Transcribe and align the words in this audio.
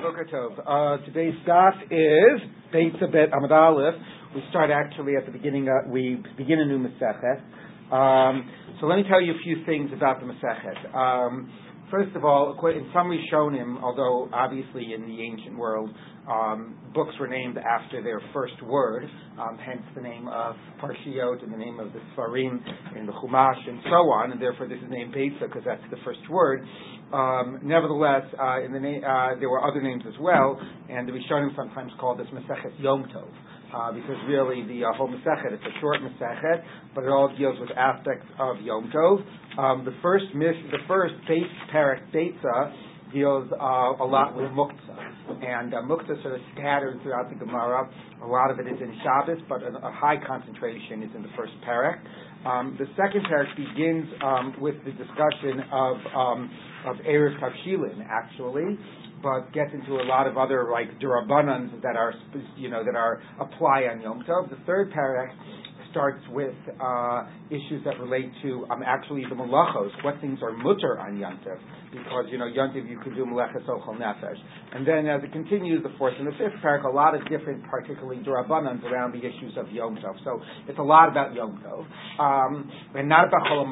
Uh, 0.00 0.96
today's 1.04 1.34
daf 1.46 1.76
is 1.90 2.40
Beit 2.72 2.98
Bet 3.12 3.30
Amud 3.32 3.50
Aleph. 3.50 3.94
We 4.34 4.42
start 4.48 4.70
actually 4.70 5.14
at 5.14 5.26
the 5.26 5.30
beginning. 5.30 5.68
Uh, 5.68 5.90
we 5.90 6.22
begin 6.38 6.58
a 6.58 6.64
new 6.64 6.78
Masechet. 6.78 7.42
Um, 7.92 8.48
so 8.80 8.86
let 8.86 8.96
me 8.96 9.04
tell 9.06 9.20
you 9.20 9.32
a 9.32 9.38
few 9.44 9.62
things 9.66 9.90
about 9.94 10.20
the 10.20 10.26
Masechet. 10.26 10.94
Um, 10.94 11.52
first 11.90 12.16
of 12.16 12.24
all, 12.24 12.58
in 12.68 12.90
summary, 12.94 13.28
Shonim, 13.30 13.82
although 13.82 14.30
obviously 14.32 14.94
in 14.94 15.02
the 15.02 15.20
ancient 15.20 15.58
world 15.58 15.90
um, 16.26 16.78
books 16.94 17.12
were 17.20 17.28
named 17.28 17.58
after 17.58 18.02
their 18.02 18.22
first 18.32 18.62
word, 18.62 19.04
um, 19.38 19.58
hence 19.58 19.82
the 19.94 20.00
name 20.00 20.28
of 20.28 20.56
Parshiot 20.80 21.42
and 21.42 21.52
the 21.52 21.58
name 21.58 21.78
of 21.78 21.92
the 21.92 22.00
Sfarim 22.16 22.58
in 22.96 23.04
the 23.04 23.12
Chumash 23.12 23.68
and 23.68 23.80
so 23.84 24.08
on, 24.16 24.32
and 24.32 24.40
therefore 24.40 24.66
this 24.66 24.78
is 24.78 24.88
named 24.88 25.14
Beitza 25.14 25.40
because 25.40 25.62
that's 25.66 25.82
the 25.90 25.98
first 26.06 26.20
word. 26.30 26.64
Um, 27.12 27.58
nevertheless, 27.62 28.22
uh, 28.38 28.62
in 28.62 28.72
the 28.72 28.80
na- 28.80 29.02
uh, 29.02 29.38
there 29.38 29.50
were 29.50 29.64
other 29.66 29.82
names 29.82 30.04
as 30.06 30.14
well, 30.20 30.60
and 30.88 31.08
the 31.08 31.12
Rishonim 31.12 31.54
sometimes 31.56 31.92
call 31.98 32.16
this 32.16 32.28
Masechet 32.28 32.78
Yom 32.78 33.04
Tov. 33.14 33.28
Uh, 33.72 33.92
because 33.92 34.16
really 34.26 34.66
the 34.66 34.84
uh, 34.84 34.92
whole 34.96 35.08
Masechet, 35.08 35.52
it's 35.52 35.62
a 35.62 35.80
short 35.80 35.98
Masechet, 36.00 36.62
but 36.94 37.04
it 37.04 37.08
all 37.08 37.34
deals 37.36 37.58
with 37.60 37.70
aspects 37.76 38.26
of 38.38 38.60
Yom 38.62 38.90
Tov. 38.94 39.24
Um, 39.58 39.84
the 39.84 39.94
first 40.02 40.24
the 40.32 40.78
first 40.86 41.14
base 41.28 41.42
parak 41.72 42.00
Beitza 42.12 42.72
deals 43.12 43.50
uh, 43.52 44.02
a 44.02 44.06
lot 44.06 44.36
with 44.36 44.46
muktzah, 44.50 45.44
and 45.44 45.74
uh, 45.74 45.78
muktzah 45.82 46.22
sort 46.22 46.34
of 46.34 46.40
scattered 46.54 47.00
throughout 47.02 47.28
the 47.28 47.36
Gemara. 47.36 47.90
A 48.22 48.26
lot 48.26 48.50
of 48.50 48.58
it 48.58 48.66
is 48.66 48.80
in 48.80 48.96
Shabbos, 49.02 49.42
but 49.48 49.62
a, 49.62 49.68
a 49.86 49.92
high 49.92 50.16
concentration 50.24 51.02
is 51.02 51.10
in 51.14 51.22
the 51.22 51.30
first 51.36 51.52
parak. 51.66 51.98
Um, 52.44 52.76
the 52.78 52.86
second 52.96 53.26
parak 53.26 53.54
begins 53.54 54.06
um, 54.24 54.54
with 54.60 54.76
the 54.84 54.92
discussion 54.92 55.60
of 55.72 55.96
um, 56.16 56.50
of 56.86 56.96
eruv 57.06 57.38
tavshilin, 57.38 58.00
actually, 58.08 58.78
but 59.22 59.52
gets 59.52 59.72
into 59.74 60.00
a 60.00 60.04
lot 60.04 60.26
of 60.26 60.38
other 60.38 60.70
like 60.72 60.88
durabanans 61.00 61.82
that 61.82 61.96
are 61.96 62.14
you 62.56 62.70
know 62.70 62.82
that 62.84 62.96
are 62.96 63.20
apply 63.40 63.84
on 63.92 64.00
Yom 64.00 64.24
Tov. 64.26 64.48
The 64.48 64.56
third 64.64 64.90
parak 64.90 65.28
starts 65.90 66.22
with 66.30 66.54
uh, 66.80 67.26
issues 67.50 67.82
that 67.84 67.98
relate 68.00 68.30
to 68.42 68.66
um, 68.70 68.82
actually 68.84 69.22
the 69.28 69.34
malachos, 69.34 69.90
what 70.04 70.20
things 70.20 70.38
are 70.42 70.52
mutter 70.52 70.98
on 70.98 71.18
Yantiv, 71.18 71.58
because 71.92 72.26
you 72.30 72.38
know 72.38 72.46
Yantiv 72.46 72.88
you 72.88 72.98
can 73.00 73.14
do 73.14 73.24
malachas 73.24 73.66
ochel 73.68 73.98
nefesh, 73.98 74.38
and 74.74 74.86
then 74.86 75.06
as 75.06 75.22
it 75.22 75.32
continues, 75.32 75.82
the 75.82 75.92
fourth 75.98 76.14
and 76.18 76.26
the 76.26 76.32
fifth 76.32 76.58
parak, 76.64 76.84
a 76.84 76.88
lot 76.88 77.14
of 77.14 77.22
different, 77.28 77.62
particularly 77.68 78.22
durabanans 78.22 78.82
around 78.84 79.12
the 79.12 79.18
issues 79.18 79.54
of 79.56 79.70
Yom 79.70 79.96
Tov. 79.96 80.16
So 80.24 80.40
it's 80.68 80.78
a 80.78 80.82
lot 80.82 81.08
about 81.08 81.34
Yom 81.34 81.62
Tov, 81.64 81.86
um, 82.20 82.70
and 82.94 83.08
not 83.08 83.28
about 83.28 83.42
Chol 83.46 83.66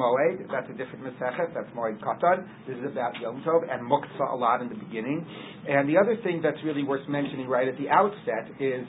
That's 0.51 0.69
a 0.69 0.77
different 0.77 1.05
mesechet. 1.05 1.53
That's 1.53 1.69
Moed 1.75 1.99
Katan. 1.99 2.47
This 2.67 2.77
is 2.77 2.91
about 2.91 3.13
Yom 3.21 3.43
Tov 3.45 3.61
and 3.71 3.89
Muktzah 3.89 4.33
a 4.33 4.35
lot 4.35 4.61
in 4.61 4.69
the 4.69 4.75
beginning. 4.75 5.25
And 5.67 5.87
the 5.89 5.97
other 5.97 6.17
thing 6.23 6.41
that's 6.43 6.57
really 6.63 6.83
worth 6.83 7.07
mentioning 7.07 7.47
right 7.47 7.67
at 7.67 7.77
the 7.77 7.89
outset 7.89 8.49
is 8.59 8.85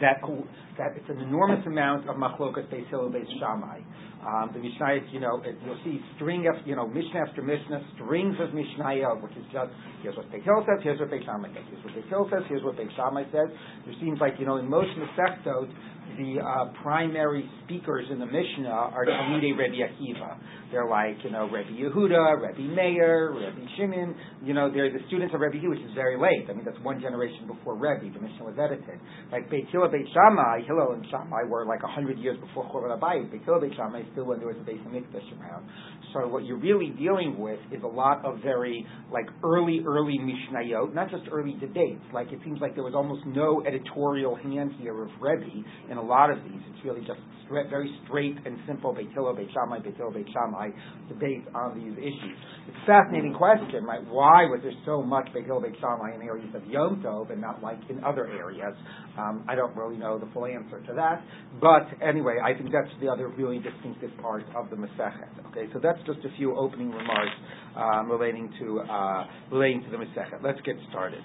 that 0.00 0.20
that 0.78 0.96
it's 0.96 1.08
an 1.08 1.18
enormous 1.18 1.64
amount 1.66 2.08
of 2.08 2.16
machlokas 2.16 2.66
beis 2.72 2.88
Hillel 2.88 3.10
beis 3.10 3.28
Shammai. 3.38 3.80
Um, 4.24 4.50
the 4.54 4.58
Mishnah, 4.58 5.12
you 5.12 5.20
know, 5.20 5.42
it, 5.44 5.54
you'll 5.60 5.76
see 5.84 6.00
string 6.16 6.48
of, 6.48 6.56
you 6.66 6.74
know, 6.74 6.88
Mishnah 6.88 7.28
after 7.28 7.42
Mishnah, 7.42 7.84
strings 7.94 8.34
of 8.40 8.54
Mishnah, 8.54 9.20
which 9.20 9.36
is 9.36 9.44
just, 9.52 9.68
here's 10.00 10.16
what 10.16 10.32
Beis 10.32 10.42
Hillel 10.42 10.64
says, 10.64 10.80
here's 10.80 10.98
what 10.98 11.10
Beis 11.12 11.28
Shammai 11.28 11.52
says, 11.52 11.64
here's 11.68 11.84
what 11.84 11.92
Beis 11.92 12.08
Hillel 12.08 12.28
says, 12.32 12.42
here's 12.48 12.64
what 12.64 12.76
Beis 12.76 12.88
Shammai 12.96 13.24
says. 13.28 13.52
There 13.84 13.94
seems 14.00 14.18
like, 14.24 14.40
you 14.40 14.46
know, 14.46 14.56
in 14.56 14.64
most 14.64 14.88
Masechtot, 14.96 15.68
the 16.16 16.38
uh, 16.38 16.70
primary 16.82 17.48
speakers 17.64 18.06
in 18.10 18.18
the 18.18 18.26
Mishnah 18.26 18.68
are 18.68 19.04
Talmidei 19.04 19.56
Rebbe 19.56 19.82
Akiva. 19.82 20.38
They're 20.70 20.88
like, 20.88 21.16
you 21.22 21.30
know, 21.30 21.48
Rebbe 21.48 21.70
Yehuda, 21.70 22.40
Rebbe 22.40 22.74
Meir, 22.74 23.32
Rebbe 23.32 23.66
Shimon. 23.76 24.14
You 24.42 24.54
know, 24.54 24.70
they're 24.72 24.92
the 24.92 25.04
students 25.08 25.34
of 25.34 25.40
Rebbe 25.40 25.56
Yehuda, 25.56 25.70
which 25.70 25.80
is 25.80 25.94
very 25.94 26.18
late. 26.18 26.48
I 26.48 26.52
mean, 26.52 26.64
that's 26.64 26.78
one 26.82 27.00
generation 27.00 27.46
before 27.46 27.74
Rebbe. 27.74 28.12
The 28.12 28.20
Mishnah 28.20 28.44
was 28.44 28.54
edited. 28.58 29.00
Like 29.32 29.50
Beit 29.50 29.66
Hillel, 29.70 29.88
Beit 29.88 30.06
Shammai, 30.12 30.66
Hillel 30.66 30.92
and 30.92 31.04
Shammai 31.10 31.42
were 31.48 31.66
like 31.66 31.82
a 31.82 31.88
hundred 31.90 32.18
years 32.18 32.38
before 32.38 32.64
Chorban 32.70 32.96
Abayit. 32.98 33.30
Beit 33.30 33.44
Hillel, 33.44 33.60
Beit 33.60 33.74
Shammai 33.76 34.02
still 34.12 34.26
when 34.26 34.38
there 34.38 34.48
was 34.48 34.56
a 34.60 34.64
Beit 34.64 34.82
Hamikdash 34.84 35.26
around. 35.40 35.66
So 36.12 36.28
what 36.28 36.44
you're 36.44 36.60
really 36.60 36.90
dealing 36.90 37.38
with 37.38 37.58
is 37.72 37.82
a 37.82 37.88
lot 37.88 38.24
of 38.24 38.40
very 38.42 38.86
like 39.12 39.26
early, 39.42 39.82
early 39.86 40.18
Mishnayot, 40.18 40.94
not 40.94 41.10
just 41.10 41.24
early 41.30 41.56
debates. 41.60 42.02
Like 42.12 42.30
it 42.32 42.38
seems 42.44 42.60
like 42.60 42.74
there 42.74 42.84
was 42.84 42.94
almost 42.94 43.26
no 43.26 43.64
editorial 43.66 44.34
hand 44.36 44.72
here 44.78 45.02
of 45.02 45.10
Rebbe 45.20 45.64
in 45.94 45.98
a 45.98 46.02
lot 46.02 46.30
of 46.30 46.42
these. 46.42 46.58
It's 46.74 46.84
really 46.84 47.06
just 47.06 47.20
straight, 47.46 47.70
very 47.70 47.90
straight 48.04 48.34
and 48.44 48.58
simple 48.66 48.92
Beit 48.92 49.12
Hillel, 49.12 49.34
Beit 49.36 49.48
Shammai, 49.54 49.78
Beit 49.78 49.96
Hillel, 49.96 50.12
Beit 50.12 50.26
Shammai 50.32 50.70
debate 51.08 51.44
on 51.54 51.78
these 51.78 51.94
issues. 51.98 52.36
It's 52.66 52.76
a 52.82 52.86
fascinating 52.86 53.34
question, 53.34 53.84
right? 53.84 54.02
Why 54.08 54.44
was 54.50 54.60
there 54.62 54.74
so 54.84 55.02
much 55.02 55.28
Beit 55.32 55.46
Hillel, 55.46 55.62
Beit 55.62 55.76
Shammai 55.80 56.14
in 56.14 56.22
areas 56.22 56.50
of 56.54 56.66
Yom 56.66 57.02
Tov 57.04 57.30
and 57.30 57.40
not 57.40 57.62
like 57.62 57.78
in 57.88 58.02
other 58.02 58.26
areas? 58.26 58.74
Um, 59.16 59.44
I 59.48 59.54
don't 59.54 59.76
really 59.76 59.96
know 59.96 60.18
the 60.18 60.26
full 60.34 60.46
answer 60.46 60.80
to 60.80 60.92
that, 60.94 61.22
but 61.60 61.86
anyway, 62.02 62.38
I 62.42 62.54
think 62.54 62.72
that's 62.72 62.90
the 63.00 63.08
other 63.08 63.28
really 63.28 63.60
distinctive 63.60 64.10
part 64.20 64.44
of 64.56 64.70
the 64.70 64.76
Masechet. 64.76 65.30
Okay, 65.50 65.70
so 65.72 65.78
that's 65.80 66.00
just 66.06 66.24
a 66.24 66.36
few 66.36 66.56
opening 66.56 66.90
remarks 66.90 67.36
um, 67.76 68.10
relating 68.10 68.52
to 68.60 68.80
uh, 68.80 69.26
relating 69.50 69.82
to 69.84 69.90
the 69.90 69.96
Masechet. 69.96 70.42
Let's 70.42 70.60
get 70.62 70.76
started. 70.90 71.20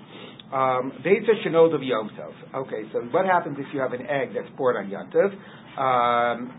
Um, 0.51 0.93
Beitza 1.05 1.45
Shenod 1.45 1.75
of 1.75 1.83
Yom 1.83 2.09
Tov. 2.17 2.65
Okay, 2.65 2.83
so 2.91 3.01
what 3.11 3.25
happens 3.25 3.57
if 3.59 3.67
you 3.73 3.79
have 3.79 3.93
an 3.93 4.01
egg 4.07 4.33
that's 4.33 4.49
poured 4.57 4.75
on 4.77 4.89
Yom 4.89 5.11
Tov? 5.11 5.31
Um, 5.77 6.51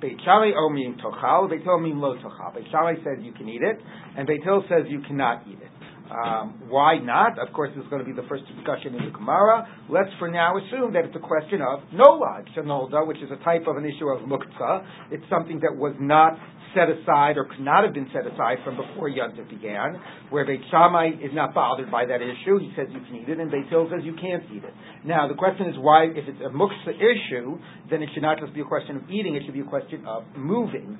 Beit 0.00 0.18
Shammai 0.24 0.52
omim 0.56 0.96
tochal, 1.00 1.50
Beit 1.50 1.62
Hillel 1.62 1.80
omim 1.80 2.00
lo 2.00 2.16
tochal. 2.16 2.54
Beit 2.54 2.64
Shammai 2.70 2.94
says 3.04 3.22
you 3.22 3.32
can 3.32 3.48
eat 3.48 3.62
it, 3.62 3.78
and 4.16 4.26
Beit 4.26 4.42
Hillel 4.42 4.64
says 4.68 4.86
you 4.88 5.00
cannot 5.06 5.46
eat 5.46 5.58
it. 5.60 5.70
Um, 6.10 6.68
why 6.68 6.98
not? 6.98 7.38
Of 7.38 7.52
course, 7.54 7.70
this 7.74 7.82
is 7.82 7.88
going 7.88 8.04
to 8.04 8.06
be 8.06 8.12
the 8.12 8.28
first 8.28 8.44
discussion 8.54 8.94
in 8.94 9.04
the 9.06 9.10
Gemara. 9.10 9.66
Let's 9.88 10.10
for 10.18 10.28
now 10.30 10.52
assume 10.58 10.92
that 10.92 11.04
it's 11.04 11.16
a 11.16 11.20
question 11.20 11.62
of 11.62 11.80
nolad 11.96 12.44
shenolda, 12.54 13.06
which 13.06 13.18
is 13.18 13.30
a 13.32 13.42
type 13.42 13.66
of 13.66 13.76
an 13.76 13.84
issue 13.84 14.08
of 14.08 14.20
muktzah. 14.28 14.86
It's 15.10 15.24
something 15.30 15.60
that 15.60 15.74
was 15.74 15.94
not 15.98 16.38
set 16.74 16.90
aside 16.90 17.38
or 17.38 17.44
could 17.44 17.60
not 17.64 17.84
have 17.84 17.94
been 17.94 18.10
set 18.12 18.26
aside 18.26 18.58
from 18.64 18.76
before 18.76 19.08
Yontif 19.08 19.48
began, 19.48 19.96
where 20.30 20.44
Beit 20.44 20.60
Shammai 20.70 21.16
is 21.22 21.30
not 21.32 21.54
bothered 21.54 21.90
by 21.90 22.04
that 22.04 22.20
issue. 22.20 22.58
He 22.58 22.72
says 22.76 22.88
you 22.90 23.00
can 23.00 23.16
eat 23.16 23.28
it, 23.28 23.38
and 23.38 23.50
Beit 23.50 23.68
Hillel 23.70 23.88
says 23.90 24.04
you 24.04 24.14
can't 24.20 24.42
eat 24.52 24.64
it. 24.64 24.74
Now, 25.06 25.28
the 25.28 25.34
question 25.34 25.68
is 25.68 25.76
why, 25.78 26.04
if 26.10 26.26
it's 26.26 26.40
a 26.44 26.50
muksa 26.50 26.92
issue, 26.92 27.58
then 27.90 28.02
it 28.02 28.10
should 28.12 28.22
not 28.22 28.38
just 28.40 28.52
be 28.52 28.60
a 28.60 28.68
question 28.68 28.96
of 28.96 29.10
eating, 29.10 29.36
it 29.36 29.42
should 29.46 29.54
be 29.54 29.62
a 29.62 29.70
question 29.70 30.04
of 30.06 30.24
moving. 30.36 30.98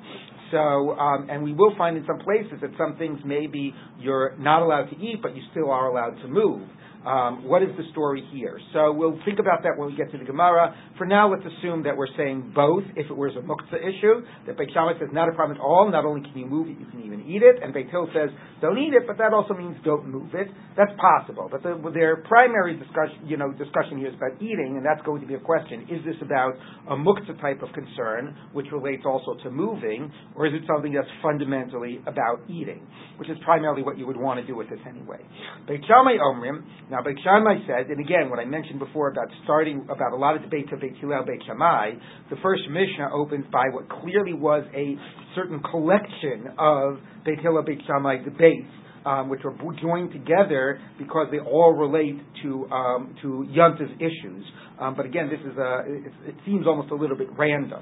So, 0.55 0.93
um, 0.93 1.27
and 1.31 1.43
we 1.43 1.53
will 1.53 1.75
find 1.77 1.97
in 1.97 2.07
some 2.07 2.21
places 2.21 2.61
that 2.63 2.71
some 2.79 2.97
things 2.97 3.19
maybe 3.25 3.75
you're 3.99 4.37
not 4.39 4.63
allowed 4.63 4.87
to 4.91 4.97
eat, 4.97 5.19
but 5.21 5.35
you 5.35 5.43
still 5.51 5.69
are 5.69 5.89
allowed 5.89 6.23
to 6.23 6.29
move. 6.29 6.63
Um, 7.05 7.45
what 7.45 7.63
is 7.63 7.69
the 7.77 7.85
story 7.93 8.25
here? 8.33 8.59
So 8.73 8.93
we'll 8.93 9.21
think 9.27 9.39
about 9.39 9.63
that 9.65 9.77
when 9.77 9.91
we 9.91 9.97
get 9.97 10.11
to 10.13 10.19
the 10.19 10.25
Gemara. 10.25 10.75
For 10.97 11.05
now, 11.05 11.31
let's 11.31 11.45
assume 11.45 11.85
that 11.85 11.97
we're 11.97 12.09
saying 12.17 12.53
both. 12.55 12.85
If 12.97 13.11
it 13.11 13.17
was 13.17 13.37
a 13.37 13.45
muktzah 13.45 13.77
issue, 13.77 14.25
that 14.47 14.57
Beit 14.57 14.71
Shammai 14.73 14.97
says 14.99 15.13
not 15.13 15.29
a 15.29 15.33
problem 15.33 15.59
at 15.59 15.63
all. 15.63 15.91
Not 15.91 16.07
only 16.07 16.23
can 16.23 16.33
you 16.39 16.47
move 16.47 16.69
it, 16.69 16.81
you 16.81 16.87
can 16.87 17.05
even 17.05 17.21
eat 17.29 17.43
it. 17.43 17.63
And 17.63 17.75
Beit 17.75 17.91
Hill 17.91 18.09
says 18.15 18.31
don't 18.63 18.79
eat 18.79 18.95
it, 18.97 19.05
but 19.07 19.19
that 19.19 19.35
also 19.35 19.53
means 19.53 19.77
don't 19.85 20.09
move 20.09 20.33
it. 20.33 20.49
That's 20.79 20.93
possible. 20.97 21.49
But 21.53 21.63
the, 21.63 21.77
their 21.93 22.25
primary 22.25 22.81
discussion, 22.81 23.21
you 23.29 23.37
know, 23.37 23.53
discussion 23.53 23.99
here 23.99 24.09
is 24.09 24.17
about 24.17 24.41
eating, 24.41 24.81
and 24.81 24.85
that's 24.85 25.05
going 25.05 25.21
to 25.21 25.29
be 25.29 25.35
a 25.35 25.45
question: 25.45 25.85
Is 25.93 26.01
this 26.09 26.17
about 26.25 26.57
a 26.89 26.97
muktzah 26.97 27.39
type 27.39 27.61
of 27.61 27.69
concern, 27.77 28.35
which 28.55 28.67
relates 28.73 29.05
also 29.05 29.37
to 29.45 29.51
moving, 29.51 30.11
or 30.35 30.44
is 30.47 30.55
it 30.55 30.63
something 30.67 30.93
that's 30.93 31.09
fundamentally 31.23 32.01
about 32.07 32.43
eating, 32.49 32.87
which 33.19 33.29
is 33.29 33.37
primarily 33.45 33.83
what 33.83 33.99
you 33.99 34.07
would 34.07 34.17
want 34.17 34.41
to 34.41 34.47
do 34.47 34.57
with 34.57 34.69
this 34.71 34.81
anyway? 34.89 35.21
Beit 35.67 35.83
Omrim. 35.89 36.65
Now, 36.91 37.03
Beit 37.03 37.17
Shammai 37.23 37.67
said, 37.67 37.91
and 37.91 38.01
again, 38.01 38.31
what 38.31 38.39
I 38.39 38.45
mentioned 38.45 38.79
before 38.79 39.11
about 39.11 39.29
starting 39.45 39.87
about 39.91 40.13
a 40.13 40.17
lot 40.17 40.37
of 40.37 40.43
debates 40.43 40.69
of 40.73 40.81
Beit 40.81 40.97
Hillel, 41.01 41.25
Beit 41.25 41.43
Shammai, 41.47 41.93
the 42.31 42.37
first 42.43 42.63
Mishnah 42.69 43.11
opens 43.13 43.45
by 43.53 43.65
what 43.73 43.89
clearly 43.89 44.35
was 44.35 44.65
a 44.75 44.97
certain 45.35 45.61
collection 45.71 46.53
of 46.59 46.99
Beit 47.25 47.41
Hillel, 47.41 47.63
Beit 47.63 47.81
Shammai 47.87 48.23
debates 48.25 48.69
um, 49.05 49.29
which 49.29 49.41
are 49.45 49.55
joined 49.81 50.13
together 50.13 50.81
because 50.99 51.29
they 51.31 51.39
all 51.39 51.73
relate 51.73 52.19
to 52.43 52.67
um, 52.71 53.15
to 53.23 53.47
Yonta's 53.51 53.91
issues. 53.99 54.45
Um, 54.81 54.97
but 54.97 55.07
again, 55.07 55.31
this 55.31 55.39
is 55.41 55.57
a, 55.57 55.83
it, 55.87 56.13
it, 56.31 56.35
seems 56.45 56.67
almost 56.67 56.91
a 56.91 56.97
little 56.97 57.17
bit 57.17 57.29
random. 57.39 57.79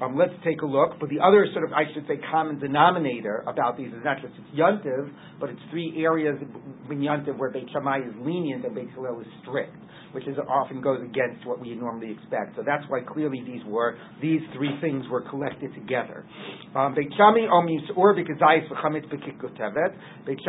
Um, 0.00 0.16
let's 0.16 0.32
take 0.44 0.62
a 0.62 0.66
look. 0.66 0.92
But 1.00 1.08
the 1.08 1.18
other 1.18 1.44
sort 1.52 1.64
of, 1.64 1.72
I 1.72 1.92
should 1.92 2.06
say, 2.06 2.20
common 2.30 2.60
denominator 2.60 3.42
about 3.48 3.76
these 3.76 3.88
is 3.88 4.04
not 4.04 4.18
just 4.22 4.32
it's 4.38 4.56
Yontiv, 4.56 5.10
but 5.40 5.50
it's 5.50 5.58
three 5.70 6.04
areas 6.04 6.38
in 6.88 6.98
Yontiv 6.98 7.36
where 7.36 7.50
Beit 7.50 7.68
Shammai 7.72 7.98
is 7.98 8.14
lenient 8.20 8.64
and 8.64 8.74
Beit 8.76 8.90
Hillel 8.90 9.20
is 9.20 9.26
strict 9.42 9.74
which 10.16 10.26
is 10.26 10.38
often 10.48 10.80
goes 10.80 11.00
against 11.04 11.44
what 11.44 11.60
we 11.60 11.74
normally 11.74 12.16
expect. 12.16 12.56
So 12.56 12.62
that's 12.64 12.84
why 12.88 13.00
clearly 13.00 13.42
these 13.44 13.60
were 13.66 13.98
these 14.22 14.40
three 14.56 14.72
things 14.80 15.04
were 15.10 15.20
collected 15.28 15.74
together. 15.74 16.24
Um, 16.74 16.94
Beit 16.94 17.12
Shammai 17.12 17.44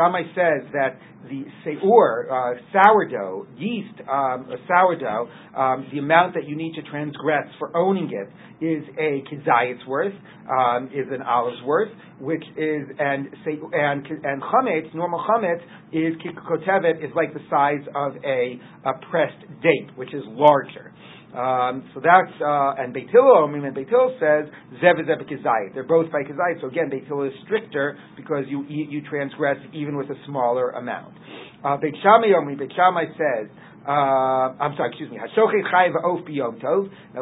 Shammai 0.08 0.24
says 0.36 0.72
that 0.72 1.00
the 1.30 1.44
seur, 1.66 2.30
uh, 2.32 2.60
sourdough, 2.72 3.48
yeast, 3.58 4.00
um, 4.10 4.48
sourdough, 4.68 5.28
um, 5.56 5.88
the 5.92 6.00
amount 6.00 6.34
that 6.36 6.48
you 6.48 6.56
need 6.56 6.74
to 6.76 6.82
transgress 6.84 7.48
for 7.60 7.76
owning 7.76 8.10
it 8.12 8.30
is 8.64 8.84
a 8.98 9.24
kizayit's 9.30 9.86
worth, 9.86 10.14
um, 10.50 10.88
is 10.94 11.08
an 11.12 11.22
olive's 11.22 11.62
worth, 11.64 11.92
which 12.20 12.44
is 12.56 12.88
and 13.00 13.28
say 13.44 13.60
and 13.74 14.08
and 14.24 14.42
chametz, 14.42 14.94
normal 14.96 15.24
chametz 15.28 15.62
is 15.92 16.16
kikotevet 16.22 17.04
is 17.04 17.12
like 17.16 17.34
the 17.34 17.42
size 17.50 17.86
of 17.96 18.16
a, 18.26 18.60
a 18.86 18.94
pressed 19.10 19.57
date, 19.62 19.90
which 19.96 20.14
is 20.14 20.24
larger. 20.28 20.94
Um, 21.36 21.84
so 21.94 22.00
that's 22.00 22.32
uh, 22.42 22.80
and 22.80 22.94
Beit 22.94 23.10
Hillel, 23.12 23.46
I 23.48 23.52
mean, 23.52 23.74
Beit 23.74 23.90
Hillel 23.90 24.16
says 24.20 24.48
zev 24.82 24.96
zebek 24.96 25.30
They're 25.74 25.84
both 25.84 26.10
by. 26.12 26.24
So 26.62 26.68
again, 26.68 26.90
Beit 26.90 27.06
Hillel 27.06 27.28
is 27.28 27.34
stricter 27.44 27.98
because 28.16 28.46
you 28.48 28.66
you 28.68 29.02
transgress 29.10 29.58
even 29.74 29.98
with 29.98 30.10
a 30.10 30.16
smaller 30.26 30.70
amount. 30.72 31.16
Uh, 31.64 31.78
Beit 31.78 31.96
Shammai, 32.02 32.34
I 32.34 32.46
mean, 32.46 32.58
Beit 32.58 32.72
Shammai 32.76 33.06
says. 33.18 33.50
Uh, 33.88 34.52
I'm 34.60 34.76
sorry, 34.76 34.90
excuse 34.90 35.10
me. 35.10 35.16
Now, 35.16 35.24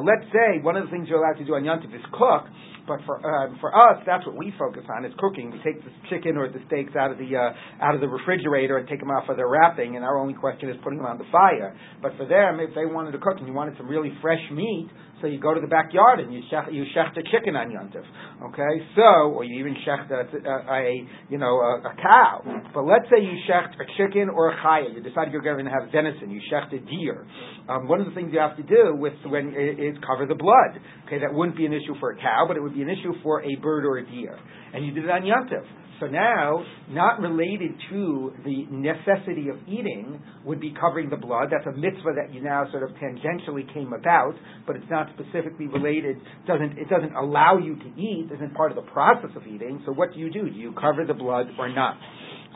let's 0.01 0.25
say 0.33 0.61
one 0.63 0.75
of 0.75 0.85
the 0.85 0.89
things 0.89 1.07
you're 1.07 1.23
allowed 1.23 1.37
to 1.37 1.45
do 1.45 1.53
on 1.53 1.63
Yom 1.63 1.79
Tov 1.79 1.93
is 1.93 2.01
cook, 2.11 2.49
but 2.87 2.99
for 3.05 3.17
uh, 3.17 3.49
for 3.59 3.73
us, 3.73 4.01
that's 4.05 4.25
what 4.25 4.35
we 4.35 4.53
focus 4.57 4.83
on 4.89 5.05
is 5.05 5.13
cooking. 5.17 5.51
We 5.51 5.59
take 5.63 5.83
the 5.83 5.91
chicken 6.09 6.37
or 6.37 6.49
the 6.49 6.59
steaks 6.67 6.93
out 6.95 7.11
of 7.11 7.17
the 7.17 7.29
uh, 7.35 7.83
out 7.83 7.95
of 7.95 8.01
the 8.01 8.07
refrigerator 8.07 8.77
and 8.77 8.87
take 8.87 8.99
them 8.99 9.09
off 9.09 9.29
of 9.29 9.37
their 9.37 9.49
wrapping, 9.49 9.95
and 9.95 10.05
our 10.05 10.17
only 10.17 10.33
question 10.33 10.69
is 10.69 10.77
putting 10.83 10.99
them 10.99 11.07
on 11.07 11.17
the 11.17 11.25
fire. 11.31 11.75
But 12.01 12.13
for 12.17 12.25
them, 12.25 12.59
if 12.59 12.75
they 12.75 12.85
wanted 12.85 13.11
to 13.11 13.19
cook 13.19 13.37
and 13.37 13.47
you 13.47 13.53
wanted 13.53 13.77
some 13.77 13.87
really 13.87 14.13
fresh 14.21 14.41
meat, 14.51 14.89
you 15.27 15.39
go 15.39 15.53
to 15.53 15.61
the 15.61 15.67
backyard 15.67 16.19
and 16.19 16.33
you 16.33 16.41
shech, 16.51 16.73
you 16.73 16.85
shecht 16.95 17.17
a 17.17 17.23
chicken 17.31 17.55
on 17.55 17.69
yontif, 17.69 18.03
okay? 18.49 18.85
So, 18.95 19.31
or 19.31 19.43
you 19.43 19.59
even 19.59 19.75
shecht 19.87 20.11
a, 20.11 20.25
a, 20.25 20.73
a 20.73 21.07
you 21.29 21.37
know 21.37 21.59
a, 21.59 21.81
a, 21.85 21.95
cow. 22.01 22.41
But 22.73 22.85
let's 22.85 23.05
say 23.09 23.21
you 23.23 23.37
shecht 23.49 23.73
a 23.75 23.85
chicken 23.97 24.29
or 24.29 24.51
a 24.51 24.55
chaya. 24.57 24.93
You 24.93 25.01
decide 25.01 25.31
you're 25.31 25.41
going 25.41 25.65
to 25.65 25.71
have 25.71 25.91
venison. 25.91 26.31
You 26.31 26.41
shecht 26.51 26.73
a 26.73 26.79
deer. 26.79 27.25
Um, 27.69 27.87
one 27.87 28.01
of 28.01 28.07
the 28.07 28.13
things 28.13 28.31
you 28.33 28.39
have 28.39 28.57
to 28.57 28.63
do 28.63 28.95
with 28.95 29.13
when 29.25 29.49
is 29.49 29.97
cover 30.05 30.25
the 30.25 30.35
blood. 30.35 30.81
Okay, 31.07 31.19
that 31.19 31.33
wouldn't 31.33 31.57
be 31.57 31.65
an 31.65 31.73
issue 31.73 31.95
for 31.99 32.11
a 32.11 32.17
cow, 32.17 32.45
but 32.47 32.57
it 32.57 32.61
would 32.61 32.73
be 32.73 32.81
an 32.81 32.89
issue 32.89 33.13
for 33.23 33.43
a 33.43 33.55
bird 33.61 33.85
or 33.85 33.97
a 33.97 34.05
deer. 34.05 34.37
And 34.73 34.85
you 34.85 34.91
did 34.93 35.05
it 35.05 35.09
on 35.09 35.21
yontif. 35.21 35.65
So 35.99 36.07
now, 36.07 36.63
not 36.89 37.21
related 37.21 37.71
to 37.89 38.33
the 38.43 38.65
necessity 38.69 39.47
of 39.47 39.55
eating 39.65 40.21
would 40.43 40.59
be 40.59 40.73
covering 40.79 41.09
the 41.09 41.15
blood. 41.15 41.47
That's 41.51 41.65
a 41.67 41.77
mitzvah 41.77 42.15
that 42.15 42.33
you 42.33 42.43
now 42.43 42.65
sort 42.71 42.83
of 42.83 42.89
tangentially 42.97 43.71
came 43.73 43.93
about, 43.93 44.33
but 44.67 44.75
it's 44.75 44.89
not 44.89 45.14
specifically 45.15 45.67
related. 45.67 46.17
Doesn't 46.47 46.77
it 46.77 46.89
doesn't 46.89 47.15
allow 47.15 47.57
you 47.57 47.75
to 47.75 47.89
eat? 47.99 48.29
Isn't 48.33 48.53
part 48.53 48.71
of 48.71 48.75
the 48.75 48.91
process 48.91 49.31
of 49.35 49.47
eating. 49.47 49.81
So 49.85 49.91
what 49.91 50.13
do 50.13 50.19
you 50.19 50.31
do? 50.31 50.49
Do 50.49 50.55
you 50.55 50.73
cover 50.73 51.05
the 51.05 51.13
blood 51.13 51.47
or 51.57 51.73
not? 51.73 51.97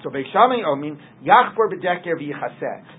So 0.03 0.09
Beit 0.09 0.27
Shammai 0.31 0.63
Omin, 0.63 0.97
Yachbor. 1.23 1.69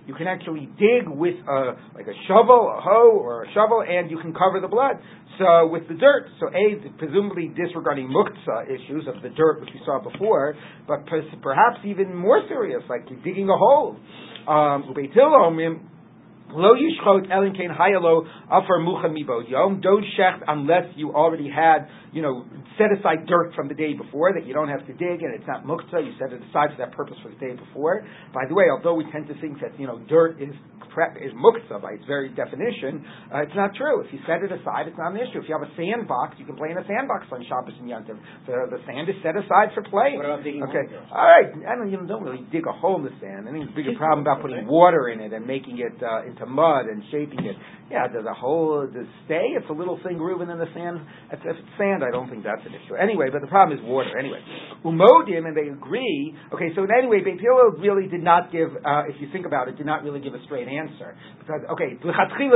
You 0.06 0.14
can 0.14 0.26
actually 0.26 0.68
dig 0.78 1.08
with 1.08 1.36
a, 1.48 1.76
like 1.94 2.06
a 2.06 2.16
shovel, 2.28 2.74
a 2.76 2.80
hoe, 2.80 3.18
or 3.18 3.44
a 3.44 3.52
shovel, 3.54 3.82
and 3.86 4.10
you 4.10 4.18
can 4.20 4.34
cover 4.34 4.60
the 4.60 4.68
blood. 4.68 4.96
So 5.38 5.68
with 5.68 5.88
the 5.88 5.94
dirt, 5.94 6.28
so 6.38 6.48
A, 6.48 6.76
presumably 6.98 7.48
disregarding 7.56 8.08
muktzah 8.08 8.66
issues 8.66 9.06
of 9.08 9.22
the 9.22 9.30
dirt, 9.30 9.60
which 9.60 9.70
we 9.72 9.80
saw 9.86 10.02
before, 10.02 10.54
but 10.86 11.06
perhaps 11.42 11.78
even 11.84 12.14
more 12.14 12.42
serious, 12.48 12.82
like 12.88 13.06
digging 13.24 13.48
a 13.48 13.56
hole. 13.56 13.96
Um, 14.46 14.94
Lo 16.54 16.74
yishchot 16.74 17.30
elin 17.30 17.54
kain 17.54 17.70
hayalo 17.70 18.26
afar 18.46 18.78
muchan 18.80 19.16
mibod 19.16 19.48
yom. 19.48 19.80
Don't 19.80 20.04
shecht 20.18 20.42
unless 20.46 20.86
you 20.96 21.12
already 21.12 21.48
had, 21.48 21.88
you 22.12 22.22
know, 22.22 22.44
set 22.78 22.88
aside 22.98 23.26
dirt 23.26 23.54
from 23.54 23.68
the 23.68 23.74
day 23.74 23.94
before 23.94 24.32
that 24.34 24.46
you 24.46 24.54
don't 24.54 24.68
have 24.68 24.86
to 24.86 24.92
dig 24.92 25.22
and 25.22 25.34
it's 25.34 25.46
not 25.46 25.64
muktzah. 25.64 26.04
You 26.04 26.12
set 26.18 26.32
it 26.32 26.42
aside 26.50 26.70
for 26.70 26.78
that 26.78 26.92
purpose 26.92 27.16
for 27.22 27.30
the 27.30 27.36
day 27.36 27.54
before. 27.54 28.06
By 28.32 28.46
the 28.48 28.54
way, 28.54 28.64
although 28.70 28.94
we 28.94 29.04
tend 29.12 29.28
to 29.28 29.40
think 29.40 29.60
that 29.60 29.78
you 29.78 29.86
know 29.86 29.98
dirt 30.08 30.40
is 30.40 30.54
prep 30.90 31.16
is 31.16 31.32
muktzah 31.32 31.80
by 31.80 31.96
its 31.96 32.04
very 32.06 32.28
definition, 32.34 33.04
uh, 33.32 33.42
it's 33.42 33.54
not 33.54 33.74
true. 33.74 34.02
If 34.02 34.12
you 34.12 34.20
set 34.26 34.42
it 34.42 34.52
aside, 34.52 34.86
it's 34.90 34.98
not 34.98 35.14
an 35.14 35.20
issue. 35.22 35.40
If 35.40 35.48
you 35.48 35.54
have 35.54 35.66
a 35.66 35.72
sandbox, 35.78 36.36
you 36.38 36.46
can 36.46 36.56
play 36.56 36.70
in 36.70 36.78
a 36.78 36.86
sandbox 36.86 37.26
on 37.30 37.42
Shabbos 37.46 37.74
and 37.78 37.88
Yom 37.88 38.04
The, 38.06 38.68
the 38.70 38.80
sand 38.86 39.08
is 39.08 39.16
set 39.22 39.38
aside 39.38 39.72
for 39.74 39.82
playing. 39.86 40.18
What 40.18 40.26
about 40.26 40.42
digging 40.42 40.62
okay, 40.66 40.86
all 41.10 41.26
right. 41.26 41.48
I 41.66 41.78
don't, 41.78 41.90
you 41.90 41.98
don't 42.06 42.22
really 42.22 42.44
dig 42.50 42.66
a 42.66 42.74
hole 42.74 42.98
in 42.98 43.04
the 43.06 43.14
sand. 43.20 43.46
I 43.46 43.52
think 43.52 43.70
the 43.70 43.76
bigger 43.76 43.94
problem 43.94 44.26
about 44.26 44.42
putting 44.42 44.66
water 44.66 45.08
in 45.08 45.20
it 45.20 45.32
and 45.32 45.46
making 45.46 45.78
it 45.78 45.96
uh, 46.02 46.26
into 46.26 46.46
mud 46.46 46.86
and 46.86 47.02
shaping 47.10 47.44
it. 47.44 47.56
Yeah, 47.90 48.06
does 48.06 48.24
a 48.24 48.34
hole 48.34 48.86
does 48.86 49.06
stay? 49.26 49.58
It's 49.58 49.68
a 49.68 49.74
little 49.74 49.98
thing 50.06 50.16
grooving 50.16 50.50
in 50.50 50.58
the 50.58 50.70
sand. 50.74 51.02
If 51.34 51.40
it's 51.42 51.58
sand, 51.76 52.02
I 52.06 52.10
don't 52.10 52.30
think 52.30 52.44
that's 52.44 52.62
an 52.62 52.74
issue. 52.74 52.94
Anyway, 52.94 53.28
but 53.32 53.42
the 53.42 53.50
problem 53.50 53.76
is 53.76 53.82
water. 53.82 54.14
Anyway, 54.16 54.38
umodim, 54.84 55.46
and 55.46 55.56
they 55.56 55.68
agree. 55.68 56.34
Okay, 56.54 56.70
so 56.74 56.86
anyway, 56.86 57.20
Beit 57.24 57.42
Hillel 57.42 57.76
really 57.82 58.06
did 58.06 58.22
not 58.22 58.52
give, 58.52 58.70
uh, 58.86 59.10
if 59.10 59.20
you 59.20 59.28
think 59.32 59.44
about 59.44 59.68
it, 59.68 59.76
did 59.76 59.86
not 59.86 60.04
really 60.04 60.20
give 60.20 60.34
a 60.34 60.42
straight 60.44 60.68
answer 60.68 60.79
because 60.88 61.60
okay, 61.72 61.98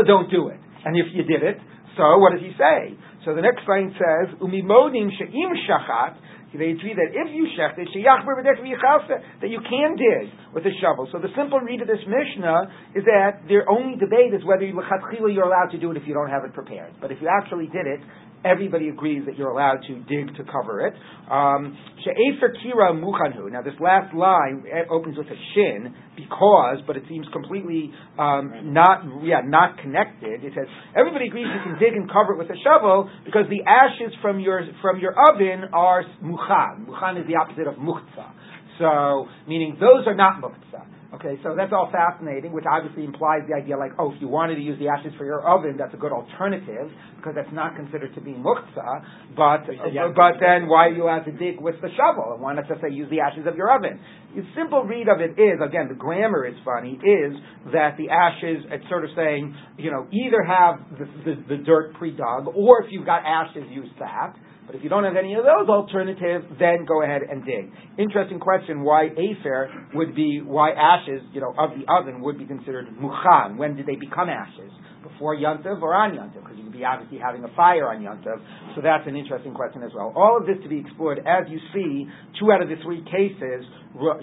don't 0.07 0.31
do 0.31 0.49
it, 0.49 0.61
and 0.85 0.97
if 0.97 1.07
you 1.13 1.25
did 1.25 1.43
it, 1.43 1.59
so 1.97 2.19
what 2.19 2.33
does 2.33 2.41
he 2.41 2.53
say? 2.59 2.97
So 3.25 3.35
the 3.35 3.43
next 3.43 3.67
line 3.69 3.95
says 3.95 4.35
umimodim 4.41 5.11
she'im 5.17 5.51
shachat 5.69 6.17
they 6.59 6.71
agree 6.71 6.95
that 6.95 7.11
if 7.11 7.29
you 7.35 7.47
shecht 7.59 7.79
it, 7.79 7.89
that 7.91 9.51
you 9.51 9.61
can 9.61 9.97
dig 9.97 10.31
with 10.55 10.65
a 10.65 10.75
shovel. 10.81 11.09
So 11.11 11.19
the 11.19 11.33
simple 11.37 11.59
read 11.61 11.83
of 11.83 11.89
this 11.89 12.03
Mishnah 12.07 12.95
is 12.95 13.05
that 13.05 13.47
their 13.49 13.69
only 13.69 13.99
debate 13.99 14.35
is 14.35 14.45
whether 14.45 14.65
you're 14.65 15.47
allowed 15.47 15.71
to 15.73 15.79
do 15.79 15.91
it 15.91 15.97
if 15.97 16.07
you 16.07 16.15
don't 16.15 16.31
have 16.31 16.45
it 16.45 16.55
prepared. 16.55 16.95
But 17.01 17.11
if 17.11 17.19
you 17.21 17.29
actually 17.29 17.67
did 17.67 17.87
it, 17.87 18.01
everybody 18.45 18.89
agrees 18.89 19.23
that 19.27 19.39
you're 19.39 19.49
allowed 19.49 19.81
to 19.89 19.95
dig 20.05 20.37
to 20.37 20.45
cover 20.45 20.87
it. 20.87 20.95
Um, 21.31 21.77
kira 22.05 22.93
muchanhu. 22.93 23.51
Now 23.51 23.63
this 23.63 23.75
last 23.81 24.15
line 24.15 24.65
opens 24.91 25.17
with 25.17 25.27
a 25.27 25.39
shin 25.55 25.95
because, 26.17 26.79
but 26.87 26.97
it 26.97 27.05
seems 27.09 27.27
completely 27.33 27.91
um, 28.19 28.73
not, 28.73 29.03
yeah, 29.25 29.41
not 29.43 29.79
connected. 29.79 30.45
It 30.45 30.53
says 30.55 30.67
everybody 30.95 31.29
agrees 31.29 31.47
you 31.49 31.63
can 31.65 31.79
dig 31.81 31.97
and 31.97 32.07
cover 32.07 32.35
it 32.35 32.39
with 32.39 32.51
a 32.51 32.61
shovel 32.63 33.11
because 33.25 33.47
the 33.49 33.65
ashes 33.65 34.15
from 34.21 34.39
your 34.39 34.63
from 34.83 35.01
your 35.01 35.15
oven 35.31 35.71
are 35.73 36.05
Muchan 36.49 37.21
is 37.21 37.27
the 37.27 37.37
opposite 37.37 37.67
of 37.67 37.75
muchza. 37.77 38.33
So, 38.79 39.29
meaning 39.47 39.77
those 39.79 40.07
are 40.07 40.15
not 40.15 40.43
muchza. 40.43 40.87
Okay, 41.15 41.39
so 41.45 41.55
that's 41.57 41.73
all 41.73 41.91
fascinating, 41.93 42.51
which 42.51 42.65
obviously 42.67 43.05
implies 43.05 43.47
the 43.47 43.55
idea 43.55 43.79
like, 43.79 43.93
oh, 44.01 44.11
if 44.11 44.21
you 44.21 44.27
wanted 44.27 44.57
to 44.57 44.63
use 44.63 44.77
the 44.81 44.89
ashes 44.89 45.13
for 45.17 45.25
your 45.25 45.47
oven, 45.47 45.77
that's 45.79 45.95
a 45.95 45.97
good 45.97 46.11
alternative, 46.11 46.91
because 47.17 47.35
that's 47.37 47.53
not 47.55 47.77
considered 47.77 48.13
to 48.17 48.21
be 48.21 48.33
muktzah, 48.33 49.07
but, 49.37 49.63
uh, 49.63 50.11
but 50.11 50.43
then 50.43 50.67
why 50.67 50.91
are 50.91 50.93
you 50.93 51.05
allowed 51.05 51.23
to 51.23 51.31
dig 51.31 51.61
with 51.61 51.77
the 51.83 51.89
shovel? 51.95 52.35
And 52.35 52.43
why 52.43 52.55
not 52.55 52.67
just 52.67 52.81
say 52.81 52.91
use 52.91 53.09
the 53.11 53.21
ashes 53.21 53.47
of 53.47 53.55
your 53.55 53.71
oven? 53.71 54.01
The 54.35 54.43
simple 54.59 54.83
read 54.83 55.07
of 55.07 55.21
it 55.21 55.39
is, 55.39 55.63
again, 55.63 55.87
the 55.87 55.95
grammar 55.95 56.47
is 56.47 56.57
funny, 56.65 56.99
is 56.99 57.33
that 57.71 57.95
the 57.97 58.11
ashes, 58.11 58.67
it's 58.73 58.89
sort 58.89 59.05
of 59.05 59.11
saying, 59.15 59.55
you 59.79 59.93
know, 59.93 60.09
either 60.11 60.43
have 60.43 60.83
the, 60.99 61.07
the, 61.23 61.57
the 61.57 61.63
dirt 61.63 61.95
pre-dug, 61.95 62.51
or 62.57 62.83
if 62.83 62.91
you've 62.91 63.07
got 63.07 63.23
ashes, 63.23 63.63
use 63.71 63.91
that. 64.01 64.35
But 64.67 64.77
if 64.77 64.83
you 64.83 64.89
don't 64.89 65.05
have 65.05 65.17
any 65.17 65.35
of 65.35 65.45
those 65.45 65.69
alternatives, 65.69 66.47
then 66.59 66.87
go 66.87 67.03
ahead 67.03 67.23
and 67.23 67.45
dig. 67.45 67.71
Interesting 67.99 68.41
question: 68.41 68.83
Why 68.83 69.09
afer 69.17 69.71
would 69.95 70.15
be 70.15 70.41
why 70.45 70.71
ashes, 70.71 71.21
you 71.33 71.41
know, 71.41 71.55
of 71.59 71.71
the 71.77 71.85
oven 71.93 72.23
would 72.23 72.39
be 72.39 72.47
considered 72.47 72.87
muchan? 72.97 73.59
When 73.59 73.77
did 73.77 73.87
they 73.87 73.97
become 73.97 74.29
ashes? 74.29 74.73
Before 75.05 75.37
yontiv 75.37 75.83
or 75.85 75.93
on 75.93 76.17
yontiv? 76.17 76.41
Because 76.41 76.57
you 76.57 76.65
could 76.65 76.73
be 76.73 76.85
obviously 76.85 77.19
having 77.21 77.45
a 77.45 77.53
fire 77.55 77.93
on 77.93 78.01
yontiv. 78.01 78.41
So 78.75 78.81
that's 78.81 79.07
an 79.07 79.17
interesting 79.17 79.53
question 79.53 79.83
as 79.85 79.93
well. 79.95 80.13
All 80.17 80.41
of 80.41 80.47
this 80.49 80.57
to 80.65 80.69
be 80.69 80.81
explored. 80.81 81.21
As 81.21 81.45
you 81.53 81.61
see, 81.77 82.09
two 82.41 82.51
out 82.51 82.63
of 82.63 82.69
the 82.69 82.81
three 82.83 83.05
cases, 83.05 83.69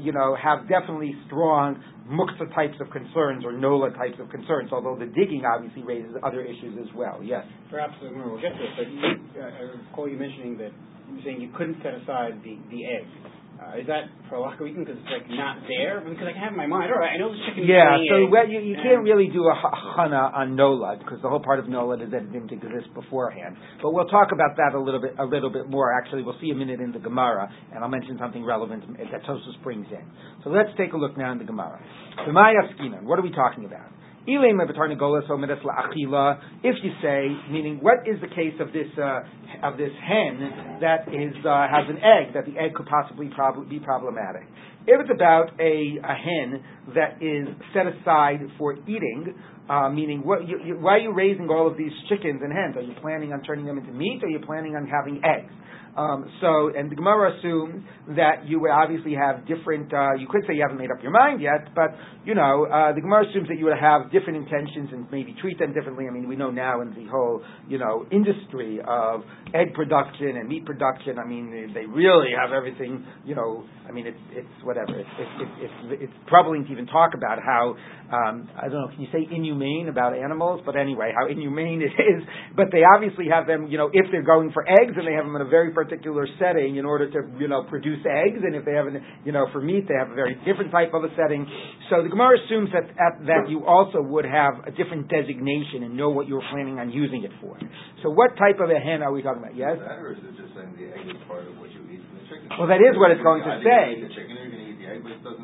you 0.01 0.11
know, 0.11 0.35
have 0.35 0.67
definitely 0.67 1.13
strong 1.27 1.77
muksa 2.09 2.49
types 2.53 2.75
of 2.81 2.89
concerns 2.89 3.45
or 3.45 3.53
nola 3.53 3.91
types 3.91 4.17
of 4.19 4.29
concerns, 4.29 4.71
although 4.73 4.97
the 4.97 5.05
digging 5.05 5.43
obviously 5.45 5.83
raises 5.83 6.11
other 6.23 6.41
issues 6.41 6.75
as 6.81 6.89
well. 6.95 7.21
Yes? 7.23 7.45
Perhaps 7.69 7.93
we'll 8.01 8.41
get 8.41 8.57
to 8.57 8.63
it, 8.65 8.73
but 8.75 8.89
you, 8.89 8.99
uh, 9.39 9.45
I 9.45 9.61
recall 9.77 10.09
you 10.09 10.17
mentioning 10.17 10.57
that 10.57 10.73
you 11.07 11.15
were 11.15 11.21
saying 11.23 11.39
you 11.39 11.53
couldn't 11.55 11.77
set 11.83 11.93
aside 11.93 12.41
the, 12.43 12.57
the 12.69 12.85
egg. 12.85 13.05
Uh, 13.61 13.77
is 13.77 13.85
that 13.85 14.09
for 14.25 14.41
a 14.41 14.63
weekend 14.63 14.89
because 14.89 14.97
it's 14.97 15.13
like 15.13 15.29
not 15.37 15.61
there? 15.69 16.01
Because 16.01 16.25
I 16.25 16.33
can 16.33 16.41
have 16.41 16.53
in 16.53 16.57
my 16.57 16.65
mind. 16.65 16.89
All 16.89 16.97
right, 16.97 17.13
I 17.13 17.17
know 17.21 17.29
this 17.29 17.37
chicken. 17.45 17.61
Is. 17.61 17.69
Yeah, 17.69 17.93
so 18.09 18.25
well, 18.25 18.49
you, 18.49 18.57
you 18.57 18.73
can't 18.81 19.05
really 19.05 19.29
do 19.29 19.45
a 19.45 19.53
chana 19.93 20.33
on 20.33 20.57
nolad 20.57 20.97
because 20.97 21.21
the 21.21 21.29
whole 21.29 21.45
part 21.45 21.59
of 21.61 21.65
nolad 21.69 22.01
is 22.01 22.09
that 22.09 22.25
it 22.25 22.33
didn't 22.33 22.49
exist 22.49 22.89
beforehand. 22.97 23.55
But 23.77 23.93
we'll 23.93 24.09
talk 24.09 24.33
about 24.33 24.57
that 24.57 24.73
a 24.73 24.81
little 24.81 24.99
bit 24.99 25.13
a 25.19 25.25
little 25.25 25.53
bit 25.53 25.69
more. 25.69 25.93
Actually, 25.93 26.23
we'll 26.23 26.39
see 26.41 26.49
a 26.49 26.57
minute 26.57 26.81
in 26.81 26.91
the 26.91 26.97
Gemara, 26.97 27.53
and 27.69 27.83
I'll 27.83 27.89
mention 27.89 28.17
something 28.17 28.43
relevant 28.43 28.97
that 28.97 29.21
Tosfos 29.29 29.61
brings 29.61 29.85
in. 29.93 30.09
So 30.43 30.49
let's 30.49 30.69
take 30.75 30.93
a 30.93 30.97
look 30.97 31.15
now 31.15 31.31
in 31.31 31.37
the 31.37 31.45
Gemara. 31.45 31.77
The 32.25 32.33
Maya 32.33 32.65
What 33.03 33.19
are 33.19 33.23
we 33.23 33.31
talking 33.31 33.65
about? 33.65 33.93
If 34.27 34.37
you 36.83 36.91
say, 37.01 37.27
meaning, 37.49 37.79
what 37.81 38.07
is 38.07 38.21
the 38.21 38.27
case 38.27 38.53
of 38.59 38.71
this 38.71 38.87
uh, 38.97 39.21
of 39.63 39.77
this 39.77 39.89
hen 40.07 40.77
that 40.81 41.07
is 41.09 41.33
uh, 41.43 41.67
has 41.67 41.89
an 41.89 41.97
egg 41.97 42.33
that 42.35 42.45
the 42.45 42.59
egg 42.59 42.75
could 42.75 42.85
possibly 42.85 43.29
prob- 43.33 43.67
be 43.67 43.79
problematic? 43.79 44.43
If 44.85 45.01
it's 45.01 45.11
about 45.13 45.51
a, 45.59 45.97
a 46.03 46.15
hen 46.15 46.63
that 46.95 47.21
is 47.21 47.47
set 47.73 47.85
aside 47.85 48.41
for 48.57 48.73
eating, 48.73 49.33
uh, 49.69 49.89
meaning 49.89 50.21
what, 50.25 50.47
you, 50.47 50.59
you, 50.65 50.73
why 50.75 50.93
are 50.93 50.99
you 50.99 51.13
raising 51.13 51.49
all 51.49 51.67
of 51.69 51.77
these 51.77 51.91
chickens 52.09 52.41
and 52.43 52.51
hens? 52.51 52.75
Are 52.75 52.81
you 52.81 52.95
planning 52.99 53.31
on 53.31 53.43
turning 53.43 53.65
them 53.65 53.77
into 53.77 53.91
meat? 53.91 54.21
Or 54.23 54.27
are 54.27 54.31
you 54.31 54.39
planning 54.45 54.75
on 54.75 54.87
having 54.87 55.21
eggs? 55.23 55.53
Um, 55.97 56.31
so, 56.39 56.71
and 56.75 56.89
the 56.89 56.95
Gemara 56.95 57.37
assumes 57.37 57.83
that 58.15 58.47
you 58.47 58.61
would 58.61 58.71
obviously 58.71 59.13
have 59.13 59.45
different. 59.47 59.93
Uh, 59.93 60.15
you 60.17 60.27
could 60.29 60.41
say 60.47 60.55
you 60.55 60.61
haven't 60.61 60.79
made 60.79 60.91
up 60.91 61.03
your 61.03 61.11
mind 61.11 61.41
yet, 61.41 61.75
but 61.75 61.91
you 62.25 62.33
know, 62.33 62.65
uh, 62.65 62.93
the 62.93 63.01
Gemara 63.01 63.27
assumes 63.29 63.47
that 63.49 63.57
you 63.57 63.65
would 63.65 63.77
have 63.79 64.11
different 64.11 64.37
intentions 64.37 64.89
and 64.91 65.09
maybe 65.11 65.35
treat 65.41 65.59
them 65.59 65.73
differently. 65.73 66.05
I 66.07 66.13
mean, 66.13 66.29
we 66.29 66.35
know 66.35 66.51
now 66.51 66.81
in 66.81 66.93
the 66.93 67.09
whole 67.11 67.41
you 67.67 67.77
know 67.77 68.05
industry 68.11 68.79
of 68.87 69.21
egg 69.53 69.73
production 69.73 70.37
and 70.37 70.47
meat 70.47 70.65
production. 70.65 71.19
I 71.19 71.27
mean, 71.27 71.73
they, 71.73 71.85
really 71.85 72.31
have 72.39 72.53
everything. 72.53 73.05
You 73.25 73.35
know, 73.35 73.65
I 73.87 73.91
mean, 73.91 74.07
it's 74.07 74.23
it's 74.31 74.63
whatever. 74.63 74.97
It's 74.97 75.09
it's 75.19 75.31
it's, 75.41 75.51
it's, 75.59 76.01
it's 76.07 76.13
troubling 76.29 76.63
to 76.65 76.71
even 76.71 76.87
talk 76.87 77.11
about 77.15 77.39
how 77.43 77.75
um, 78.11 78.49
I 78.55 78.67
don't 78.67 78.79
know. 78.79 78.87
Can 78.91 79.01
you 79.01 79.11
say 79.11 79.27
inhumane 79.29 79.87
about 79.89 80.15
animals? 80.15 80.61
But 80.65 80.75
anyway, 80.75 81.11
how 81.17 81.27
inhumane 81.27 81.81
it 81.81 81.91
is. 81.99 82.23
But 82.53 82.67
they 82.71 82.83
obviously 82.83 83.25
have 83.31 83.47
them. 83.47 83.67
You 83.67 83.77
know, 83.77 83.89
if 83.93 84.11
they're 84.11 84.27
going 84.27 84.51
for 84.51 84.67
eggs, 84.67 84.93
and 84.95 85.07
they 85.07 85.13
have 85.13 85.25
them 85.25 85.35
in 85.35 85.41
a 85.41 85.49
very 85.49 85.71
particular 85.81 86.29
setting 86.37 86.77
in 86.77 86.85
order 86.85 87.09
to, 87.09 87.19
you 87.41 87.47
know, 87.47 87.65
produce 87.65 88.05
eggs. 88.05 88.39
And 88.45 88.53
if 88.55 88.65
they 88.65 88.77
have, 88.77 88.85
an, 88.85 89.01
you 89.25 89.31
know, 89.31 89.47
for 89.51 89.61
meat, 89.61 89.89
they 89.89 89.97
have 89.97 90.13
a 90.13 90.15
very 90.15 90.35
different 90.45 90.71
type 90.71 90.93
of 90.93 91.03
a 91.03 91.09
setting. 91.17 91.49
So 91.89 92.03
the 92.05 92.09
Gemara 92.09 92.37
assumes 92.37 92.69
that 92.77 92.85
at, 93.01 93.25
that 93.25 93.49
you 93.49 93.65
also 93.65 94.01
would 94.01 94.25
have 94.25 94.61
a 94.69 94.71
different 94.71 95.09
designation 95.09 95.83
and 95.83 95.97
know 95.97 96.09
what 96.13 96.27
you 96.29 96.35
were 96.35 96.47
planning 96.53 96.77
on 96.77 96.93
using 96.93 97.23
it 97.25 97.31
for. 97.41 97.57
So 98.03 98.13
what 98.13 98.37
type 98.37 98.61
of 98.61 98.69
a 98.69 98.77
hen 98.77 99.01
are 99.01 99.11
we 99.11 99.25
talking 99.25 99.41
about? 99.41 99.57
Yes. 99.57 99.81
That 99.81 99.97
or 99.97 100.13
is 100.13 100.21
it 100.21 100.37
just 100.37 100.53
saying 100.53 100.77
the 100.77 100.93
egg 100.93 101.09
is 101.09 101.17
part 101.25 101.49
of 101.49 101.57
what 101.57 101.73
you 101.73 101.81
eat 101.89 102.05
from 102.05 102.21
the 102.21 102.25
chicken? 102.29 102.45
Well, 102.61 102.69
that 102.69 102.81
is 102.81 102.93
what 102.95 103.09
it's 103.09 103.25
going 103.25 103.41
to 103.41 103.53
say. 103.65 103.97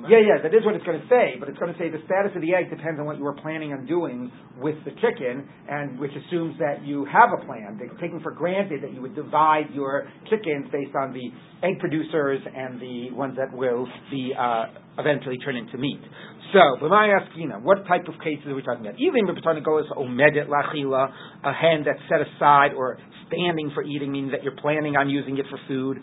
Yeah, 0.07 0.23
yeah, 0.23 0.39
that 0.41 0.55
is 0.55 0.63
what 0.63 0.75
it's 0.75 0.85
going 0.85 0.99
to 0.99 1.07
say, 1.07 1.35
but 1.39 1.49
it's 1.49 1.59
going 1.59 1.73
to 1.73 1.79
say 1.79 1.89
the 1.89 1.99
status 2.05 2.31
of 2.35 2.41
the 2.41 2.55
egg 2.55 2.69
depends 2.69 2.99
on 2.99 3.05
what 3.05 3.17
you 3.17 3.23
were 3.23 3.35
planning 3.35 3.73
on 3.73 3.85
doing 3.85 4.31
with 4.57 4.75
the 4.85 4.91
chicken, 5.03 5.43
and 5.67 5.99
which 5.99 6.11
assumes 6.15 6.55
that 6.59 6.85
you 6.85 7.03
have 7.11 7.29
a 7.35 7.45
plan. 7.45 7.75
They're 7.77 7.91
taking 7.99 8.21
for 8.21 8.31
granted 8.31 8.83
that 8.83 8.93
you 8.93 9.01
would 9.01 9.15
divide 9.15 9.67
your 9.73 10.07
chickens 10.29 10.67
based 10.71 10.95
on 10.95 11.11
the 11.11 11.27
egg 11.67 11.79
producers 11.79 12.39
and 12.55 12.79
the 12.79 13.11
ones 13.11 13.35
that 13.35 13.51
will 13.51 13.87
be 14.09 14.31
uh, 14.31 14.65
eventually 14.97 15.37
turn 15.39 15.57
into 15.57 15.77
meat. 15.77 16.01
So, 16.53 16.79
b'may 16.79 17.11
askina, 17.11 17.61
what 17.61 17.85
type 17.87 18.07
of 18.07 18.15
cases 18.23 18.47
are 18.47 18.55
we 18.55 18.61
talking 18.61 18.87
about? 18.87 18.99
Even 18.99 19.27
b'patana 19.27 19.63
goes 19.63 19.83
omedet 19.91 20.47
lachila, 20.47 21.11
a 21.43 21.51
hen 21.51 21.83
that's 21.85 21.99
set 22.07 22.21
aside 22.21 22.71
or 22.77 22.97
standing 23.27 23.71
for 23.73 23.83
eating, 23.83 24.11
meaning 24.13 24.31
that 24.31 24.43
you're 24.43 24.55
planning 24.55 24.95
on 24.95 25.09
using 25.09 25.37
it 25.37 25.45
for 25.49 25.59
food. 25.67 25.97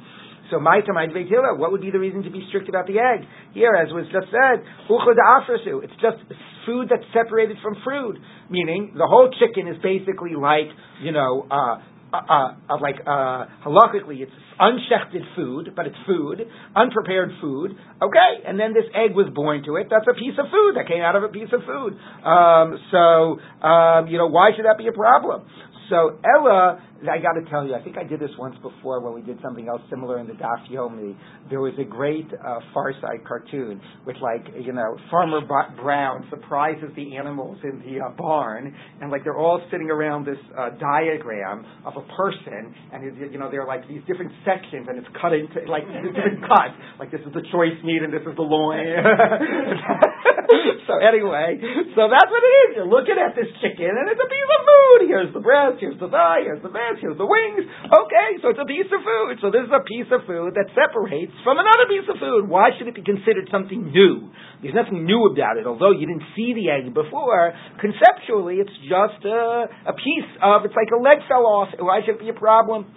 So 0.54 1.56
what 1.56 1.72
would 1.72 1.80
be 1.80 1.90
the 1.90 1.98
reason 1.98 2.22
to 2.22 2.30
be 2.30 2.44
strict 2.48 2.68
about 2.68 2.86
the 2.86 2.98
egg? 2.98 3.26
Here, 3.52 3.74
as 3.74 3.92
was 3.92 4.06
just 4.12 4.30
said, 4.30 4.62
it's 4.88 5.98
just 6.00 6.18
food 6.66 6.88
that's 6.90 7.04
separated 7.12 7.56
from 7.62 7.76
food, 7.84 8.18
meaning 8.50 8.92
the 8.96 9.06
whole 9.06 9.30
chicken 9.38 9.68
is 9.68 9.76
basically 9.82 10.34
like, 10.38 10.70
you 11.02 11.12
know, 11.12 11.46
uh, 11.50 11.78
uh, 12.14 12.54
uh, 12.70 12.78
like 12.80 13.02
uh, 13.06 13.46
halachically, 13.66 14.22
it's 14.22 14.32
unshechted 14.60 15.22
food, 15.34 15.72
but 15.74 15.86
it's 15.86 15.96
food, 16.06 16.46
unprepared 16.76 17.30
food. 17.40 17.72
Okay, 18.00 18.32
and 18.46 18.58
then 18.58 18.72
this 18.72 18.84
egg 18.94 19.16
was 19.16 19.26
born 19.34 19.64
to 19.64 19.76
it. 19.76 19.88
That's 19.90 20.06
a 20.06 20.14
piece 20.14 20.38
of 20.38 20.46
food 20.46 20.76
that 20.76 20.86
came 20.86 21.02
out 21.02 21.16
of 21.16 21.24
a 21.24 21.28
piece 21.28 21.50
of 21.52 21.66
food. 21.66 21.98
Um, 22.22 22.78
so 22.94 23.42
um, 23.66 24.06
you 24.06 24.18
know, 24.18 24.28
why 24.28 24.50
should 24.54 24.64
that 24.66 24.78
be 24.78 24.86
a 24.86 24.92
problem? 24.92 25.42
So 25.90 26.18
Ella 26.24 26.80
I 27.08 27.18
got 27.18 27.32
to 27.32 27.42
tell 27.50 27.66
you, 27.66 27.74
I 27.74 27.82
think 27.82 27.98
I 27.98 28.04
did 28.04 28.20
this 28.20 28.30
once 28.38 28.54
before 28.62 29.00
when 29.00 29.14
we 29.14 29.20
did 29.20 29.38
something 29.42 29.68
else 29.68 29.82
similar 29.90 30.18
in 30.18 30.26
the 30.26 30.32
Daf 30.34 30.70
Yomi. 30.70 31.16
There 31.50 31.60
was 31.60 31.74
a 31.78 31.84
great 31.84 32.26
uh, 32.32 32.60
Far 32.72 32.92
Side 33.00 33.24
cartoon 33.26 33.80
with 34.06 34.16
like 34.22 34.46
you 34.60 34.72
know 34.72 34.96
Farmer 35.10 35.40
Brown 35.44 36.26
surprises 36.30 36.90
the 36.96 37.16
animals 37.16 37.58
in 37.62 37.82
the 37.84 38.04
uh, 38.04 38.10
barn, 38.16 38.74
and 39.00 39.10
like 39.10 39.24
they're 39.24 39.36
all 39.36 39.60
sitting 39.70 39.90
around 39.90 40.26
this 40.26 40.38
uh, 40.56 40.70
diagram 40.80 41.66
of 41.84 41.94
a 41.96 42.02
person, 42.16 42.74
and 42.92 43.32
you 43.32 43.38
know 43.38 43.50
they're 43.50 43.66
like 43.66 43.86
these 43.88 44.02
different 44.06 44.32
sections, 44.44 44.86
and 44.88 44.98
it's 44.98 45.08
cut 45.20 45.32
into 45.32 45.60
like 45.70 45.84
different 45.86 46.40
cuts. 46.48 46.74
Like 46.98 47.10
this 47.10 47.20
is 47.20 47.32
the 47.34 47.42
choice 47.52 47.76
meat, 47.84 48.02
and 48.02 48.12
this 48.12 48.22
is 48.22 48.34
the 48.36 48.46
loin. 48.46 48.80
so 50.88 50.96
anyway, 51.00 51.60
so 51.96 52.08
that's 52.08 52.30
what 52.30 52.42
it 52.42 52.52
is. 52.64 52.68
You're 52.76 52.88
looking 52.88 53.16
at 53.20 53.36
this 53.36 53.48
chicken, 53.60 53.92
and 53.92 54.08
it's 54.08 54.20
a 54.20 54.30
piece 54.30 54.48
of 54.48 54.60
food. 54.64 55.08
Here's 55.08 55.32
the 55.34 55.40
breast, 55.40 55.73
here's 55.80 55.98
the 55.98 56.08
thigh, 56.08 56.44
here's 56.44 56.62
the 56.62 56.70
fat 56.70 56.98
here's 57.00 57.18
the 57.18 57.26
wings. 57.26 57.64
Okay, 57.86 58.30
so 58.42 58.50
it's 58.50 58.62
a 58.62 58.68
piece 58.68 58.88
of 58.90 59.00
food. 59.02 59.38
So 59.42 59.50
this 59.50 59.66
is 59.66 59.72
a 59.74 59.82
piece 59.82 60.08
of 60.10 60.26
food 60.26 60.54
that 60.54 60.70
separates 60.74 61.34
from 61.42 61.58
another 61.58 61.86
piece 61.86 62.06
of 62.08 62.18
food. 62.18 62.48
Why 62.48 62.70
should 62.76 62.88
it 62.88 62.96
be 62.96 63.04
considered 63.04 63.48
something 63.50 63.90
new? 63.90 64.30
There's 64.62 64.74
nothing 64.74 65.04
new 65.04 65.28
about 65.30 65.58
it. 65.58 65.66
Although 65.66 65.92
you 65.92 66.06
didn't 66.06 66.26
see 66.34 66.54
the 66.56 66.70
egg 66.70 66.92
before, 66.94 67.52
conceptually 67.80 68.62
it's 68.62 68.74
just 68.86 69.20
a, 69.26 69.68
a 69.90 69.94
piece 69.94 70.30
of, 70.40 70.64
it's 70.64 70.76
like 70.76 70.90
a 70.92 71.00
leg 71.00 71.22
fell 71.28 71.44
off. 71.44 71.70
Why 71.78 72.00
should 72.04 72.16
it 72.16 72.24
be 72.24 72.30
a 72.30 72.38
problem? 72.38 72.88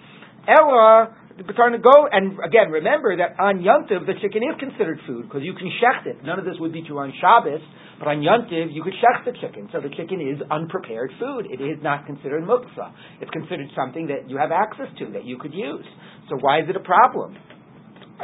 Ella, 0.48 1.12
starting 1.53 1.77
to 1.77 1.84
go, 1.84 2.10
and 2.10 2.39
again, 2.41 2.74
remember 2.74 3.13
that 3.17 3.38
on 3.38 3.62
Yontiv, 3.62 4.10
the 4.10 4.17
chicken 4.22 4.41
is 4.41 4.58
considered 4.58 4.98
food 5.06 5.29
because 5.29 5.46
you 5.46 5.53
can 5.53 5.70
shecht 5.77 6.10
it. 6.10 6.24
None 6.25 6.39
of 6.39 6.46
this 6.46 6.56
would 6.60 6.74
be 6.74 6.82
true 6.82 6.98
on 6.98 7.13
Shabbos, 7.22 7.62
but 8.00 8.08
on 8.08 8.25
Yontiv, 8.25 8.74
you 8.74 8.82
could 8.82 8.98
shecht 8.98 9.25
the 9.25 9.38
chicken. 9.38 9.70
So 9.72 9.77
the 9.82 9.94
chicken 9.94 10.17
is 10.17 10.41
unprepared 10.50 11.12
food. 11.20 11.46
It 11.50 11.62
is 11.62 11.77
not 11.82 12.06
considered 12.06 12.44
muktzah. 12.44 13.22
It's 13.22 13.29
considered 13.29 13.70
something 13.77 14.08
that 14.08 14.29
you 14.29 14.38
have 14.38 14.50
access 14.51 14.89
to, 14.98 15.13
that 15.13 15.25
you 15.25 15.38
could 15.38 15.53
use. 15.53 15.86
So 16.29 16.38
why 16.41 16.62
is 16.62 16.70
it 16.70 16.75
a 16.75 16.82
problem? 16.82 17.38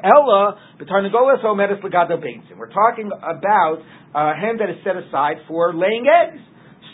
Ella, 0.02 0.58
b'tarnagolas 0.82 1.46
omedes 1.46 1.82
legado 1.84 2.18
beinsim. 2.18 2.58
We're 2.58 2.74
talking 2.74 3.12
about 3.14 3.78
a 4.16 4.34
hen 4.34 4.58
that 4.58 4.70
is 4.70 4.82
set 4.84 4.98
aside 4.98 5.38
for 5.48 5.74
laying 5.74 6.06
eggs. 6.10 6.42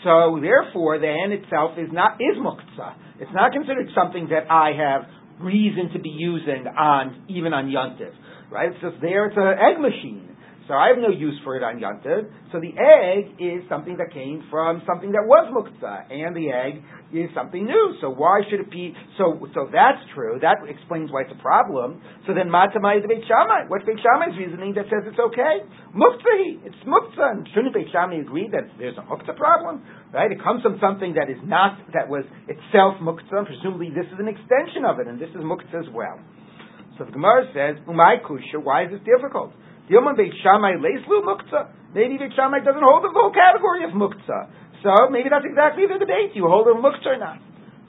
So 0.04 0.38
therefore, 0.40 0.98
the 0.98 1.08
hen 1.08 1.32
itself 1.32 1.78
is 1.78 1.88
not 1.92 2.20
is 2.20 2.36
muktzah. 2.36 3.20
It's 3.20 3.32
not 3.32 3.52
considered 3.52 3.88
something 3.94 4.28
that 4.28 4.50
I 4.50 4.72
have 4.76 5.08
reason 5.40 5.90
to 5.92 5.98
be 5.98 6.10
using 6.10 6.66
on 6.66 7.24
even 7.28 7.52
on 7.52 7.66
Yontiv, 7.66 8.12
right? 8.50 8.70
It's 8.70 8.80
just 8.80 9.00
there. 9.00 9.26
It's 9.26 9.36
an 9.36 9.56
egg 9.58 9.80
machine. 9.80 10.29
So 10.70 10.78
I 10.78 10.94
have 10.94 11.02
no 11.02 11.10
use 11.10 11.34
for 11.42 11.58
it 11.58 11.66
on 11.66 11.82
Yontiv. 11.82 12.30
So 12.54 12.62
the 12.62 12.70
egg 12.78 13.42
is 13.42 13.66
something 13.66 13.98
that 13.98 14.14
came 14.14 14.46
from 14.54 14.86
something 14.86 15.10
that 15.18 15.26
was 15.26 15.50
muktzah, 15.50 16.06
and 16.06 16.30
the 16.30 16.54
egg 16.54 16.78
is 17.10 17.26
something 17.34 17.66
new. 17.66 17.98
So 17.98 18.14
why 18.14 18.46
should 18.46 18.62
it 18.62 18.70
be? 18.70 18.94
So 19.18 19.34
so 19.50 19.66
that's 19.66 19.98
true. 20.14 20.38
That 20.38 20.62
explains 20.70 21.10
why 21.10 21.26
it's 21.26 21.34
a 21.34 21.42
problem. 21.42 21.98
So 22.22 22.38
then 22.38 22.46
matamai 22.46 23.02
the 23.02 23.10
Beit 23.10 23.26
Shammai. 23.26 23.66
What's 23.66 23.82
Beit 23.82 23.98
Shammai's 23.98 24.38
reasoning 24.38 24.78
that 24.78 24.86
says 24.86 25.10
it's 25.10 25.18
okay? 25.18 25.66
Muktzah. 25.90 26.62
It's 26.62 26.78
muktzah. 26.86 27.42
And 27.42 27.50
shouldn't 27.50 27.74
Beit 27.74 27.90
Shammai 27.90 28.22
agree 28.22 28.46
that 28.54 28.70
there's 28.78 28.94
a 28.94 29.02
muktzah 29.02 29.34
problem? 29.34 29.82
Right? 30.14 30.30
It 30.30 30.38
comes 30.38 30.62
from 30.62 30.78
something 30.78 31.18
that 31.18 31.26
is 31.26 31.42
not 31.42 31.82
that 31.98 32.06
was 32.06 32.22
itself 32.46 32.94
muktzah. 33.02 33.42
Presumably 33.42 33.90
this 33.90 34.06
is 34.06 34.22
an 34.22 34.30
extension 34.30 34.86
of 34.86 35.02
it, 35.02 35.10
and 35.10 35.18
this 35.18 35.34
is 35.34 35.42
muktzah 35.42 35.82
as 35.82 35.90
well. 35.90 36.22
So 36.94 37.10
the 37.10 37.12
Gemara 37.18 37.50
says, 37.50 37.82
Umay 37.90 38.22
kusha. 38.22 38.62
Why 38.62 38.86
is 38.86 38.94
this 38.94 39.02
difficult? 39.02 39.50
Beit 39.90 40.32
Shammai 40.42 40.78
Leislu. 40.78 41.26
Maybe 41.94 42.16
Beit 42.18 42.32
Shammai 42.38 42.62
doesn't 42.62 42.82
hold 42.82 43.02
the 43.02 43.10
whole 43.10 43.34
category 43.34 43.82
of 43.84 43.90
Muktzah. 43.90 44.82
So 44.86 45.10
maybe 45.10 45.28
that's 45.28 45.44
exactly 45.44 45.84
the 45.90 45.98
debate. 45.98 46.32
You 46.34 46.46
hold 46.46 46.70
a 46.70 46.78
Muktzah 46.78 47.18
or 47.18 47.18
not? 47.18 47.38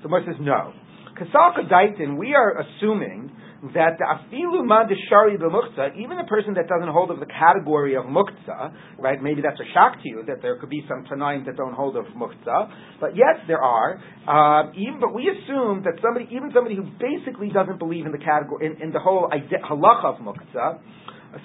So 0.02 0.10
Mar 0.10 0.22
says 0.26 0.36
no. 0.42 0.74
Kasal 1.14 1.54
Daitin, 1.70 2.18
we 2.18 2.34
are 2.34 2.58
assuming 2.58 3.30
that 3.62 4.02
the 4.02 4.06
afilu 4.10 4.66
man 4.66 4.90
deshari 4.90 5.38
b'muktzah, 5.38 5.94
even 5.96 6.18
a 6.18 6.26
person 6.26 6.56
that 6.56 6.68
doesn't 6.68 6.90
hold 6.90 7.12
of 7.12 7.20
the 7.20 7.30
category 7.30 7.94
of 7.94 8.06
muktzah, 8.06 8.74
right? 8.98 9.22
Maybe 9.22 9.44
that's 9.46 9.60
a 9.60 9.70
shock 9.72 10.02
to 10.02 10.10
you 10.10 10.24
that 10.26 10.42
there 10.42 10.58
could 10.58 10.70
be 10.70 10.84
some 10.90 11.06
tanaim 11.06 11.46
that 11.46 11.58
don't 11.58 11.74
hold 11.74 11.96
of 11.96 12.06
muktzah, 12.18 12.74
but 13.00 13.16
yes, 13.16 13.38
there 13.48 13.62
are. 13.62 14.02
Uh, 14.26 14.74
even, 14.74 15.00
but 15.00 15.14
we 15.14 15.30
assume 15.30 15.86
that 15.86 16.02
somebody, 16.02 16.26
even 16.34 16.50
somebody 16.56 16.76
who 16.76 16.90
basically 16.98 17.50
doesn't 17.54 17.78
believe 17.78 18.08
in 18.08 18.12
the 18.12 18.18
category, 18.18 18.66
in, 18.66 18.82
in 18.82 18.92
the 18.92 19.00
whole 19.00 19.30
halacha 19.30 20.06
of 20.06 20.18
muktzah, 20.26 20.82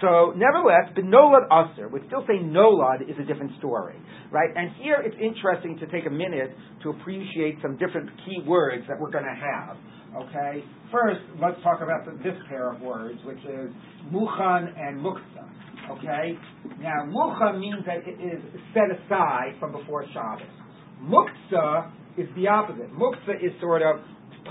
so, 0.01 0.35
nevertheless, 0.35 0.91
the 0.97 1.03
nolad 1.03 1.47
aser 1.47 1.87
would 1.89 2.03
still 2.07 2.25
say 2.27 2.43
nolad 2.43 3.03
is 3.09 3.17
a 3.21 3.25
different 3.25 3.53
story, 3.59 3.95
right? 4.33 4.51
And 4.55 4.71
here 4.83 4.99
it's 4.99 5.15
interesting 5.23 5.79
to 5.79 5.87
take 5.87 6.07
a 6.07 6.11
minute 6.11 6.51
to 6.83 6.91
appreciate 6.91 7.59
some 7.63 7.77
different 7.79 8.11
key 8.25 8.43
words 8.47 8.83
that 8.89 8.99
we're 8.99 9.13
going 9.13 9.25
to 9.25 9.39
have. 9.39 9.77
Okay, 10.27 10.65
first 10.91 11.21
let's 11.41 11.63
talk 11.63 11.83
about 11.83 12.05
the, 12.05 12.13
this 12.25 12.35
pair 12.49 12.73
of 12.73 12.81
words, 12.81 13.21
which 13.25 13.39
is 13.39 13.71
muchan 14.11 14.75
and 14.77 14.99
muksa. 14.99 15.45
Okay, 15.91 16.35
now 16.81 17.07
muchan 17.07 17.61
means 17.61 17.85
that 17.87 17.99
it 18.07 18.19
is 18.19 18.43
set 18.75 18.91
aside 18.91 19.55
from 19.61 19.71
before 19.71 20.05
Shabbos. 20.13 20.51
Muksa 21.03 21.93
is 22.19 22.27
the 22.35 22.49
opposite. 22.49 22.91
Muksa 22.93 23.37
is 23.37 23.53
sort 23.61 23.83
of 23.83 24.01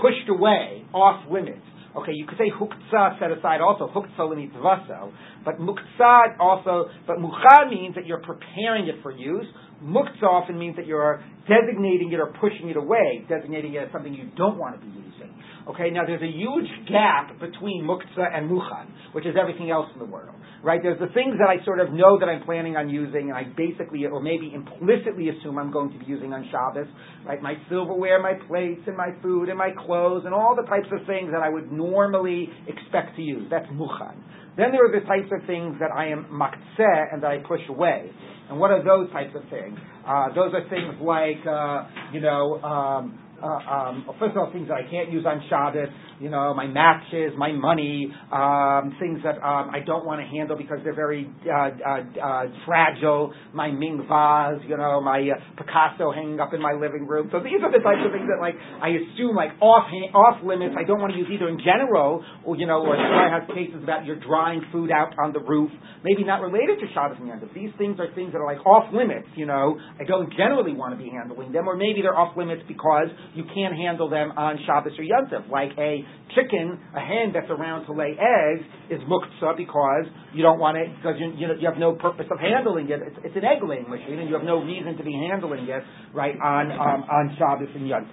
pushed 0.00 0.28
away, 0.28 0.84
off 0.94 1.30
limits. 1.30 1.60
Okay, 1.96 2.12
you 2.12 2.26
could 2.26 2.36
say 2.36 2.52
huktzah 2.52 3.18
set 3.18 3.30
aside 3.30 3.60
also, 3.62 3.88
huktzah 3.88 4.28
l'mitvaso, 4.28 5.12
but 5.44 5.58
muktzah 5.58 6.38
also, 6.38 6.90
but 7.06 7.18
mucha 7.18 7.70
means 7.70 7.94
that 7.94 8.06
you're 8.06 8.20
preparing 8.20 8.86
it 8.88 8.96
for 9.02 9.10
use. 9.10 9.46
Muktzah 9.82 10.24
often 10.24 10.58
means 10.58 10.76
that 10.76 10.86
you're 10.86 11.22
designating 11.48 12.10
it 12.12 12.18
or 12.18 12.32
pushing 12.40 12.70
it 12.70 12.76
away, 12.76 13.24
designating 13.28 13.74
it 13.74 13.84
as 13.84 13.92
something 13.92 14.14
you 14.14 14.30
don't 14.36 14.58
want 14.58 14.80
to 14.80 14.86
be 14.86 14.92
using. 14.92 15.32
Okay, 15.68 15.90
now 15.90 16.06
there's 16.06 16.22
a 16.22 16.30
huge 16.30 16.70
gap 16.88 17.40
between 17.40 17.82
muktzah 17.82 18.32
and 18.32 18.48
muchan, 18.48 18.86
which 19.12 19.26
is 19.26 19.34
everything 19.40 19.70
else 19.70 19.86
in 19.92 19.98
the 19.98 20.06
world. 20.06 20.34
Right? 20.62 20.80
There's 20.82 20.98
the 20.98 21.12
things 21.12 21.36
that 21.38 21.50
I 21.50 21.62
sort 21.64 21.80
of 21.80 21.92
know 21.92 22.18
that 22.18 22.26
I'm 22.26 22.42
planning 22.44 22.76
on 22.76 22.88
using, 22.88 23.30
and 23.30 23.34
I 23.34 23.44
basically, 23.56 24.04
or 24.06 24.20
maybe 24.20 24.52
implicitly 24.54 25.28
assume 25.28 25.58
I'm 25.58 25.70
going 25.70 25.92
to 25.92 25.98
be 25.98 26.06
using 26.06 26.32
on 26.32 26.48
Shabbos. 26.50 26.88
Right? 27.24 27.42
My 27.42 27.54
silverware, 27.68 28.22
my 28.22 28.34
plates, 28.48 28.82
and 28.86 28.96
my 28.96 29.10
food, 29.22 29.48
and 29.48 29.58
my 29.58 29.70
clothes, 29.86 30.22
and 30.24 30.32
all 30.32 30.56
the 30.56 30.66
types 30.66 30.88
of 30.90 31.06
things 31.06 31.30
that 31.32 31.42
I 31.42 31.50
would 31.50 31.70
normally 31.70 32.48
expect 32.66 33.16
to 33.16 33.22
use. 33.22 33.46
That's 33.50 33.66
muchan. 33.66 34.16
Then 34.56 34.72
there 34.72 34.86
are 34.86 35.00
the 35.00 35.04
types 35.06 35.28
of 35.30 35.46
things 35.46 35.76
that 35.80 35.92
I 35.94 36.08
am 36.08 36.26
maktzeh 36.32 37.12
and 37.12 37.22
that 37.22 37.30
I 37.30 37.38
push 37.46 37.60
away. 37.68 38.10
And 38.48 38.60
what 38.60 38.70
are 38.70 38.82
those 38.82 39.10
types 39.12 39.34
of 39.34 39.42
things? 39.50 39.78
Uh, 40.06 40.28
those 40.34 40.54
are 40.54 40.68
things 40.70 40.94
like, 41.00 41.44
uh, 41.46 41.88
you 42.12 42.20
know, 42.20 42.62
um, 42.62 43.18
uh, 43.42 43.46
um, 43.46 44.06
first 44.18 44.32
of 44.32 44.38
all, 44.38 44.52
things 44.52 44.68
that 44.68 44.78
I 44.78 44.90
can't 44.90 45.12
use 45.12 45.24
on 45.26 45.42
Shabbos, 45.48 45.88
you 46.20 46.30
know, 46.30 46.54
my 46.54 46.66
matches, 46.66 47.32
my 47.36 47.52
money, 47.52 48.08
um, 48.32 48.96
things 48.98 49.20
that 49.24 49.36
um, 49.44 49.70
I 49.70 49.80
don't 49.84 50.06
want 50.06 50.20
to 50.20 50.26
handle 50.26 50.56
because 50.56 50.78
they're 50.84 50.94
very 50.94 51.28
uh, 51.44 51.52
uh, 51.52 52.02
uh, 52.16 52.44
fragile, 52.64 53.34
my 53.52 53.70
Ming 53.70 54.06
vase, 54.08 54.62
you 54.68 54.76
know, 54.76 55.00
my 55.00 55.20
uh, 55.20 55.40
Picasso 55.56 56.12
hanging 56.12 56.40
up 56.40 56.54
in 56.54 56.62
my 56.62 56.72
living 56.72 57.06
room. 57.06 57.28
So 57.30 57.40
these 57.40 57.60
are 57.60 57.70
the 57.70 57.84
types 57.84 58.00
of 58.04 58.12
things 58.12 58.28
that, 58.32 58.40
like, 58.40 58.56
I 58.80 58.96
assume, 58.96 59.36
like, 59.36 59.52
off 59.60 59.86
off 60.14 60.42
limits. 60.44 60.74
I 60.78 60.84
don't 60.84 61.00
want 61.00 61.12
to 61.12 61.18
use 61.18 61.28
either 61.30 61.48
in 61.48 61.58
general, 61.58 62.24
or 62.44 62.56
you 62.56 62.66
know, 62.66 62.82
or 62.82 62.96
I 62.96 63.28
have 63.28 63.48
cases 63.48 63.82
about 63.82 64.04
you're 64.04 64.20
drying 64.20 64.62
food 64.72 64.90
out 64.90 65.14
on 65.18 65.32
the 65.32 65.40
roof, 65.40 65.70
maybe 66.04 66.24
not 66.24 66.40
related 66.40 66.80
to 66.80 66.86
Shabbos 66.94 67.18
and 67.20 67.28
Yom 67.28 67.40
These 67.54 67.70
things 67.78 67.98
are 68.00 68.12
things 68.14 68.32
that 68.32 68.38
are 68.38 68.46
like 68.46 68.64
off 68.66 68.92
limits. 68.92 69.28
You 69.36 69.46
know, 69.46 69.78
I 70.00 70.04
don't 70.04 70.30
generally 70.36 70.72
want 70.72 70.96
to 70.96 71.00
be 71.02 71.10
handling 71.10 71.52
them, 71.52 71.68
or 71.68 71.76
maybe 71.76 72.02
they're 72.02 72.16
off 72.16 72.36
limits 72.36 72.62
because 72.68 73.08
you 73.34 73.44
can't 73.54 73.74
handle 73.74 74.08
them 74.08 74.32
on 74.36 74.58
Shabbos 74.66 74.92
or 74.98 75.04
Yom 75.04 75.26
like 75.50 75.72
a 75.78 76.04
chicken, 76.34 76.78
a 76.94 77.00
hen 77.00 77.32
that's 77.32 77.50
around 77.50 77.86
to 77.86 77.92
lay 77.92 78.14
eggs 78.14 78.64
is 78.90 79.00
muktzah 79.08 79.56
because 79.56 80.06
you 80.34 80.42
don't 80.42 80.58
want 80.58 80.76
it 80.76 80.92
because 80.96 81.16
you, 81.18 81.32
you, 81.34 81.48
you 81.58 81.66
have 81.66 81.78
no 81.78 81.94
purpose 81.94 82.26
of 82.30 82.38
handling 82.38 82.90
it. 82.90 83.00
It's, 83.00 83.18
it's, 83.24 83.36
an 83.36 83.44
egg 83.44 83.64
laying 83.64 83.88
machine, 83.88 84.18
and 84.20 84.28
you 84.28 84.34
have 84.34 84.44
no 84.44 84.62
reason 84.62 84.96
to 84.96 85.04
be 85.04 85.12
handling 85.12 85.66
it 85.66 85.82
right 86.14 86.36
on 86.38 86.70
um, 86.70 87.00
on 87.08 87.36
Shabbos 87.38 87.72
and 87.74 87.88
Yom 87.88 88.06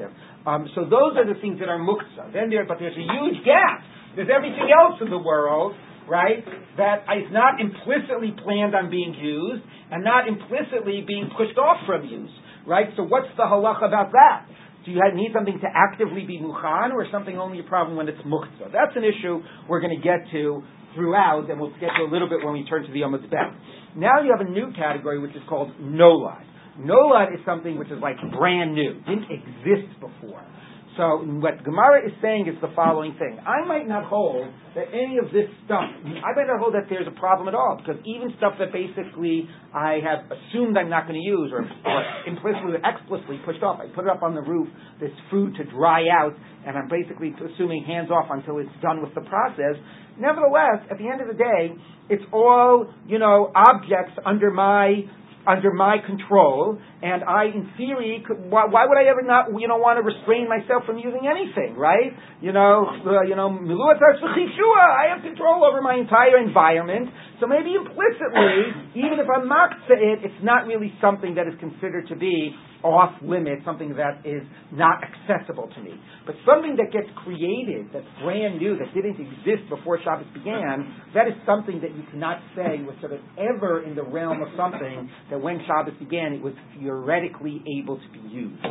um, 0.45 0.67
so 0.75 0.83
those 0.83 1.15
are 1.15 1.27
the 1.27 1.39
things 1.39 1.59
that 1.59 1.69
are 1.69 1.79
muktzah. 1.79 2.33
Then 2.33 2.49
there, 2.49 2.65
but 2.65 2.77
there's 2.79 2.97
a 2.97 3.05
huge 3.05 3.45
gap. 3.45 3.83
There's 4.15 4.29
everything 4.33 4.67
else 4.69 4.99
in 5.01 5.09
the 5.09 5.17
world 5.17 5.75
right, 6.07 6.43
that 6.77 7.05
is 7.15 7.31
not 7.31 7.59
implicitly 7.59 8.35
planned 8.43 8.75
on 8.75 8.89
being 8.89 9.13
used 9.13 9.63
and 9.91 10.03
not 10.03 10.27
implicitly 10.27 11.03
being 11.07 11.29
pushed 11.37 11.57
off 11.57 11.77
from 11.85 12.05
use, 12.05 12.31
right? 12.67 12.87
So 12.97 13.03
what's 13.03 13.29
the 13.37 13.43
halacha 13.43 13.87
about 13.87 14.11
that? 14.11 14.47
Do 14.85 14.91
you 14.91 14.99
need 15.15 15.31
something 15.33 15.59
to 15.61 15.67
actively 15.73 16.25
be 16.25 16.39
muchan, 16.39 16.91
or 16.91 17.07
something 17.11 17.37
only 17.37 17.59
a 17.59 17.63
problem 17.63 17.95
when 17.95 18.09
it's 18.09 18.21
muktzah? 18.21 18.71
That's 18.71 18.95
an 18.95 19.03
issue 19.03 19.39
we're 19.69 19.79
going 19.79 19.95
to 19.95 20.03
get 20.03 20.29
to 20.31 20.61
throughout, 20.95 21.49
and 21.49 21.59
we'll 21.59 21.71
get 21.79 21.91
to 21.97 22.03
a 22.03 22.11
little 22.11 22.27
bit 22.27 22.43
when 22.43 22.53
we 22.53 22.65
turn 22.65 22.83
to 22.83 22.91
the 22.91 22.99
Yom 22.99 23.13
Bet. 23.13 23.31
Now 23.95 24.21
you 24.21 24.35
have 24.35 24.45
a 24.45 24.49
new 24.49 24.71
category 24.75 25.19
which 25.19 25.35
is 25.35 25.41
called 25.47 25.71
nolad. 25.79 26.43
Nolad 26.79 27.33
is 27.33 27.39
something 27.45 27.77
which 27.77 27.89
is 27.89 27.99
like 28.01 28.17
brand 28.37 28.73
new, 28.73 28.95
didn't 29.05 29.29
exist 29.29 29.93
before. 29.99 30.43
So 30.97 31.25
what 31.41 31.63
Gemara 31.63 32.05
is 32.05 32.13
saying 32.21 32.45
is 32.47 32.53
the 32.61 32.69
following 32.75 33.15
thing. 33.17 33.39
I 33.41 33.65
might 33.65 33.87
not 33.87 34.05
hold 34.05 34.45
that 34.75 34.85
any 34.93 35.17
of 35.17 35.25
this 35.33 35.49
stuff, 35.65 35.89
I 36.05 36.29
might 36.37 36.45
not 36.45 36.59
hold 36.59 36.75
that 36.75 36.85
there's 36.89 37.07
a 37.07 37.17
problem 37.19 37.47
at 37.47 37.55
all, 37.55 37.81
because 37.81 37.99
even 38.05 38.33
stuff 38.37 38.53
that 38.59 38.69
basically 38.71 39.49
I 39.73 39.97
have 40.05 40.29
assumed 40.29 40.77
I'm 40.77 40.89
not 40.89 41.07
going 41.07 41.17
to 41.17 41.25
use, 41.25 41.49
or, 41.49 41.65
or 41.65 41.99
implicitly 42.27 42.77
or 42.77 42.81
explicitly 42.85 43.41
pushed 43.45 43.63
off, 43.63 43.81
I 43.81 43.89
put 43.89 44.05
it 44.05 44.11
up 44.11 44.21
on 44.21 44.35
the 44.35 44.41
roof, 44.41 44.67
this 45.01 45.13
food 45.31 45.55
to 45.57 45.63
dry 45.65 46.05
out, 46.13 46.33
and 46.65 46.77
I'm 46.77 46.89
basically 46.89 47.33
assuming 47.33 47.85
hands 47.85 48.09
off 48.11 48.29
until 48.29 48.59
it's 48.59 48.69
done 48.81 49.01
with 49.01 49.13
the 49.15 49.21
process. 49.21 49.81
Nevertheless, 50.19 50.85
at 50.91 50.97
the 50.97 51.09
end 51.09 51.21
of 51.21 51.27
the 51.27 51.33
day, 51.33 51.73
it's 52.09 52.23
all, 52.31 52.93
you 53.07 53.17
know, 53.17 53.51
objects 53.55 54.13
under 54.25 54.51
my 54.51 55.01
under 55.47 55.73
my 55.73 55.97
control, 56.05 56.79
and 57.01 57.23
I, 57.23 57.45
in 57.45 57.69
theory, 57.75 58.23
could, 58.25 58.39
why, 58.49 58.65
why, 58.65 58.85
would 58.87 58.97
I 58.97 59.09
ever 59.11 59.21
not, 59.21 59.51
you 59.59 59.67
know, 59.67 59.77
want 59.77 59.99
to 59.99 60.03
restrain 60.03 60.47
myself 60.47 60.85
from 60.85 60.97
using 60.97 61.27
anything, 61.27 61.75
right? 61.75 62.15
You 62.39 62.53
know, 62.53 62.87
uh, 63.05 63.23
you 63.27 63.35
know, 63.35 63.51
I 63.51 65.11
have 65.13 65.21
control 65.23 65.67
over 65.67 65.81
my 65.81 65.95
entire 65.95 66.39
environment, 66.39 67.09
so 67.43 67.47
maybe 67.51 67.75
implicitly, 67.75 68.71
even 68.95 69.19
if 69.19 69.27
I'm 69.27 69.51
maksa 69.51 69.99
it, 69.99 70.23
it's 70.23 70.43
not 70.43 70.65
really 70.65 70.93
something 71.01 71.35
that 71.35 71.43
is 71.45 71.59
considered 71.59 72.07
to 72.07 72.15
be 72.15 72.55
off 72.83 73.11
limit, 73.21 73.59
something 73.65 73.95
that 73.95 74.23
is 74.23 74.43
not 74.71 75.03
accessible 75.03 75.67
to 75.75 75.81
me. 75.81 75.91
But 76.25 76.35
something 76.47 76.77
that 76.79 76.91
gets 76.95 77.07
created, 77.23 77.87
that's 77.91 78.07
brand 78.23 78.59
new, 78.59 78.77
that 78.79 78.93
didn't 78.95 79.19
exist 79.19 79.67
before 79.67 79.99
Shabbos 80.03 80.27
began, 80.33 80.87
that 81.13 81.27
is 81.27 81.33
something 81.45 81.79
that 81.81 81.91
you 81.95 82.03
cannot 82.11 82.39
say 82.55 82.79
was 82.83 82.95
sort 82.99 83.11
of 83.11 83.19
ever 83.35 83.83
in 83.83 83.95
the 83.95 84.03
realm 84.03 84.41
of 84.41 84.47
something 84.55 85.09
that 85.29 85.41
when 85.41 85.59
Shabbos 85.67 85.99
began, 85.99 86.31
it 86.31 86.41
was 86.41 86.53
theoretically 86.79 87.59
able 87.79 87.99
to 87.99 88.09
be 88.11 88.23
used. 88.31 88.63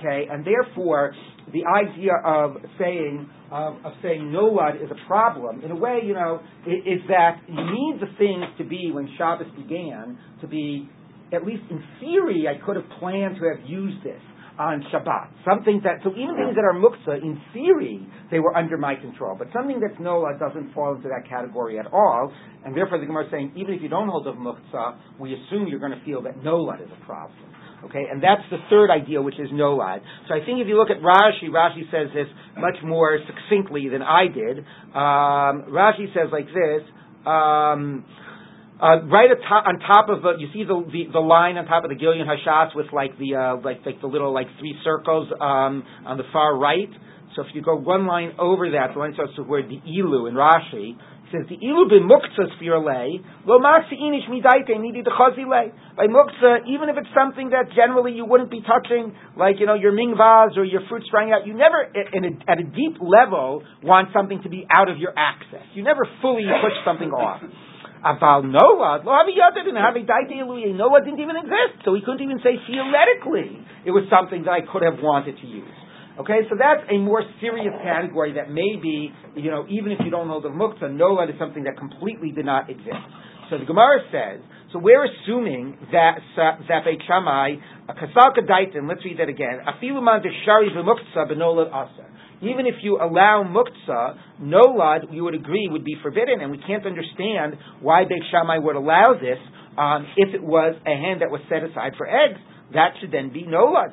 Okay? 0.00 0.28
And 0.32 0.44
therefore, 0.44 1.12
the 1.52 1.64
idea 1.68 2.16
of 2.24 2.56
saying, 2.78 3.28
of, 3.50 3.76
of 3.84 3.92
saying 4.02 4.32
nolad 4.34 4.82
is 4.82 4.90
a 4.90 5.06
problem, 5.06 5.62
in 5.62 5.70
a 5.70 5.76
way, 5.76 6.00
you 6.04 6.14
know, 6.14 6.40
is, 6.66 7.00
is 7.00 7.00
that 7.08 7.40
you 7.48 7.54
need 7.54 8.00
the 8.00 8.08
things 8.18 8.44
to 8.58 8.64
be, 8.64 8.90
when 8.92 9.08
Shabbos 9.16 9.46
began, 9.56 10.18
to 10.40 10.46
be 10.46 10.88
at 11.32 11.44
least 11.44 11.62
in 11.70 11.82
theory, 12.00 12.46
I 12.48 12.64
could 12.64 12.76
have 12.76 12.88
planned 13.00 13.36
to 13.36 13.44
have 13.48 13.68
used 13.68 14.04
this 14.04 14.20
on 14.58 14.84
Shabbat. 14.92 15.30
Something 15.44 15.80
that, 15.82 15.98
so 16.04 16.10
even 16.10 16.36
things 16.36 16.54
that 16.54 16.62
are 16.62 16.74
muktzah, 16.74 17.20
in 17.22 17.40
theory, 17.52 18.06
they 18.30 18.38
were 18.38 18.56
under 18.56 18.76
my 18.76 18.94
control. 18.94 19.34
But 19.36 19.48
something 19.52 19.80
that's 19.80 19.98
nola 20.00 20.34
uh, 20.34 20.38
doesn't 20.38 20.72
fall 20.72 20.94
into 20.94 21.08
that 21.08 21.28
category 21.28 21.78
at 21.78 21.86
all. 21.92 22.32
And 22.64 22.76
therefore, 22.76 23.00
the 23.00 23.06
Gemara 23.06 23.26
is 23.26 23.30
saying, 23.32 23.52
even 23.56 23.74
if 23.74 23.82
you 23.82 23.88
don't 23.88 24.08
hold 24.08 24.26
of 24.26 24.36
muktzah, 24.36 24.98
we 25.18 25.34
assume 25.34 25.66
you're 25.66 25.80
going 25.80 25.98
to 25.98 26.04
feel 26.04 26.22
that 26.22 26.42
nola 26.42 26.74
is 26.76 26.88
a 26.90 27.04
problem. 27.04 27.38
Okay, 27.84 28.04
and 28.10 28.22
that's 28.22 28.42
the 28.50 28.58
third 28.70 28.90
idea, 28.90 29.20
which 29.20 29.38
is 29.38 29.48
no 29.52 29.76
nolad. 29.76 30.00
So 30.28 30.34
I 30.34 30.44
think 30.44 30.60
if 30.60 30.68
you 30.68 30.78
look 30.78 30.90
at 30.90 31.02
Rashi, 31.02 31.50
Rashi 31.50 31.84
says 31.90 32.08
this 32.14 32.26
much 32.56 32.76
more 32.82 33.18
succinctly 33.26 33.88
than 33.88 34.02
I 34.02 34.26
did. 34.28 34.58
Um, 34.94 35.72
Rashi 35.72 36.12
says 36.14 36.32
like 36.32 36.46
this. 36.46 36.82
Um, 37.26 38.04
uh, 38.80 39.06
right 39.06 39.30
top, 39.48 39.64
on 39.66 39.78
top 39.80 40.08
of 40.08 40.22
the, 40.22 40.32
you 40.38 40.48
see 40.52 40.64
the, 40.64 40.74
the, 40.90 41.12
the 41.12 41.20
line 41.20 41.56
on 41.56 41.66
top 41.66 41.84
of 41.84 41.90
the 41.90 41.96
Gilyon 41.96 42.26
Hashas 42.26 42.74
with 42.74 42.86
like 42.92 43.16
the 43.18 43.36
uh, 43.36 43.56
like 43.62 43.86
like 43.86 44.00
the 44.00 44.08
little 44.08 44.34
like 44.34 44.48
three 44.58 44.74
circles 44.82 45.28
um, 45.40 45.84
on 46.04 46.16
the 46.16 46.24
far 46.32 46.56
right. 46.58 46.90
So 47.36 47.42
if 47.42 47.48
you 47.54 47.62
go 47.62 47.76
one 47.76 48.06
line 48.06 48.32
over 48.38 48.70
that, 48.70 48.94
the 48.94 49.00
line 49.00 49.12
starts 49.14 49.32
with 49.38 49.46
word 49.46 49.66
the 49.68 49.78
ilu 49.78 50.26
in 50.26 50.34
Rashi. 50.34 50.96
Says 51.32 51.48
the 51.48 51.56
ilu 51.56 51.88
b'muktzah 51.88 52.52
lay 52.84 53.20
lo 53.46 53.58
maxi 53.58 53.96
inish 53.96 54.28
midaite 54.28 54.76
nidi 54.76 55.00
dechazi 55.00 55.48
lay. 55.48 55.72
By 55.96 56.06
muktzah, 56.06 56.68
even 56.68 56.88
if 56.88 56.96
it's 56.98 57.08
something 57.16 57.50
that 57.50 57.72
generally 57.74 58.12
you 58.12 58.26
wouldn't 58.26 58.50
be 58.50 58.60
touching, 58.60 59.16
like 59.36 59.56
you 59.58 59.66
know 59.66 59.74
your 59.74 59.92
ming 59.92 60.14
vase 60.16 60.56
or 60.56 60.64
your 60.64 60.82
fruits 60.88 61.06
drying 61.10 61.32
out, 61.32 61.46
you 61.46 61.54
never, 61.54 61.80
a, 61.80 62.50
at 62.50 62.58
a 62.60 62.64
deep 62.64 63.00
level, 63.00 63.62
want 63.82 64.08
something 64.12 64.42
to 64.42 64.50
be 64.50 64.66
out 64.68 64.90
of 64.90 64.98
your 64.98 65.14
access. 65.16 65.64
You 65.72 65.82
never 65.82 66.06
fully 66.20 66.44
push 66.44 66.76
something 66.84 67.10
off. 67.10 67.40
Aval 68.04 68.44
Noah, 68.44 69.00
lo 69.00 69.12
havi 69.16 69.32
yadid 69.32 69.64
and 69.64 69.80
havi 69.80 70.04
Noah 70.76 71.00
didn't 71.04 71.20
even 71.20 71.36
exist, 71.36 71.84
so 71.84 71.94
he 71.94 72.02
couldn't 72.04 72.20
even 72.20 72.38
say 72.44 72.60
theoretically 72.68 73.64
it 73.86 73.92
was 73.92 74.04
something 74.12 74.44
that 74.44 74.52
I 74.52 74.60
could 74.60 74.82
have 74.82 75.00
wanted 75.00 75.40
to 75.40 75.46
use. 75.46 75.83
Okay, 76.14 76.46
so 76.48 76.54
that's 76.54 76.86
a 76.90 76.98
more 76.98 77.22
serious 77.40 77.74
category 77.82 78.34
that 78.34 78.48
maybe, 78.48 79.10
you 79.34 79.50
know, 79.50 79.66
even 79.68 79.90
if 79.90 79.98
you 80.04 80.10
don't 80.10 80.28
hold 80.28 80.46
of 80.46 80.52
muktzah, 80.52 80.94
Noah 80.94 81.26
is 81.26 81.34
something 81.40 81.64
that 81.64 81.76
completely 81.76 82.30
did 82.30 82.46
not 82.46 82.70
exist. 82.70 83.02
So 83.50 83.58
the 83.58 83.64
Gemara 83.64 83.98
says, 84.12 84.40
so 84.72 84.78
we're 84.78 85.04
assuming 85.04 85.76
that 85.90 86.18
that 86.36 86.84
Beit 86.84 87.02
Shammai, 87.06 87.58
kasal 87.90 88.30
kadaitin, 88.30 88.88
let's 88.88 89.04
read 89.04 89.18
that 89.18 89.28
again. 89.28 89.58
Afilu 89.66 90.02
man 90.02 90.22
deshari 90.22 90.70
v'muktzah 90.70 91.30
benolat 91.30 91.68
aser 91.68 92.14
even 92.42 92.66
if 92.66 92.74
you 92.82 92.98
allow 93.00 93.44
muktzah, 93.44 94.18
nolad, 94.40 95.12
you 95.12 95.24
would 95.24 95.34
agree 95.34 95.68
would 95.70 95.84
be 95.84 95.96
forbidden, 96.02 96.40
and 96.40 96.50
we 96.50 96.58
can't 96.58 96.84
understand 96.86 97.54
why 97.80 98.04
Beit 98.04 98.22
Shammai 98.30 98.58
would 98.58 98.76
allow 98.76 99.14
this 99.14 99.38
um, 99.78 100.06
if 100.16 100.34
it 100.34 100.42
was 100.42 100.74
a 100.86 100.90
hen 100.90 101.20
that 101.20 101.30
was 101.30 101.40
set 101.48 101.62
aside 101.62 101.92
for 101.96 102.06
eggs. 102.06 102.38
That 102.72 102.94
should 103.00 103.12
then 103.12 103.32
be 103.32 103.44
nolad. 103.44 103.92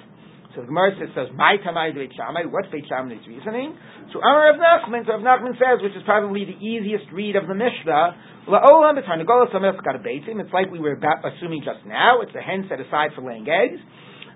So 0.54 0.62
the 0.62 0.68
Gemara 0.68 0.92
says, 1.16 1.32
"My 1.34 1.58
tamai 1.64 1.96
Beit 1.96 2.12
Shammai." 2.14 2.44
What's 2.52 2.68
Beit 2.70 2.86
Shammai's 2.88 3.26
reasoning? 3.28 3.78
So 4.12 4.20
Amar 4.20 4.52
of 4.52 4.60
Nachman, 4.60 5.06
so 5.06 5.14
Rav 5.16 5.24
Nachman 5.24 5.56
says, 5.56 5.82
which 5.82 5.96
is 5.96 6.04
probably 6.04 6.46
the 6.46 6.60
easiest 6.60 7.12
read 7.12 7.36
of 7.36 7.48
the 7.48 7.56
Mishnah. 7.56 8.16
La'olam 8.48 9.00
b'tarnagolas 9.00 9.84
got 9.84 9.96
a 9.96 10.00
beitim. 10.00 10.42
It's 10.42 10.52
like 10.52 10.70
we 10.72 10.80
were 10.80 10.94
about, 10.94 11.24
assuming 11.24 11.64
just 11.64 11.86
now. 11.86 12.22
It's 12.22 12.36
a 12.36 12.42
hen 12.42 12.66
set 12.68 12.80
aside 12.80 13.12
for 13.16 13.22
laying 13.22 13.48
eggs. 13.48 13.80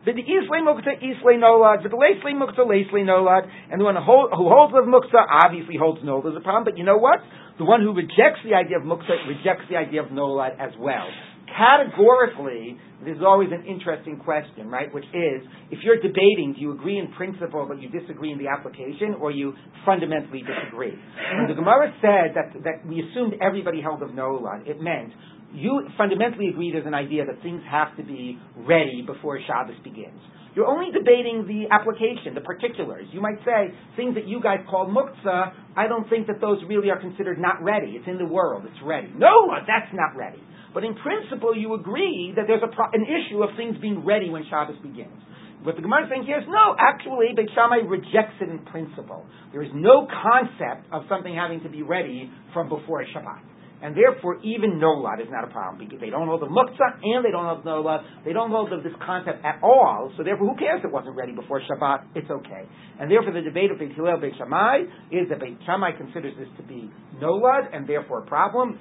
But 0.06 0.14
The 0.14 0.22
Islay 0.22 0.62
Mukta, 0.62 1.02
Islay 1.02 1.42
Nolad, 1.42 1.82
the 1.82 1.90
Lasley 1.90 2.38
Mukta, 2.38 2.62
Lasley 2.62 3.02
Nolad, 3.02 3.50
and 3.72 3.82
the 3.82 3.86
one 3.86 3.96
who 3.96 4.04
holds 4.06 4.72
with 4.72 4.86
Mukta 4.86 5.18
obviously 5.18 5.78
holds 5.78 6.00
Nolad 6.02 6.30
as 6.30 6.38
a 6.38 6.42
problem, 6.42 6.64
but 6.64 6.78
you 6.78 6.86
know 6.86 6.98
what? 6.98 7.20
The 7.58 7.66
one 7.66 7.82
who 7.82 7.92
rejects 7.92 8.46
the 8.46 8.54
idea 8.54 8.78
of 8.78 8.84
Mukta 8.84 9.18
rejects 9.28 9.66
the 9.68 9.78
idea 9.78 10.04
of 10.04 10.10
Nolad 10.10 10.62
as 10.62 10.78
well. 10.78 11.10
Categorically, 11.48 12.78
this 13.04 13.18
is 13.18 13.24
always 13.26 13.50
an 13.52 13.66
interesting 13.66 14.18
question, 14.18 14.70
right? 14.70 14.94
Which 14.94 15.06
is, 15.14 15.42
if 15.72 15.80
you're 15.84 16.02
debating, 16.02 16.54
do 16.56 16.62
you 16.62 16.74
agree 16.74 16.98
in 16.98 17.12
principle 17.14 17.66
but 17.68 17.82
you 17.82 17.90
disagree 17.90 18.32
in 18.32 18.38
the 18.38 18.48
application, 18.48 19.16
or 19.20 19.32
you 19.32 19.54
fundamentally 19.86 20.42
disagree? 20.42 20.94
When 21.38 21.48
the 21.48 21.56
Gemara 21.56 21.94
said 22.02 22.36
that, 22.36 22.64
that 22.64 22.88
we 22.88 23.04
assumed 23.04 23.36
everybody 23.42 23.82
held 23.82 24.02
of 24.02 24.10
Nolad, 24.10 24.68
it 24.68 24.82
meant 24.82 25.14
you 25.54 25.88
fundamentally 25.98 26.50
agree 26.50 26.72
there's 26.72 26.88
an 26.88 26.94
idea 26.94 27.26
that 27.26 27.42
things 27.42 27.62
have 27.70 27.96
to 27.98 28.04
be 28.04 28.38
ready 28.58 29.04
before 29.06 29.40
Shabbos 29.48 29.76
begins. 29.84 30.20
You're 30.56 30.68
only 30.68 30.88
debating 30.92 31.44
the 31.48 31.68
application, 31.74 32.34
the 32.34 32.42
particulars. 32.42 33.08
You 33.12 33.20
might 33.20 33.40
say 33.44 33.76
things 33.98 34.16
that 34.16 34.26
you 34.26 34.42
guys 34.42 34.60
call 34.70 34.88
muktzah. 34.88 35.52
I 35.76 35.88
don't 35.88 36.10
think 36.10 36.28
that 36.28 36.40
those 36.40 36.60
really 36.68 36.90
are 36.90 37.00
considered 37.00 37.40
not 37.40 37.62
ready. 37.62 37.92
It's 38.00 38.08
in 38.08 38.18
the 38.18 38.26
world. 38.26 38.64
It's 38.66 38.82
ready. 38.84 39.12
No, 39.16 39.52
that's 39.68 39.92
not 39.94 40.16
ready. 40.16 40.42
But 40.76 40.84
in 40.84 40.94
principle, 41.00 41.56
you 41.56 41.74
agree 41.74 42.34
that 42.36 42.52
there's 42.52 42.62
pro- 42.76 42.92
an 42.92 43.08
issue 43.08 43.42
of 43.42 43.56
things 43.56 43.80
being 43.80 44.04
ready 44.04 44.30
when 44.30 44.44
Shabbos 44.52 44.76
begins. 44.84 45.16
What 45.64 45.78
the 45.78 45.82
Gemara 45.82 46.04
is 46.04 46.10
saying 46.12 46.28
here 46.28 46.38
is 46.38 46.46
no. 46.52 46.76
Actually, 46.78 47.32
Beit 47.34 47.48
Shammai 47.56 47.88
rejects 47.88 48.36
it 48.44 48.52
in 48.52 48.60
principle. 48.68 49.26
There 49.56 49.64
is 49.64 49.72
no 49.74 50.06
concept 50.06 50.86
of 50.92 51.08
something 51.08 51.34
having 51.34 51.64
to 51.64 51.70
be 51.70 51.82
ready 51.82 52.30
from 52.54 52.68
before 52.68 53.02
Shabbat. 53.08 53.56
And 53.82 53.96
therefore, 53.96 54.40
even 54.44 54.80
no 54.80 55.00
nolad 55.00 55.22
is 55.22 55.28
not 55.32 55.44
a 55.44 55.52
problem 55.52 55.80
because 55.80 56.00
they 56.00 56.10
don't 56.10 56.28
hold 56.28 56.42
the 56.42 56.52
muktzah 56.52 57.00
and 57.04 57.24
they 57.24 57.32
don't 57.32 57.46
hold 57.46 57.64
nolad. 57.64 58.04
They 58.26 58.34
don't 58.34 58.52
hold 58.52 58.74
of 58.74 58.84
this 58.84 58.94
concept 59.06 59.46
at 59.46 59.60
all. 59.64 60.12
So 60.18 60.24
therefore, 60.24 60.54
who 60.54 60.58
cares 60.60 60.80
if 60.80 60.86
it 60.86 60.92
wasn't 60.92 61.16
ready 61.16 61.32
before 61.32 61.62
Shabbat? 61.62 62.16
It's 62.16 62.30
okay. 62.30 62.68
And 63.00 63.10
therefore, 63.10 63.32
the 63.34 63.42
debate 63.42 63.72
of 63.72 63.80
Beit 63.80 63.96
Hillel 63.96 64.20
Beit 64.20 64.34
Shammai 64.38 64.84
is 65.12 65.30
that 65.30 65.40
Beit 65.40 65.58
Shammai 65.66 65.92
considers 65.98 66.36
this 66.38 66.50
to 66.58 66.64
be 66.64 66.92
no 67.22 67.40
nolad 67.40 67.74
and 67.74 67.88
therefore 67.88 68.24
a 68.24 68.26
problem. 68.28 68.78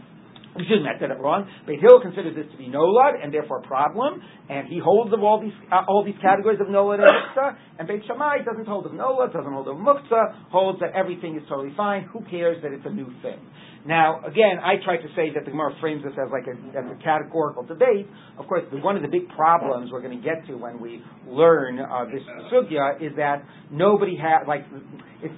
Excuse 0.56 0.82
me, 0.82 0.88
I 0.88 0.98
said 1.00 1.10
it 1.10 1.18
wrong. 1.18 1.50
Beit 1.66 1.80
Hillel 1.80 2.00
considers 2.00 2.36
this 2.36 2.46
to 2.52 2.56
be 2.56 2.70
nolad 2.70 3.18
and 3.18 3.34
therefore 3.34 3.58
a 3.58 3.66
problem, 3.66 4.22
and 4.48 4.68
he 4.68 4.78
holds 4.78 5.12
of 5.12 5.18
all 5.18 5.42
these 5.42 5.54
uh, 5.66 5.82
all 5.88 6.04
these 6.04 6.14
categories 6.22 6.60
of 6.60 6.68
nolad 6.68 7.02
and 7.02 7.10
muktzah. 7.10 7.56
And 7.78 7.88
Beit 7.88 8.06
Shammai 8.06 8.46
doesn't 8.46 8.66
hold 8.66 8.86
of 8.86 8.92
nolad, 8.92 9.32
doesn't 9.32 9.52
hold 9.52 9.66
of 9.66 9.76
muktzah, 9.76 10.50
holds 10.50 10.78
that 10.78 10.94
everything 10.94 11.34
is 11.34 11.42
totally 11.48 11.74
fine. 11.76 12.06
Who 12.12 12.22
cares 12.30 12.62
that 12.62 12.70
it's 12.70 12.86
a 12.86 12.94
new 12.94 13.10
thing? 13.20 13.42
Now, 13.86 14.24
again, 14.24 14.56
I 14.64 14.82
try 14.82 14.96
to 14.96 15.08
say 15.14 15.28
that 15.34 15.44
the 15.44 15.50
Gemara 15.50 15.76
frames 15.80 16.02
this 16.02 16.14
as 16.16 16.32
like 16.32 16.48
a, 16.48 16.56
as 16.72 16.88
a 16.88 16.96
categorical 17.04 17.64
debate. 17.64 18.08
Of 18.38 18.46
course, 18.48 18.64
one 18.82 18.96
of 18.96 19.02
the 19.02 19.12
big 19.12 19.28
problems 19.36 19.92
we're 19.92 20.00
going 20.00 20.16
to 20.16 20.24
get 20.24 20.46
to 20.48 20.56
when 20.56 20.80
we 20.80 21.02
learn 21.28 21.78
uh, 21.78 22.06
this 22.08 22.22
sugya 22.48 22.96
is 23.04 23.12
that 23.16 23.44
nobody 23.70 24.16
has 24.16 24.48
like 24.48 24.64
it's 25.20 25.34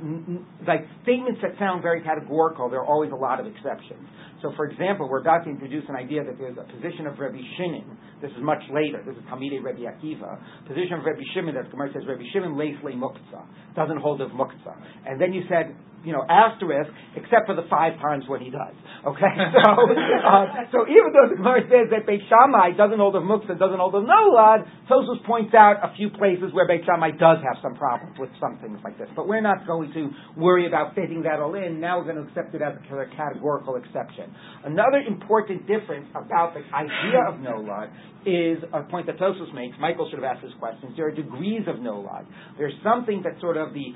like 0.66 0.86
statements 1.02 1.40
that 1.42 1.58
sound 1.58 1.82
very 1.82 2.02
categorical. 2.02 2.70
There 2.70 2.80
are 2.80 2.86
always 2.86 3.10
a 3.10 3.18
lot 3.18 3.40
of 3.40 3.46
exceptions. 3.46 4.06
So, 4.42 4.52
for 4.54 4.66
example, 4.66 5.08
we're 5.08 5.22
about 5.22 5.44
to 5.44 5.50
introduce 5.50 5.84
an 5.88 5.96
idea 5.96 6.22
that 6.22 6.38
there's 6.38 6.58
a 6.58 6.70
position 6.70 7.06
of 7.06 7.18
Rabbi 7.18 7.40
Shimon. 7.56 7.98
This 8.22 8.30
is 8.30 8.42
much 8.42 8.62
later. 8.70 9.02
This 9.02 9.16
is 9.16 9.22
Talmidei 9.26 9.62
Rabbi 9.62 9.90
Akiva. 9.90 10.38
Position 10.68 10.98
of 10.98 11.04
Rabbi 11.04 11.22
Shimon 11.34 11.54
that 11.54 11.64
the 11.64 11.70
Gemara 11.70 11.90
says 11.92 12.02
Rabbi 12.06 12.22
Shimon 12.32 12.56
lays 12.56 12.76
le 12.84 12.92
muktzah 12.92 13.42
doesn't 13.74 13.98
hold 13.98 14.20
of 14.20 14.30
muktzah. 14.30 14.74
And 15.06 15.20
then 15.20 15.32
you 15.32 15.42
said 15.48 15.76
you 16.06 16.14
know, 16.14 16.22
asterisk, 16.22 16.86
except 17.18 17.50
for 17.50 17.58
the 17.58 17.66
five 17.66 17.98
times 17.98 18.22
when 18.30 18.38
he 18.38 18.54
does. 18.54 18.70
Okay, 19.02 19.32
so 19.58 19.70
uh, 19.74 20.70
so 20.70 20.86
even 20.86 21.10
though 21.10 21.26
the 21.34 21.36
Gemara 21.42 21.66
says 21.66 21.90
that 21.90 22.06
Beit 22.06 22.22
Shammai 22.30 22.78
doesn't 22.78 23.02
hold 23.02 23.18
of 23.18 23.26
muktzah, 23.26 23.58
doesn't 23.58 23.82
hold 23.82 23.98
of 23.98 24.06
nolad, 24.06 24.70
Tosfos 24.86 25.18
points 25.26 25.50
out 25.52 25.82
a 25.82 25.90
few 25.98 26.14
places 26.14 26.54
where 26.54 26.62
Beit 26.62 26.86
Shammai 26.86 27.10
does 27.18 27.42
have 27.42 27.58
some 27.58 27.74
problems 27.74 28.14
with 28.22 28.30
some 28.38 28.54
things 28.62 28.78
like 28.86 28.94
this. 29.02 29.10
But 29.18 29.26
we're 29.26 29.42
not 29.42 29.66
going 29.66 29.90
to 29.98 30.14
worry 30.38 30.70
about 30.70 30.94
fitting 30.94 31.26
that 31.26 31.42
all 31.42 31.58
in. 31.58 31.82
Now 31.82 31.98
we're 31.98 32.14
going 32.14 32.22
to 32.22 32.26
accept 32.30 32.54
it 32.54 32.62
as 32.62 32.78
a 32.78 33.16
categorical 33.18 33.74
exception. 33.74 34.30
Another 34.62 35.02
important 35.02 35.66
difference 35.66 36.06
about 36.14 36.54
the 36.54 36.62
idea 36.70 37.18
of 37.26 37.42
nolad 37.42 37.90
is 38.22 38.62
a 38.70 38.86
point 38.86 39.06
that 39.06 39.18
Tosfos 39.18 39.50
makes. 39.54 39.74
Michael 39.82 40.06
should 40.10 40.22
have 40.22 40.38
asked 40.38 40.46
this 40.46 40.54
question. 40.58 40.94
There 40.94 41.10
are 41.10 41.14
degrees 41.14 41.66
of 41.66 41.82
nolad. 41.82 42.26
There's 42.58 42.74
something 42.82 43.22
that 43.26 43.40
sort 43.40 43.56
of 43.56 43.74
the 43.74 43.90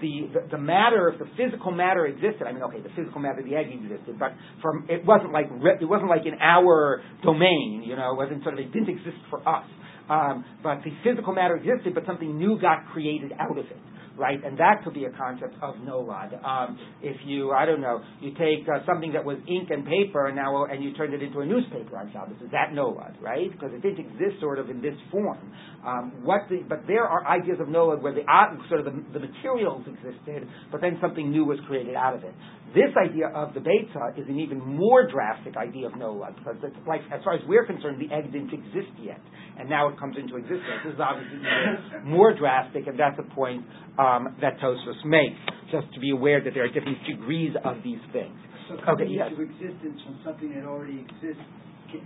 the, 0.00 0.28
the, 0.32 0.40
the 0.52 0.58
matter, 0.58 1.08
if 1.08 1.18
the 1.18 1.28
physical 1.36 1.72
matter 1.72 2.06
existed, 2.06 2.46
I 2.46 2.52
mean, 2.52 2.62
okay, 2.62 2.80
the 2.80 2.92
physical 2.94 3.20
matter 3.20 3.42
the 3.42 3.56
egg 3.56 3.72
existed, 3.72 4.18
but 4.18 4.32
from 4.60 4.86
it 4.88 5.04
wasn't 5.04 5.32
like 5.32 5.46
it 5.48 5.88
wasn't 5.88 6.10
like 6.10 6.26
in 6.26 6.34
our 6.40 7.02
domain, 7.22 7.82
you 7.86 7.96
know, 7.96 8.12
it 8.12 8.16
wasn't 8.16 8.42
sort 8.42 8.54
of 8.54 8.60
it 8.60 8.72
didn't 8.72 8.90
exist 8.90 9.16
for 9.30 9.40
us. 9.48 9.66
Um, 10.08 10.44
but 10.62 10.80
the 10.84 10.92
physical 11.04 11.34
matter 11.34 11.56
existed, 11.56 11.94
but 11.94 12.04
something 12.06 12.38
new 12.38 12.58
got 12.60 12.88
created 12.92 13.32
out 13.38 13.58
of 13.58 13.66
it 13.66 13.76
right? 14.18 14.42
And 14.44 14.58
that 14.58 14.82
could 14.84 14.94
be 14.94 15.04
a 15.04 15.10
concept 15.10 15.54
of 15.62 15.76
nolad. 15.76 16.44
Um, 16.44 16.78
if 17.02 17.16
you, 17.24 17.52
I 17.52 17.64
don't 17.64 17.80
know, 17.80 18.00
you 18.20 18.32
take 18.32 18.68
uh, 18.68 18.84
something 18.84 19.12
that 19.12 19.24
was 19.24 19.38
ink 19.48 19.70
and 19.70 19.86
paper 19.86 20.26
and 20.26 20.36
now 20.36 20.64
and 20.64 20.82
you 20.82 20.92
turned 20.94 21.14
it 21.14 21.22
into 21.22 21.40
a 21.40 21.46
newspaper 21.46 21.96
on 21.96 22.10
Shabbos, 22.12 22.36
is 22.42 22.50
that 22.50 22.70
nolad, 22.74 23.20
right? 23.20 23.50
Because 23.50 23.70
it 23.72 23.82
didn't 23.82 24.00
exist 24.00 24.40
sort 24.40 24.58
of 24.58 24.70
in 24.70 24.82
this 24.82 24.94
form. 25.10 25.52
Um, 25.86 26.12
what 26.22 26.42
the, 26.50 26.64
but 26.68 26.80
there 26.86 27.04
are 27.04 27.26
ideas 27.26 27.58
of 27.60 27.68
nolad 27.68 28.02
where 28.02 28.12
the 28.12 28.26
sort 28.68 28.80
of 28.80 28.86
the, 28.86 29.18
the, 29.18 29.20
materials 29.20 29.84
existed, 29.86 30.48
but 30.72 30.80
then 30.80 30.98
something 31.00 31.30
new 31.30 31.44
was 31.44 31.58
created 31.66 31.94
out 31.94 32.14
of 32.14 32.24
it. 32.24 32.34
This 32.74 32.92
idea 33.00 33.28
of 33.28 33.54
the 33.54 33.60
beta 33.60 34.12
is 34.16 34.28
an 34.28 34.38
even 34.38 34.60
more 34.60 35.08
drastic 35.08 35.56
idea 35.56 35.86
of 35.86 35.94
nolad 35.94 36.36
because 36.36 36.56
it's 36.62 36.76
like, 36.86 37.00
as 37.12 37.24
far 37.24 37.34
as 37.34 37.40
we're 37.48 37.64
concerned, 37.64 37.96
the 37.96 38.12
egg 38.14 38.30
didn't 38.30 38.52
exist 38.52 38.92
yet, 39.00 39.20
and 39.58 39.68
now 39.70 39.88
it 39.88 39.98
comes 39.98 40.16
into 40.20 40.36
existence. 40.36 40.84
This 40.84 40.94
is 40.94 41.00
obviously 41.00 41.40
even 41.40 42.04
more 42.04 42.36
drastic, 42.36 42.86
and 42.86 42.98
that's 42.98 43.16
a 43.18 43.34
point 43.34 43.64
um, 43.98 44.36
that 44.42 44.60
Tosfos 44.60 45.00
makes, 45.04 45.40
just 45.72 45.88
to 45.94 46.00
be 46.00 46.10
aware 46.10 46.44
that 46.44 46.52
there 46.52 46.64
are 46.64 46.72
different 46.72 46.98
degrees 47.08 47.56
of 47.64 47.80
these 47.82 48.04
things. 48.12 48.36
So 48.68 48.76
coming 48.84 49.08
okay, 49.08 49.16
yes. 49.16 49.32
into 49.32 49.48
existence 49.48 49.96
from 50.04 50.20
something 50.20 50.52
that 50.52 50.68
already 50.68 51.00
exists 51.00 51.40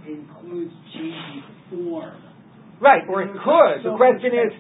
includes 0.07 0.71
changing 0.95 1.43
form. 1.71 2.23
Right, 2.79 3.03
or 3.09 3.23
it 3.23 3.31
could. 3.31 3.87
The 3.87 3.95
question 3.95 4.35
is, 4.35 4.51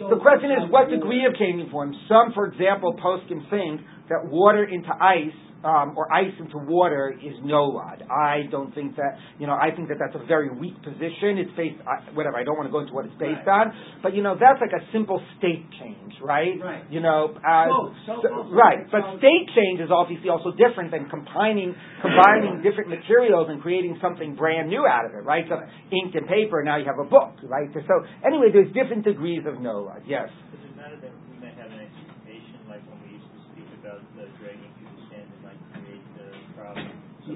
the 0.00 0.20
question 0.20 0.52
is, 0.52 0.68
what 0.68 0.88
degree 0.88 1.24
of 1.24 1.36
changing 1.36 1.70
form? 1.70 1.92
Some, 2.08 2.32
for 2.32 2.46
example, 2.52 2.96
poskim 3.00 3.48
think 3.48 3.80
that 4.08 4.30
water 4.30 4.64
into 4.64 4.90
ice 5.00 5.34
um, 5.64 5.94
or 5.96 6.06
ice 6.12 6.34
into 6.38 6.58
water 6.58 7.10
is 7.10 7.34
nolad. 7.42 8.06
I 8.06 8.46
don't 8.52 8.72
think 8.74 8.94
that, 8.96 9.18
you 9.40 9.46
know, 9.48 9.54
I 9.54 9.74
think 9.74 9.88
that 9.88 9.98
that's 9.98 10.14
a 10.14 10.24
very 10.26 10.50
weak 10.50 10.76
position. 10.84 11.42
It's 11.42 11.50
based, 11.56 11.80
uh, 11.82 12.12
whatever, 12.14 12.36
I 12.36 12.44
don't 12.44 12.54
want 12.54 12.68
to 12.68 12.72
go 12.72 12.80
into 12.80 12.92
what 12.94 13.06
it's 13.06 13.18
based 13.18 13.42
right. 13.46 13.66
on, 13.66 13.98
but 14.02 14.14
you 14.14 14.22
know, 14.22 14.36
that's 14.38 14.60
like 14.62 14.70
a 14.70 14.84
simple 14.92 15.18
state 15.38 15.66
change, 15.80 16.14
right? 16.22 16.54
Right. 16.60 16.84
You 16.86 17.00
know, 17.00 17.34
uh, 17.42 17.66
so, 18.06 18.22
so, 18.22 18.28
right. 18.54 18.86
But 18.92 19.18
state 19.18 19.50
change 19.58 19.80
is 19.80 19.90
obviously 19.90 20.30
also 20.30 20.54
different 20.54 20.94
than 20.94 21.10
combining, 21.10 21.74
combining 21.98 22.62
different 22.62 22.92
materials 22.92 23.48
and 23.50 23.58
creating 23.60 23.98
something 23.98 24.36
brand 24.36 24.68
new 24.70 24.86
out 24.86 25.06
of 25.08 25.18
it, 25.18 25.24
right? 25.26 25.44
So 25.48 25.58
ink 25.90 26.14
and 26.14 26.28
paper, 26.28 26.62
now 26.62 26.76
you 26.78 26.86
have 26.86 27.02
a 27.02 27.08
book, 27.08 27.42
right? 27.42 27.66
So 27.74 27.94
anyway, 28.22 28.54
there's 28.54 28.70
different 28.70 29.02
degrees 29.02 29.42
of 29.48 29.58
nolad, 29.58 30.06
yes. 30.06 30.30
Does 30.52 30.62
it 30.62 30.76
matter 30.76 30.94
that 31.00 31.10
we 31.10 31.42
might 31.42 31.58
have 31.58 31.74
an 31.74 31.82
expectation, 31.82 32.62
like 32.70 32.86
when 32.86 33.02
we 33.02 33.18
used 33.18 33.26
to 33.26 33.40
speak 33.50 33.66
about 33.82 33.98
the 34.14 34.30
dragging 34.38 34.70
through 34.78 34.94
the 34.94 35.02
sand 35.10 35.26
and 35.26 35.42
like 35.42 35.58
create 35.74 36.04
the 36.14 36.30
problem? 36.54 36.86
So 37.26 37.34
here, 37.34 37.35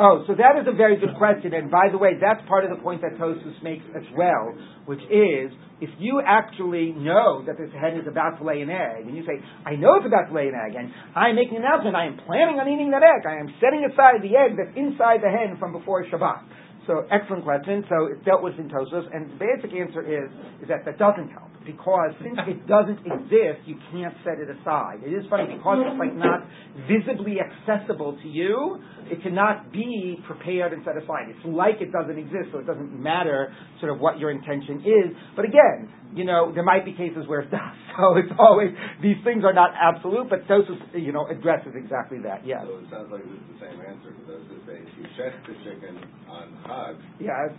Oh, 0.00 0.24
so 0.26 0.32
that 0.34 0.56
is 0.56 0.66
a 0.66 0.72
very 0.72 0.96
good 0.96 1.14
question. 1.20 1.52
And 1.52 1.70
by 1.70 1.92
the 1.92 2.00
way, 2.00 2.16
that's 2.16 2.40
part 2.48 2.64
of 2.64 2.72
the 2.72 2.80
point 2.80 3.04
that 3.04 3.20
Tosfos 3.20 3.60
makes 3.62 3.84
as 3.92 4.08
well, 4.16 4.56
which 4.88 5.04
is 5.12 5.52
if 5.84 5.90
you 6.00 6.22
actually 6.24 6.96
know 6.96 7.44
that 7.44 7.60
this 7.60 7.68
hen 7.76 8.00
is 8.00 8.08
about 8.08 8.40
to 8.40 8.44
lay 8.44 8.64
an 8.64 8.70
egg, 8.70 9.04
and 9.04 9.16
you 9.16 9.22
say, 9.28 9.36
I 9.66 9.76
know 9.76 10.00
it's 10.00 10.08
about 10.08 10.32
to 10.32 10.34
lay 10.34 10.48
an 10.48 10.56
egg, 10.56 10.74
and 10.80 10.88
I'm 11.14 11.36
making 11.36 11.60
an 11.60 11.64
announcement, 11.68 11.92
I 11.92 12.08
am 12.08 12.16
planning 12.24 12.56
on 12.56 12.66
eating 12.72 12.90
that 12.96 13.04
egg, 13.04 13.28
I 13.28 13.36
am 13.36 13.52
setting 13.60 13.84
aside 13.84 14.24
the 14.24 14.32
egg 14.32 14.56
that's 14.56 14.72
inside 14.72 15.20
the 15.20 15.28
hen 15.28 15.60
from 15.60 15.76
before 15.76 16.04
Shabbat. 16.08 16.40
So 16.86 17.04
excellent 17.10 17.44
question. 17.44 17.84
So 17.88 18.12
it's 18.12 18.24
dealt 18.24 18.42
with 18.42 18.56
in 18.60 18.68
Tosfos, 18.68 19.08
and 19.12 19.32
the 19.32 19.38
basic 19.40 19.72
answer 19.72 20.04
is 20.04 20.28
is 20.60 20.68
that 20.68 20.84
that 20.84 20.98
doesn't 20.98 21.32
help 21.32 21.53
because 21.64 22.12
since 22.22 22.38
it 22.46 22.66
doesn't 22.66 23.00
exist, 23.00 23.64
you 23.66 23.76
can't 23.92 24.14
set 24.24 24.38
it 24.38 24.48
aside. 24.48 25.00
It 25.04 25.12
is 25.12 25.24
funny 25.28 25.56
because 25.56 25.80
it's 25.80 25.98
like 25.98 26.14
not 26.14 26.44
visibly 26.88 27.36
accessible 27.40 28.18
to 28.22 28.28
you. 28.28 28.80
It 29.10 29.22
cannot 29.22 29.72
be 29.72 30.16
prepared 30.26 30.72
and 30.72 30.84
set 30.84 30.96
aside. 30.96 31.32
It's 31.32 31.44
like 31.44 31.80
it 31.80 31.92
doesn't 31.92 32.16
exist, 32.16 32.52
so 32.52 32.58
it 32.58 32.66
doesn't 32.66 32.92
matter 32.92 33.52
sort 33.80 33.92
of 33.92 34.00
what 34.00 34.18
your 34.18 34.30
intention 34.30 34.80
is. 34.84 35.16
But 35.36 35.44
again, 35.44 35.88
you 36.14 36.24
know, 36.24 36.52
there 36.54 36.62
might 36.64 36.84
be 36.84 36.92
cases 36.92 37.24
where 37.26 37.40
it 37.40 37.50
does. 37.50 37.60
So 37.94 38.18
it's 38.18 38.34
always 38.40 38.74
these 39.00 39.22
things 39.22 39.44
are 39.46 39.54
not 39.54 39.70
absolute, 39.78 40.26
but 40.28 40.48
Tosfos, 40.50 40.82
you 40.98 41.12
know, 41.12 41.28
addresses 41.30 41.78
exactly 41.78 42.18
that. 42.26 42.44
Yeah. 42.44 42.66
So 42.66 42.82
it 42.82 42.90
sounds 42.90 43.06
like 43.06 43.22
this 43.22 43.38
is 43.38 43.46
the 43.54 43.70
same 43.70 43.78
answer 43.86 44.10
to 44.10 44.22
those 44.26 44.42
who 44.50 44.58
say 44.66 44.82
if 44.82 44.90
you 44.98 45.06
check 45.14 45.30
the 45.46 45.54
chicken 45.62 46.02
on 46.26 46.58
hog. 46.66 46.96
Yes 47.20 47.54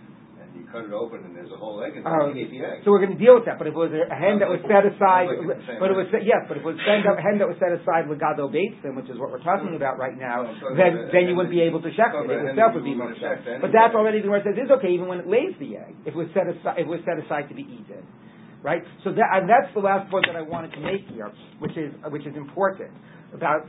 you 0.56 0.64
cut 0.72 0.88
it 0.88 0.92
open 0.96 1.22
and 1.22 1.36
there's 1.36 1.52
a 1.52 1.60
whole 1.60 1.78
egg 1.84 1.94
inside. 1.94 2.08
Uh, 2.08 2.32
you 2.32 2.48
the. 2.48 2.82
So 2.82 2.90
we're 2.90 3.04
going 3.04 3.12
to 3.12 3.20
deal 3.20 3.36
with 3.36 3.44
that. 3.44 3.60
But 3.60 3.68
if 3.68 3.76
it 3.76 3.80
was 3.80 3.92
a 3.92 4.16
hen 4.16 4.40
that 4.40 4.48
was 4.48 4.64
set 4.64 4.88
aside, 4.88 5.28
but 5.78 5.88
it 5.92 5.96
was 5.96 6.08
yes, 6.24 6.48
but 6.48 6.56
if 6.58 6.64
it 6.64 6.68
was 6.68 6.80
a 6.80 7.20
hen 7.20 7.38
that 7.38 7.48
was 7.48 7.60
set 7.60 7.70
aside 7.76 8.08
legado 8.08 8.48
batesim, 8.48 8.96
which 8.96 9.12
is 9.12 9.20
what 9.20 9.28
we're 9.28 9.44
talking 9.44 9.76
about 9.76 10.00
right 10.00 10.16
now, 10.16 10.48
then 10.74 11.12
then 11.12 11.28
you 11.28 11.36
wouldn't 11.36 11.52
be 11.52 11.62
able 11.62 11.84
to 11.84 11.92
check 11.92 12.16
it. 12.16 12.24
It 12.26 12.56
itself 12.56 12.74
would 12.74 12.88
be 12.88 12.96
more 12.96 13.12
But 13.12 13.70
that's 13.70 13.94
already 13.94 14.24
the 14.24 14.32
word 14.32 14.42
says 14.42 14.56
is 14.56 14.72
okay 14.80 14.96
even 14.96 15.06
when 15.06 15.20
it 15.22 15.28
lays 15.28 15.52
the 15.60 15.76
egg. 15.76 15.94
If 16.08 16.16
it 16.16 16.18
was 16.18 16.32
set 16.32 16.48
aside, 16.48 16.80
it 16.80 16.88
was 16.88 17.04
set 17.04 17.20
aside 17.20 17.52
to 17.52 17.56
be 17.56 17.68
eaten. 17.68 18.02
Right. 18.64 18.82
So 19.04 19.12
that 19.12 19.28
and 19.36 19.46
that's 19.46 19.70
the 19.76 19.84
last 19.84 20.10
point 20.10 20.26
that 20.26 20.34
I 20.34 20.42
wanted 20.42 20.72
to 20.74 20.80
make 20.80 21.06
here, 21.12 21.30
which 21.60 21.76
is 21.76 21.92
which 22.10 22.26
is 22.26 22.34
important 22.34 22.90
about 23.32 23.68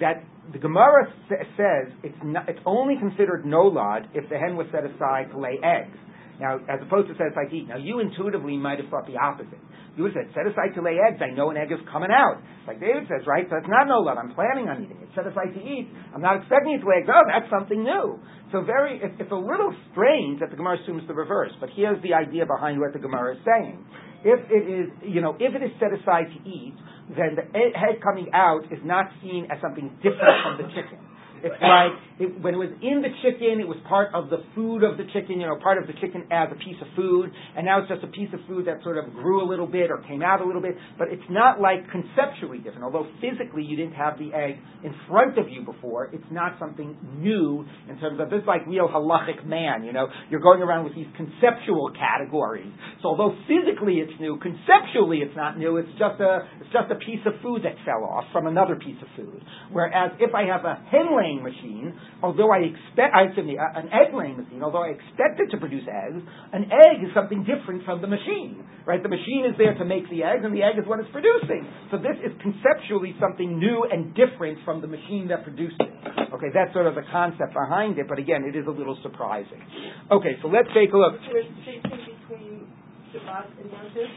that 0.00 0.24
the 0.52 0.58
Gemara 0.58 1.12
sa- 1.28 1.46
says 1.56 1.92
it's 2.02 2.18
not, 2.22 2.48
it's 2.48 2.60
only 2.66 2.96
considered 2.98 3.44
nolad 3.44 4.06
if 4.14 4.28
the 4.28 4.38
hen 4.38 4.56
was 4.56 4.66
set 4.72 4.84
aside 4.84 5.30
to 5.32 5.38
lay 5.38 5.58
eggs. 5.62 5.96
Now, 6.38 6.60
as 6.68 6.84
opposed 6.84 7.08
to 7.08 7.14
set 7.16 7.32
aside 7.32 7.48
to 7.48 7.56
eat. 7.56 7.68
Now, 7.68 7.80
you 7.80 8.00
intuitively 8.00 8.56
might 8.60 8.78
have 8.78 8.92
thought 8.92 9.06
the 9.08 9.16
opposite. 9.16 9.56
You 9.96 10.04
would 10.04 10.12
have 10.12 10.28
said, 10.28 10.36
set 10.36 10.44
aside 10.44 10.76
to 10.76 10.84
lay 10.84 11.00
eggs. 11.00 11.24
I 11.24 11.32
know 11.32 11.48
an 11.48 11.56
egg 11.56 11.72
is 11.72 11.80
coming 11.88 12.12
out. 12.12 12.44
Like 12.68 12.76
David 12.76 13.08
says, 13.08 13.24
right? 13.24 13.48
So 13.48 13.56
it's 13.56 13.72
not 13.72 13.88
nolad. 13.88 14.20
I'm 14.20 14.36
planning 14.36 14.68
on 14.68 14.84
eating 14.84 15.00
it. 15.00 15.08
Set 15.16 15.24
aside 15.24 15.56
to 15.56 15.62
eat. 15.64 15.88
I'm 16.12 16.20
not 16.20 16.44
expecting 16.44 16.76
it 16.76 16.84
to 16.84 16.88
lay 16.88 17.00
eggs. 17.00 17.08
Oh, 17.08 17.24
that's 17.24 17.48
something 17.48 17.80
new. 17.80 18.20
So 18.52 18.60
very, 18.60 19.00
it's, 19.00 19.16
it's 19.16 19.32
a 19.32 19.40
little 19.40 19.72
strange 19.96 20.44
that 20.44 20.52
the 20.52 20.60
Gemara 20.60 20.76
assumes 20.84 21.08
the 21.08 21.16
reverse. 21.16 21.56
But 21.56 21.72
here's 21.72 21.96
the 22.04 22.12
idea 22.12 22.44
behind 22.44 22.76
what 22.78 22.92
the 22.92 23.00
Gemara 23.00 23.40
is 23.40 23.40
saying. 23.40 23.80
If 24.26 24.40
it 24.50 24.64
is, 24.66 24.90
you 25.06 25.20
know, 25.22 25.38
if 25.38 25.54
it 25.54 25.62
is 25.62 25.70
set 25.78 25.94
aside 25.94 26.34
to 26.34 26.38
eat, 26.42 26.74
then 27.14 27.38
the 27.38 27.46
head 27.78 28.02
coming 28.02 28.26
out 28.34 28.66
is 28.74 28.82
not 28.82 29.06
seen 29.22 29.46
as 29.54 29.62
something 29.62 29.86
different 30.02 30.42
from 30.42 30.58
the 30.58 30.66
chicken. 30.74 30.98
It's 31.42 31.60
like 31.60 31.92
it, 32.18 32.40
when 32.40 32.54
it 32.54 32.60
was 32.60 32.72
in 32.80 33.04
the 33.04 33.12
chicken, 33.20 33.60
it 33.60 33.68
was 33.68 33.76
part 33.88 34.14
of 34.14 34.30
the 34.30 34.40
food 34.54 34.82
of 34.82 34.96
the 34.96 35.04
chicken, 35.12 35.40
you 35.40 35.46
know, 35.46 35.58
part 35.60 35.76
of 35.76 35.86
the 35.86 35.92
chicken 36.00 36.24
as 36.32 36.48
a 36.48 36.56
piece 36.56 36.80
of 36.80 36.88
food, 36.96 37.30
and 37.56 37.66
now 37.66 37.80
it's 37.80 37.88
just 37.88 38.02
a 38.04 38.08
piece 38.08 38.32
of 38.32 38.40
food 38.48 38.66
that 38.66 38.80
sort 38.82 38.96
of 38.96 39.12
grew 39.12 39.44
a 39.44 39.48
little 39.48 39.66
bit 39.66 39.90
or 39.90 40.00
came 40.08 40.22
out 40.22 40.40
a 40.40 40.46
little 40.46 40.62
bit, 40.62 40.76
but 40.96 41.08
it's 41.12 41.28
not 41.28 41.60
like 41.60 41.84
conceptually 41.92 42.58
different. 42.58 42.84
Although 42.84 43.06
physically 43.20 43.62
you 43.62 43.76
didn't 43.76 43.94
have 43.94 44.18
the 44.18 44.32
egg 44.32 44.56
in 44.84 44.94
front 45.08 45.36
of 45.36 45.48
you 45.48 45.62
before, 45.62 46.08
it's 46.12 46.30
not 46.30 46.56
something 46.58 46.96
new 47.18 47.64
in 47.88 47.98
terms 47.98 48.20
of 48.20 48.30
this 48.30 48.40
is 48.40 48.46
like 48.46 48.66
real 48.66 48.88
halachic 48.88 49.44
man, 49.44 49.84
you 49.84 49.92
know. 49.92 50.08
You're 50.30 50.40
going 50.40 50.62
around 50.62 50.84
with 50.84 50.94
these 50.94 51.08
conceptual 51.16 51.92
categories. 51.92 52.72
So 53.02 53.08
although 53.08 53.36
physically 53.48 53.98
it's 53.98 54.12
new, 54.20 54.38
conceptually 54.38 55.18
it's 55.18 55.36
not 55.36 55.58
new. 55.58 55.76
It's 55.76 55.92
just 55.98 56.20
a 56.20 56.48
it's 56.60 56.72
just 56.72 56.90
a 56.90 56.96
piece 56.96 57.20
of 57.26 57.34
food 57.42 57.62
that 57.64 57.74
fell 57.84 58.04
off 58.04 58.24
from 58.32 58.46
another 58.46 58.76
piece 58.76 58.96
of 59.02 59.08
food. 59.16 59.42
Whereas 59.72 60.12
if 60.20 60.34
I 60.34 60.44
have 60.46 60.64
a 60.64 60.82
hen 60.90 61.14
laying 61.26 61.42
machine, 61.42 61.90
although 62.22 62.54
I 62.54 62.70
expect, 62.70 63.10
I 63.10 63.26
excuse 63.26 63.46
me, 63.46 63.58
an 63.58 63.90
egg 63.90 64.14
laying 64.14 64.38
machine, 64.38 64.62
although 64.62 64.86
I 64.86 64.94
expect 64.94 65.42
it 65.42 65.50
to 65.50 65.58
produce 65.58 65.82
eggs, 65.90 66.22
an 66.54 66.70
egg 66.70 67.02
is 67.02 67.10
something 67.14 67.42
different 67.42 67.82
from 67.82 67.98
the 68.00 68.06
machine, 68.06 68.62
right? 68.86 69.02
The 69.02 69.10
machine 69.10 69.42
is 69.50 69.58
there 69.58 69.74
to 69.74 69.84
make 69.84 70.06
the 70.06 70.22
eggs, 70.22 70.46
and 70.46 70.54
the 70.54 70.62
egg 70.62 70.78
is 70.78 70.86
what 70.86 71.02
it's 71.02 71.10
producing. 71.10 71.66
So 71.90 71.98
this 71.98 72.14
is 72.22 72.30
conceptually 72.38 73.18
something 73.18 73.58
new 73.58 73.82
and 73.90 74.14
different 74.14 74.62
from 74.64 74.80
the 74.80 74.86
machine 74.86 75.26
that 75.34 75.42
produced 75.42 75.82
it. 75.82 75.90
Okay, 76.30 76.54
that's 76.54 76.72
sort 76.72 76.86
of 76.86 76.94
the 76.94 77.06
concept 77.10 77.50
behind 77.50 77.98
it, 77.98 78.06
but 78.06 78.18
again, 78.18 78.46
it 78.46 78.54
is 78.54 78.66
a 78.70 78.74
little 78.74 78.98
surprising. 79.02 79.58
Okay, 80.10 80.38
so 80.42 80.48
let's 80.48 80.70
take 80.70 80.94
a 80.94 80.98
look. 80.98 81.18
Distinction 81.18 81.82
between 82.22 82.70
Shabbat 83.10 83.50
and 83.58 83.70
Yom 83.70 83.86
because 83.90 84.10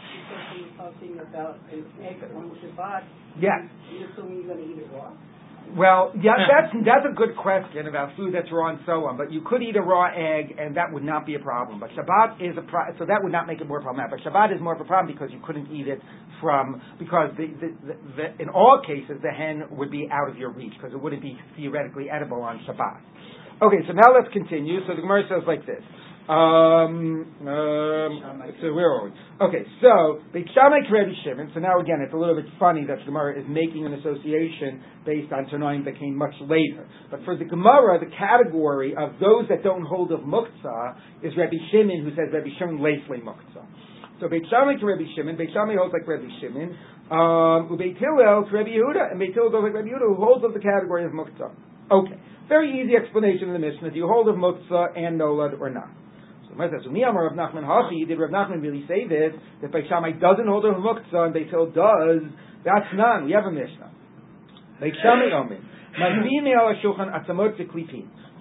we're 0.54 0.74
talking 0.78 1.13
about 1.22 1.58
an 1.72 1.86
egg 2.04 2.22
on 2.36 2.52
Shabbat. 2.62 3.04
Yes. 3.39 3.65
You're 3.93 4.10
assuming 4.12 4.43
you're 4.43 4.56
going 4.56 4.65
to 4.65 4.74
eat 4.74 4.80
it 4.84 4.89
raw? 4.93 5.13
Well, 5.77 6.12
yeah, 6.17 6.34
that's 6.49 6.73
that's 6.82 7.05
a 7.05 7.13
good 7.13 7.38
question 7.38 7.86
about 7.86 8.15
food 8.17 8.34
that's 8.34 8.47
raw 8.51 8.69
and 8.71 8.79
so 8.86 9.05
on. 9.05 9.17
But 9.17 9.32
you 9.32 9.41
could 9.45 9.62
eat 9.62 9.75
a 9.75 9.82
raw 9.82 10.10
egg, 10.10 10.55
and 10.58 10.75
that 10.75 10.91
would 10.91 11.03
not 11.03 11.25
be 11.25 11.36
a 11.36 11.39
problem. 11.39 11.79
But 11.79 11.91
Shabbat 11.91 12.41
is 12.41 12.58
a 12.58 12.62
pro- 12.62 12.89
so 12.97 13.05
that 13.05 13.21
would 13.21 13.32
not 13.32 13.45
make 13.45 13.62
it 13.62 13.67
more 13.67 13.82
problematic. 13.82 14.17
But 14.17 14.32
Shabbat 14.32 14.55
is 14.55 14.62
more 14.62 14.73
of 14.73 14.82
a 14.82 14.86
problem 14.86 15.13
because 15.13 15.29
you 15.32 15.39
couldn't 15.45 15.69
eat 15.71 15.88
it 15.88 15.99
from 16.41 16.82
because 16.97 17.29
the, 17.38 17.47
the, 17.62 17.69
the, 17.86 17.95
the 18.17 18.41
in 18.41 18.49
all 18.49 18.82
cases 18.86 19.21
the 19.21 19.29
hen 19.29 19.63
would 19.77 19.91
be 19.91 20.10
out 20.12 20.29
of 20.29 20.38
your 20.38 20.51
reach 20.51 20.73
because 20.73 20.93
it 20.93 21.01
wouldn't 21.01 21.21
be 21.21 21.38
theoretically 21.55 22.10
edible 22.10 22.41
on 22.41 22.60
Shabbat. 22.67 23.62
Okay, 23.62 23.86
so 23.86 23.93
now 23.93 24.10
let's 24.15 24.32
continue. 24.34 24.79
So 24.88 24.95
the 24.95 25.01
Gemara 25.01 25.23
says 25.29 25.43
like 25.45 25.65
this. 25.65 25.84
Um, 26.29 27.25
um, 27.41 28.13
so 28.61 28.69
where 28.77 28.85
are 28.85 29.09
we? 29.09 29.11
Okay, 29.41 29.65
so 29.81 30.21
Beit 30.31 30.45
Shammai 30.53 30.85
Rebbe 30.85 31.09
Shimon. 31.25 31.49
So 31.55 31.59
now 31.59 31.81
again, 31.81 32.05
it's 32.05 32.13
a 32.13 32.17
little 32.17 32.35
bit 32.35 32.45
funny 32.59 32.85
that 32.85 33.03
Gemara 33.03 33.41
is 33.41 33.45
making 33.49 33.87
an 33.87 33.93
association 33.97 34.77
based 35.07 35.33
on 35.33 35.49
Tanoim 35.49 35.85
that 35.85 35.97
came 35.97 36.15
much 36.15 36.35
later. 36.41 36.85
But 37.09 37.25
for 37.25 37.35
the 37.35 37.45
Gemara, 37.45 37.97
the 37.97 38.13
category 38.13 38.93
of 38.93 39.17
those 39.17 39.49
that 39.49 39.63
don't 39.63 39.81
hold 39.81 40.11
of 40.11 40.19
Muktzah 40.19 41.25
is 41.25 41.33
Rabbi 41.35 41.57
Shimon, 41.71 42.05
who 42.05 42.11
says 42.11 42.29
Rebbe 42.31 42.53
Shimon 42.59 42.77
Leisley 42.77 43.25
Muktzah. 43.25 43.65
So 44.21 44.29
Beit 44.29 44.43
Shammai 44.51 44.77
to 44.77 44.85
Rebbe 44.85 45.09
Shimon. 45.15 45.35
Beit 45.35 45.49
Shammai 45.51 45.81
holds 45.81 45.93
like 45.97 46.05
Rebbe 46.05 46.29
Shimon. 46.37 46.77
Um, 47.09 47.73
Beit 47.73 47.97
Hillel 47.97 48.45
to 48.45 48.51
Rebbe 48.53 48.69
Yehuda, 48.69 49.09
and 49.09 49.17
Beit 49.17 49.33
Hillel 49.33 49.49
goes 49.49 49.63
like 49.63 49.73
Rebbe 49.73 49.89
Yehuda, 49.89 50.13
who 50.13 50.21
holds 50.21 50.45
of 50.45 50.53
the 50.53 50.61
category 50.61 51.05
of 51.05 51.11
Muktzah. 51.11 51.49
Okay, 51.89 52.21
very 52.47 52.69
easy 52.69 52.93
explanation 52.93 53.49
of 53.49 53.53
the 53.53 53.65
Mishnah. 53.65 53.89
Do 53.89 53.97
you 53.97 54.05
hold 54.05 54.29
of 54.29 54.35
Muktzah 54.35 54.93
and 54.95 55.19
Nolad 55.19 55.59
or 55.59 55.71
not? 55.71 55.89
"Umiyamar 56.55 57.29
Rav 57.29 57.33
Nachman 57.33 57.63
Hachi." 57.63 58.07
Did 58.07 58.19
Rav 58.19 58.31
Nachman 58.31 58.62
really 58.62 58.85
say 58.88 59.07
this? 59.07 59.33
That 59.62 59.71
Beit 59.71 59.85
Shammai 59.88 60.13
doesn't 60.13 60.47
hold 60.47 60.65
a 60.65 60.73
muktzah 60.73 61.25
and 61.25 61.33
Beit 61.33 61.49
Hillel 61.49 61.71
does. 61.71 62.21
That's 62.65 62.88
none. 62.95 63.25
We 63.25 63.31
have 63.33 63.45
a 63.45 63.51
Mishnah. 63.51 63.91
Beit 64.81 64.93
Shammai 65.01 65.31
Omin. 65.31 65.62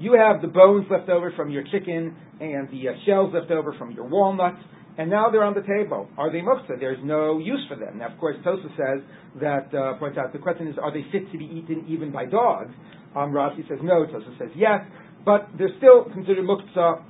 You 0.00 0.12
have 0.12 0.42
the 0.42 0.48
bones 0.48 0.86
left 0.90 1.08
over 1.08 1.32
from 1.34 1.50
your 1.50 1.64
chicken 1.72 2.14
and 2.40 2.68
the 2.70 2.88
uh, 2.88 2.92
shells 3.04 3.34
left 3.34 3.50
over 3.50 3.72
from 3.78 3.90
your 3.92 4.06
walnuts, 4.06 4.58
and 4.96 5.10
now 5.10 5.28
they're 5.30 5.42
on 5.42 5.54
the 5.54 5.62
table. 5.62 6.08
Are 6.16 6.30
they 6.30 6.38
muktzah? 6.38 6.78
There's 6.78 6.98
no 7.02 7.38
use 7.38 7.64
for 7.68 7.76
them. 7.76 7.98
Now, 7.98 8.12
of 8.12 8.18
course, 8.18 8.36
Tosa 8.44 8.68
says 8.76 9.02
that 9.40 9.74
uh, 9.74 9.98
points 9.98 10.18
out 10.18 10.32
the 10.32 10.38
question 10.38 10.68
is, 10.68 10.76
are 10.80 10.92
they 10.92 11.04
fit 11.10 11.30
to 11.32 11.38
be 11.38 11.46
eaten 11.46 11.84
even 11.88 12.12
by 12.12 12.26
dogs? 12.26 12.72
Um, 13.16 13.32
Rashi 13.32 13.66
says 13.68 13.78
no. 13.82 14.06
Tosa 14.06 14.34
says 14.38 14.50
yes, 14.54 14.80
but 15.24 15.48
they're 15.56 15.74
still 15.78 16.04
considered 16.12 16.44
muktzah 16.44 17.02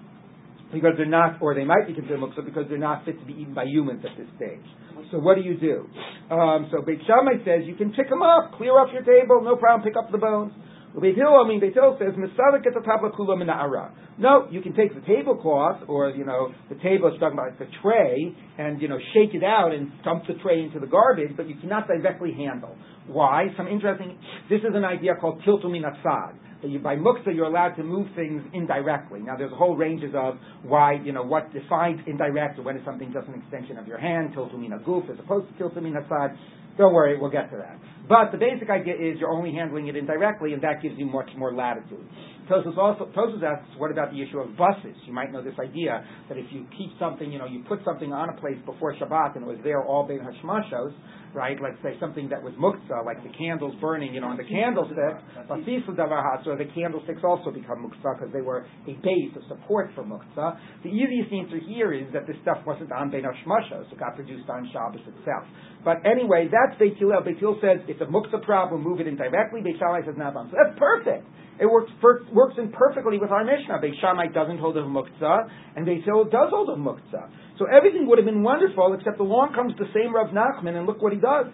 because 0.72 0.92
they're 0.96 1.07
not, 1.07 1.40
or 1.40 1.54
they 1.54 1.64
might 1.64 1.87
be 1.87 1.94
considered 1.94 2.20
muktzah 2.20 2.44
because 2.44 2.64
they're 2.68 2.78
not 2.78 3.04
fit 3.04 3.18
to 3.18 3.26
be 3.26 3.33
eaten 3.33 3.54
by 3.54 3.64
humans 3.64 4.04
at 4.04 4.16
this 4.16 4.28
stage. 4.37 4.64
So 5.11 5.18
what 5.18 5.37
do 5.37 5.42
you 5.42 5.57
do? 5.57 5.88
Um, 6.35 6.68
so 6.70 6.83
Beit 6.83 7.00
Shammai 7.07 7.44
says 7.44 7.64
you 7.64 7.76
can 7.76 7.92
pick 7.92 8.09
them 8.11 8.22
up, 8.22 8.52
clear 8.59 8.72
off 8.72 8.92
your 8.92 9.02
table, 9.02 9.40
no 9.42 9.57
problem, 9.57 9.87
pick 9.87 9.96
up 9.96 10.12
the 10.12 10.18
bones. 10.18 10.52
Beit 11.00 11.14
Hillel, 11.14 11.44
I 11.44 11.48
mean, 11.48 11.61
Beit 11.61 11.74
Hillel 11.74 11.96
says, 12.00 12.14
Misadik 12.18 12.66
at 12.66 12.74
the. 12.74 13.90
No, 14.18 14.48
you 14.50 14.61
can 14.61 14.74
take 14.74 14.94
the 14.94 15.00
tablecloth, 15.02 15.83
or, 15.87 16.11
you 16.11 16.24
know, 16.24 16.52
the 16.68 16.74
table 16.76 17.12
is 17.12 17.20
talking 17.20 17.38
about 17.38 17.57
the 17.59 17.66
tray, 17.83 18.35
and, 18.59 18.83
you 18.83 18.88
know, 18.88 18.98
shake 19.14 19.35
it 19.35 19.44
out 19.44 19.72
and 19.72 19.92
dump 20.02 20.24
the 20.26 20.35
tray 20.42 20.61
into 20.61 20.81
the 20.81 20.87
garbage, 20.87 21.37
but 21.37 21.48
you 21.48 21.54
cannot 21.61 21.87
directly 21.87 22.33
handle. 22.33 22.74
Why? 23.07 23.46
Some 23.57 23.68
interesting, 23.68 24.18
this 24.50 24.61
is 24.61 24.74
an 24.74 24.85
idea 24.85 25.12
called 25.20 25.42
tiltu 25.46 25.66
minatzad 25.66 26.35
by 26.83 26.97
muktzah 26.97 27.35
you're 27.35 27.47
allowed 27.47 27.75
to 27.77 27.85
move 27.85 28.09
things 28.16 28.42
indirectly. 28.53 29.21
Now 29.21 29.37
there's 29.37 29.53
a 29.53 29.57
whole 29.57 29.77
ranges 29.77 30.12
of 30.14 30.35
why, 30.62 30.94
you 31.05 31.12
know, 31.12 31.23
what 31.23 31.53
defines 31.53 32.01
indirect 32.07 32.59
or 32.59 32.62
when 32.62 32.77
is 32.77 32.85
something 32.85 33.12
just 33.12 33.29
an 33.29 33.35
extension 33.35 33.79
of 33.79 33.87
your 33.87 33.99
hand, 33.99 34.35
tiltumina 34.35 34.85
goof 34.85 35.05
as 35.11 35.18
opposed 35.18 35.47
to 35.49 35.55
tiltumina 35.62 36.09
side. 36.09 36.37
Don't 36.77 36.94
worry, 36.94 37.18
we'll 37.18 37.31
get 37.31 37.51
to 37.51 37.57
that. 37.57 37.79
But 38.09 38.33
the 38.33 38.38
basic 38.38 38.71
idea 38.71 38.94
is 38.94 39.18
you're 39.18 39.33
only 39.33 39.53
handling 39.53 39.88
it 39.88 39.97
indirectly, 39.97 40.53
and 40.53 40.62
that 40.62 40.81
gives 40.81 40.94
you 40.97 41.07
much 41.07 41.29
more 41.37 41.53
latitude. 41.53 42.07
Tosfos 42.48 42.76
also 42.76 43.06
Tosfos 43.12 43.42
asks, 43.42 43.68
what 43.76 43.90
about 43.90 44.11
the 44.11 44.22
issue 44.22 44.40
of 44.40 44.56
buses? 44.56 44.96
You 45.06 45.12
might 45.12 45.30
know 45.32 45.44
this 45.44 45.58
idea 45.61 46.04
that 46.28 46.38
if 46.38 46.46
you 46.50 46.66
keep 46.76 46.90
something, 46.98 47.30
you 47.30 47.38
know, 47.38 47.46
you 47.46 47.62
put 47.68 47.80
something 47.84 48.12
on 48.12 48.30
a 48.30 48.37
place 48.40 48.58
before 48.64 48.94
Shabbat 48.96 49.37
and 49.37 49.44
it 49.44 49.48
was 49.48 49.58
there 49.62 49.84
all 49.84 50.06
bein 50.08 50.20
hashmashos, 50.20 50.92
right? 51.34 51.56
Let's 51.61 51.76
say 51.82 52.00
something 52.00 52.28
that 52.30 52.42
was 52.42 52.54
muktzah, 52.56 53.04
like 53.04 53.22
the 53.22 53.30
candles 53.37 53.74
burning, 53.80 54.14
you 54.14 54.20
know, 54.20 54.28
on 54.28 54.37
the 54.37 54.48
candlestick, 54.48 55.20
or 55.48 56.56
the 56.56 56.70
candlesticks 56.74 57.20
also 57.22 57.50
become 57.50 57.84
muktzah 57.84 58.16
because 58.16 58.32
they 58.32 58.40
were 58.40 58.64
a 58.88 58.94
base, 59.04 59.32
a 59.37 59.44
support 59.48 59.90
for 59.94 60.04
muktzah. 60.04 60.56
The 60.82 60.88
easiest 60.88 61.32
answer 61.32 61.61
here 61.61 61.92
is 61.92 62.08
that 62.12 62.26
this 62.26 62.37
stuff 62.42 62.64
wasn't 62.66 62.92
on 62.92 63.11
bein 63.11 63.28
hashmashos, 63.28 63.92
it 63.92 63.98
got 64.00 64.16
produced 64.16 64.48
on 64.48 64.68
Shabbos 64.72 65.04
itself. 65.04 65.44
But 65.84 66.00
anyway, 66.04 66.48
that's 66.48 66.78
Beit 66.78 66.96
Hillel. 66.96 67.22
Beit 67.22 67.38
Hillel 67.38 67.58
says 67.61 67.84
it's 67.87 68.00
a 68.00 68.08
muktzah 68.08 68.42
problem, 68.42 68.82
move 68.82 69.00
it 69.00 69.06
in 69.06 69.16
directly. 69.16 69.61
Beit 69.61 69.76
Shammai 69.78 70.00
says 70.04 70.16
not. 70.16 70.34
So 70.34 70.56
that's 70.56 70.78
perfect. 70.78 71.26
It 71.61 71.66
works 71.66 71.90
for, 72.01 72.23
works 72.33 72.55
in 72.57 72.71
perfectly 72.71 73.18
with 73.18 73.31
our 73.31 73.44
Mishnah. 73.44 73.81
Beit 73.83 73.94
Shammai 74.01 74.29
doesn't 74.29 74.59
hold 74.59 74.77
of 74.77 74.87
muktzah, 74.87 75.49
and 75.77 75.85
Beit 75.85 76.05
Hillel 76.05 76.25
does 76.25 76.51
hold 76.51 76.71
of 76.71 76.79
muktzah. 76.79 77.31
So 77.59 77.66
everything 77.66 78.07
would 78.07 78.18
have 78.18 78.27
been 78.27 78.42
wonderful, 78.42 78.94
except 78.94 79.18
along 79.18 79.55
comes 79.55 79.75
the 79.79 79.90
same 79.92 80.14
Rav 80.14 80.31
Nachman, 80.31 80.77
and 80.79 80.87
look 80.87 81.03
what 81.03 81.12
he 81.12 81.18
does. 81.18 81.47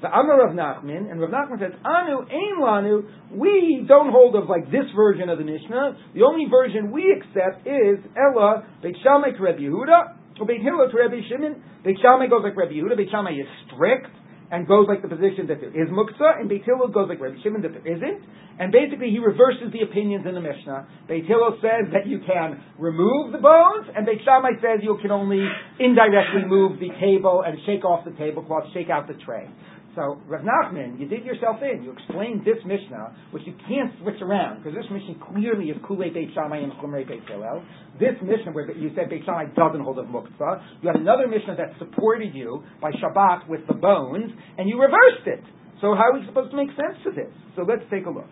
The 0.00 0.08
Amar 0.08 0.48
Rav 0.48 0.56
Nachman, 0.56 1.10
and 1.12 1.20
Rav 1.20 1.30
Nachman 1.30 1.60
says, 1.60 1.78
Anu, 1.84 2.26
Ein 2.26 2.58
Lanu, 2.58 3.06
we 3.30 3.84
don't 3.86 4.10
hold 4.10 4.34
of 4.34 4.48
like 4.48 4.66
this 4.66 4.88
version 4.96 5.28
of 5.28 5.38
the 5.38 5.44
Mishnah. 5.44 5.96
The 6.14 6.22
only 6.22 6.50
version 6.50 6.90
we 6.90 7.12
accept 7.12 7.66
is 7.68 8.02
Ella, 8.16 8.66
Beit 8.82 8.96
Shammai 9.04 9.36
to 9.36 9.42
Rebbe 9.42 9.60
Yehuda, 9.60 10.40
or 10.40 10.46
Beit 10.46 10.62
Hillel 10.62 10.90
to 10.90 10.96
Rebbe 10.96 11.22
Shimon. 11.28 11.62
Beit 11.84 11.98
Shammai 12.02 12.26
goes 12.26 12.42
like 12.42 12.56
Rebbe 12.56 12.72
Yehuda, 12.72 12.96
Beit 12.96 13.10
Shammai 13.12 13.32
is 13.32 13.46
strict, 13.68 14.10
and 14.52 14.68
goes 14.68 14.84
like 14.86 15.00
the 15.00 15.08
position 15.08 15.48
that 15.48 15.64
there 15.64 15.72
is 15.72 15.88
muktzah, 15.88 16.38
and 16.38 16.48
Beit 16.48 16.62
Hillel 16.68 16.92
goes 16.92 17.08
like 17.08 17.18
Rabbi 17.18 17.40
Shimon 17.42 17.62
that 17.62 17.72
there 17.72 17.88
isn't. 17.88 18.20
And 18.60 18.70
basically, 18.70 19.08
he 19.08 19.18
reverses 19.18 19.72
the 19.72 19.80
opinions 19.80 20.28
in 20.28 20.36
the 20.36 20.44
Mishnah. 20.44 20.86
Beit 21.08 21.24
Hillel 21.24 21.56
says 21.64 21.88
that 21.96 22.06
you 22.06 22.20
can 22.20 22.62
remove 22.78 23.32
the 23.32 23.40
bones, 23.40 23.88
and 23.96 24.04
Beit 24.04 24.20
Shammai 24.28 24.60
says 24.60 24.84
you 24.84 24.98
can 25.00 25.10
only 25.10 25.40
indirectly 25.80 26.44
move 26.44 26.78
the 26.78 26.92
table 27.00 27.42
and 27.44 27.56
shake 27.64 27.82
off 27.82 28.04
the 28.04 28.12
tablecloth, 28.12 28.68
shake 28.74 28.90
out 28.90 29.08
the 29.08 29.16
tray. 29.24 29.48
So, 29.94 30.16
Rav 30.24 30.40
Nachman, 30.40 30.98
you 30.98 31.06
did 31.06 31.22
yourself 31.24 31.60
in. 31.60 31.84
You 31.84 31.92
explained 31.92 32.40
this 32.48 32.56
Mishnah, 32.64 33.12
which 33.30 33.42
you 33.44 33.52
can't 33.68 33.92
switch 34.00 34.16
around, 34.22 34.64
because 34.64 34.72
this 34.72 34.88
Mishnah 34.88 35.20
clearly 35.20 35.68
is 35.68 35.76
Kulei 35.84 36.08
Beit 36.08 36.32
Shammai 36.32 36.64
and 36.64 36.72
Chumrei 36.80 37.06
Beit 37.06 37.20
Hillel. 37.28 37.62
This 38.00 38.16
Mishnah, 38.24 38.52
where 38.52 38.72
you 38.72 38.88
said 38.96 39.10
Beit 39.10 39.24
Shammai 39.26 39.52
doesn't 39.52 39.84
hold 39.84 39.98
of 39.98 40.06
Muktzah, 40.06 40.80
you 40.80 40.88
had 40.88 40.96
another 40.96 41.28
Mishnah 41.28 41.56
that 41.56 41.76
supported 41.78 42.34
you 42.34 42.64
by 42.80 42.90
Shabbat 42.92 43.48
with 43.48 43.60
the 43.68 43.74
bones, 43.74 44.32
and 44.56 44.66
you 44.66 44.80
reversed 44.80 45.28
it. 45.28 45.44
So 45.82 45.92
how 45.92 46.08
are 46.08 46.18
we 46.18 46.24
supposed 46.24 46.52
to 46.52 46.56
make 46.56 46.70
sense 46.72 46.96
of 47.04 47.14
this? 47.14 47.32
So 47.56 47.68
let's 47.68 47.84
take 47.90 48.06
a 48.06 48.10
look. 48.10 48.28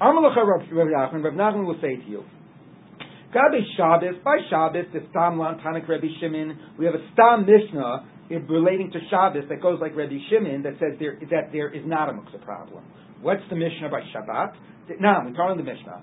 Amalacha 0.00 0.38
Rav 0.38 0.70
Nachman, 0.70 1.24
Rav 1.24 1.34
Nachman 1.34 1.66
will 1.66 1.80
say 1.82 1.96
to 1.96 2.06
you, 2.06 2.22
Gabi 3.34 3.64
Shabbos, 3.76 4.20
by 4.22 4.36
Shabbos, 4.50 4.86
the 4.92 5.00
Stam 5.10 5.38
Lan 5.38 5.58
Tanik 5.64 5.88
Rebbe 5.88 6.06
Shimon, 6.20 6.76
we 6.78 6.84
have 6.84 6.94
a 6.94 7.02
Stam 7.14 7.46
Mishnah 7.46 8.06
relating 8.48 8.90
to 8.92 8.98
Shabbos 9.10 9.44
that 9.48 9.60
goes 9.60 9.78
like 9.80 9.96
Rebbe 9.96 10.18
Shimon 10.30 10.62
that 10.62 10.74
says 10.78 10.98
there, 10.98 11.18
that 11.30 11.52
there 11.52 11.72
is 11.72 11.82
not 11.86 12.08
a 12.08 12.12
muksa 12.12 12.42
problem. 12.42 12.84
What's 13.20 13.42
the 13.50 13.56
Mishnah 13.56 13.88
by 13.88 14.00
Shabbat? 14.14 14.54
Now, 15.00 15.24
we're 15.24 15.34
talking 15.34 15.56
the 15.58 15.70
Mishnah. 15.70 16.02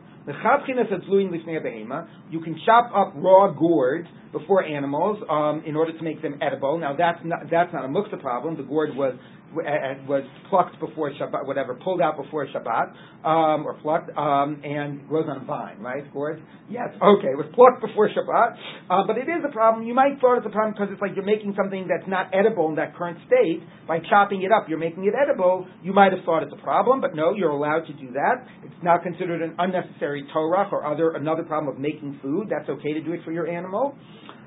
You 2.29 2.41
can 2.41 2.59
chop 2.65 2.91
up 2.95 3.13
raw 3.15 3.51
gourd 3.51 4.07
before 4.31 4.63
animals 4.63 5.17
um, 5.29 5.63
in 5.65 5.75
order 5.75 5.97
to 5.97 6.03
make 6.03 6.21
them 6.21 6.37
edible. 6.41 6.77
Now 6.77 6.95
that's 6.95 7.19
not 7.23 7.49
that's 7.49 7.73
not 7.73 7.83
a 7.83 7.87
muksa 7.87 8.21
problem. 8.21 8.57
The 8.57 8.63
gourd 8.63 8.95
was 8.95 9.15
was 9.53 10.23
plucked 10.49 10.79
before 10.79 11.11
Shabbat, 11.11 11.45
whatever, 11.45 11.73
pulled 11.75 12.01
out 12.01 12.21
before 12.21 12.45
Shabbat, 12.47 12.93
um, 13.25 13.65
or 13.65 13.73
plucked, 13.81 14.15
um, 14.15 14.61
and 14.63 15.07
grows 15.07 15.25
on 15.27 15.41
a 15.41 15.45
vine, 15.45 15.79
right? 15.79 16.11
Gourd? 16.13 16.41
Yes, 16.69 16.89
okay, 17.01 17.33
it 17.33 17.37
was 17.37 17.49
plucked 17.55 17.81
before 17.81 18.09
Shabbat, 18.09 18.55
uh, 18.89 19.07
but 19.07 19.17
it 19.17 19.25
is 19.25 19.41
a 19.47 19.51
problem. 19.51 19.87
You 19.87 19.95
might 19.95 20.21
thought 20.21 20.37
it's 20.37 20.45
a 20.45 20.53
problem 20.53 20.73
because 20.77 20.93
it's 20.93 21.01
like 21.01 21.11
you're 21.15 21.25
making 21.25 21.55
something 21.57 21.89
that's 21.89 22.07
not 22.07 22.29
edible 22.33 22.69
in 22.69 22.75
that 22.75 22.95
current 22.95 23.17
state. 23.25 23.63
By 23.87 23.97
chopping 24.07 24.43
it 24.43 24.51
up, 24.51 24.69
you're 24.69 24.77
making 24.77 25.05
it 25.05 25.13
edible. 25.17 25.65
You 25.81 25.93
might 25.93 26.13
have 26.13 26.23
thought 26.25 26.43
it's 26.43 26.53
a 26.53 26.61
problem, 26.61 27.01
but 27.01 27.15
no, 27.15 27.33
you're 27.33 27.49
allowed 27.49 27.89
to 27.89 27.93
do 27.93 28.13
that. 28.13 28.45
It's 28.73 28.83
not 28.83 29.03
considered 29.03 29.41
an 29.41 29.55
unnecessary 29.57 30.25
Torah 30.33 30.69
or 30.71 30.85
other 30.85 31.11
another 31.11 31.43
problem 31.43 31.73
of 31.73 31.79
making 31.81 32.19
food. 32.21 32.47
That's 32.49 32.69
okay 32.69 32.93
to 32.93 33.01
do 33.01 33.13
it 33.13 33.21
for 33.23 33.31
your 33.31 33.47
animal. 33.47 33.95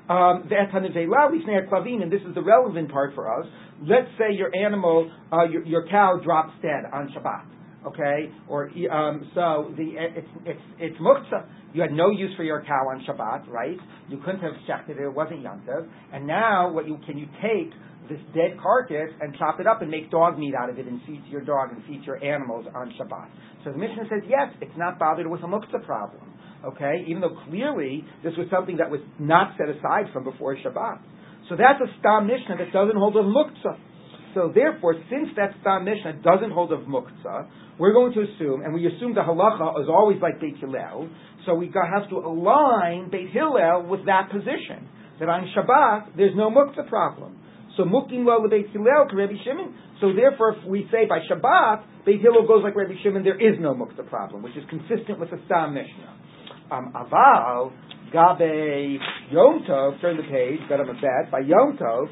Um, 0.09 0.49
and 0.49 2.11
this 2.11 2.21
is 2.27 2.35
the 2.35 2.41
relevant 2.43 2.91
part 2.91 3.15
for 3.15 3.39
us. 3.39 3.47
Let's 3.81 4.09
say 4.17 4.33
your 4.35 4.53
animal, 4.55 5.09
uh, 5.31 5.45
your, 5.45 5.63
your 5.65 5.87
cow 5.87 6.19
drops 6.21 6.53
dead 6.61 6.83
on 6.91 7.13
Shabbat 7.15 7.53
okay? 7.85 8.31
Or 8.47 8.69
um, 8.91 9.29
so 9.33 9.73
the 9.77 9.93
it's 9.97 10.27
it's 10.45 10.61
it's 10.79 10.97
muktzah. 10.97 11.45
You 11.73 11.81
had 11.81 11.91
no 11.91 12.09
use 12.11 12.31
for 12.37 12.43
your 12.43 12.63
cow 12.63 12.87
on 12.89 13.03
Shabbat, 13.07 13.47
right? 13.49 13.77
You 14.09 14.17
couldn't 14.17 14.41
have 14.41 14.53
shechted 14.67 14.91
it; 14.91 15.01
it 15.01 15.13
wasn't 15.13 15.43
yantav. 15.43 15.87
And 16.13 16.27
now, 16.27 16.71
what 16.71 16.87
you 16.87 16.97
can 17.05 17.17
you 17.17 17.27
take 17.41 17.73
this 18.09 18.19
dead 18.33 18.57
carcass 18.61 19.09
and 19.21 19.35
chop 19.37 19.59
it 19.59 19.67
up 19.67 19.81
and 19.81 19.89
make 19.89 20.11
dog 20.11 20.37
meat 20.37 20.53
out 20.53 20.69
of 20.69 20.79
it 20.79 20.87
and 20.87 21.01
feed 21.05 21.23
to 21.25 21.29
your 21.29 21.41
dog 21.41 21.71
and 21.71 21.83
feed 21.85 22.03
your 22.05 22.23
animals 22.23 22.65
on 22.75 22.93
Shabbat? 22.99 23.29
So 23.63 23.71
the 23.71 23.77
Mishnah 23.77 24.03
says 24.09 24.23
yes, 24.27 24.53
it's 24.61 24.77
not 24.77 24.99
bothered 24.99 25.27
with 25.27 25.41
a 25.41 25.47
muktzah 25.47 25.85
problem, 25.85 26.33
okay? 26.65 27.05
Even 27.07 27.21
though 27.21 27.37
clearly 27.49 28.03
this 28.23 28.33
was 28.37 28.47
something 28.51 28.77
that 28.77 28.89
was 28.89 29.01
not 29.19 29.55
set 29.57 29.69
aside 29.69 30.11
from 30.11 30.23
before 30.23 30.55
Shabbat. 30.57 30.99
So 31.49 31.55
that's 31.55 31.79
a 31.81 31.89
stam 31.99 32.27
Mishnah 32.27 32.57
that 32.57 32.71
doesn't 32.71 32.97
hold 32.97 33.17
of 33.17 33.25
muktzah. 33.25 33.77
So 34.33 34.51
therefore, 34.53 34.95
since 35.09 35.29
that 35.37 35.53
Stam 35.61 35.85
Mishnah 35.85 36.21
doesn't 36.23 36.51
hold 36.51 36.73
of 36.73 36.81
Muktzah, 36.81 37.47
we're 37.77 37.93
going 37.93 38.13
to 38.13 38.21
assume, 38.21 38.61
and 38.61 38.73
we 38.73 38.87
assume 38.87 39.13
the 39.13 39.21
halacha 39.21 39.81
is 39.81 39.87
always 39.89 40.19
like 40.21 40.39
Beit 40.39 40.57
Hillel, 40.57 41.09
so 41.45 41.53
we 41.53 41.67
have 41.67 42.09
to 42.09 42.15
align 42.17 43.09
Beit 43.11 43.29
Hillel 43.29 43.85
with 43.87 44.05
that 44.05 44.29
position, 44.31 44.89
that 45.19 45.29
on 45.29 45.49
Shabbat, 45.55 46.17
there's 46.17 46.35
no 46.35 46.49
Muktzah 46.49 46.87
problem. 46.89 47.37
So 47.77 47.83
Muktim 47.83 48.25
lo 48.25 48.47
Beit 48.47 48.69
Hillel 48.71 49.09
to 49.09 49.15
Rabbi 49.15 49.33
Shimon. 49.43 49.73
So 49.99 50.13
therefore, 50.13 50.57
if 50.57 50.67
we 50.67 50.87
say 50.91 51.05
by 51.07 51.19
Shabbat, 51.29 52.05
Beit 52.05 52.21
Hillel 52.21 52.47
goes 52.47 52.63
like 52.63 52.75
Rabbi 52.75 52.93
Shimon, 53.01 53.23
there 53.23 53.39
is 53.39 53.57
no 53.59 53.73
Muktzah 53.73 54.07
problem, 54.09 54.43
which 54.43 54.55
is 54.55 54.63
consistent 54.69 55.19
with 55.19 55.31
the 55.31 55.39
Stam 55.45 55.73
Mishnah. 55.73 56.13
Um, 56.71 56.93
aval, 56.95 57.71
Gabe 58.11 58.99
Yom 59.31 59.65
Tov, 59.67 59.99
turn 60.01 60.17
the 60.17 60.23
page, 60.23 60.59
got 60.69 60.79
on 60.79 60.87
the 60.87 60.93
bet, 60.93 61.31
by 61.31 61.39
Yom 61.39 61.77
Tov, 61.77 62.07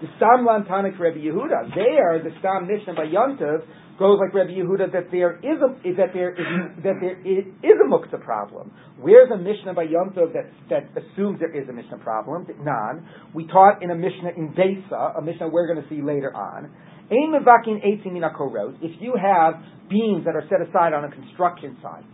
the 0.00 0.08
Stam 0.16 0.46
Lantanik 0.46 0.98
Rebbe 0.98 1.18
Yehuda. 1.18 1.74
There, 1.74 2.22
the 2.22 2.30
Stam 2.40 2.66
Mishnah 2.66 2.94
by 2.94 3.06
Yontiv 3.06 3.62
goes 3.98 4.18
like 4.18 4.34
Rebbe 4.34 4.50
Yehuda 4.50 4.92
that 4.92 5.10
there 5.12 5.36
is 5.38 5.60
a 5.62 5.68
that 5.96 6.12
there 6.12 6.32
is 6.32 6.46
that 6.82 6.98
there 7.00 7.20
is, 7.20 7.44
is 7.62 7.78
a 7.78 7.88
muktzah 7.88 8.22
problem. 8.22 8.72
Where's 8.98 9.30
a 9.30 9.36
Mishnah 9.36 9.74
by 9.74 9.86
Yontiv 9.86 10.32
that 10.34 10.50
that 10.70 10.90
assumes 10.98 11.38
there 11.38 11.54
is 11.54 11.68
a 11.68 11.72
Mishnah 11.72 11.98
problem? 11.98 12.46
None. 12.60 13.06
We 13.34 13.46
taught 13.46 13.82
in 13.82 13.90
a 13.90 13.94
Mishnah 13.94 14.30
in 14.36 14.52
Besa, 14.54 15.14
a 15.16 15.22
Mishnah 15.22 15.48
we're 15.48 15.66
going 15.72 15.82
to 15.82 15.88
see 15.88 16.02
later 16.02 16.34
on. 16.34 16.70
If 17.10 19.00
you 19.00 19.14
have 19.20 19.54
beams 19.90 20.24
that 20.24 20.34
are 20.34 20.44
set 20.48 20.66
aside 20.66 20.94
on 20.94 21.04
a 21.04 21.10
construction 21.10 21.76
site, 21.82 22.04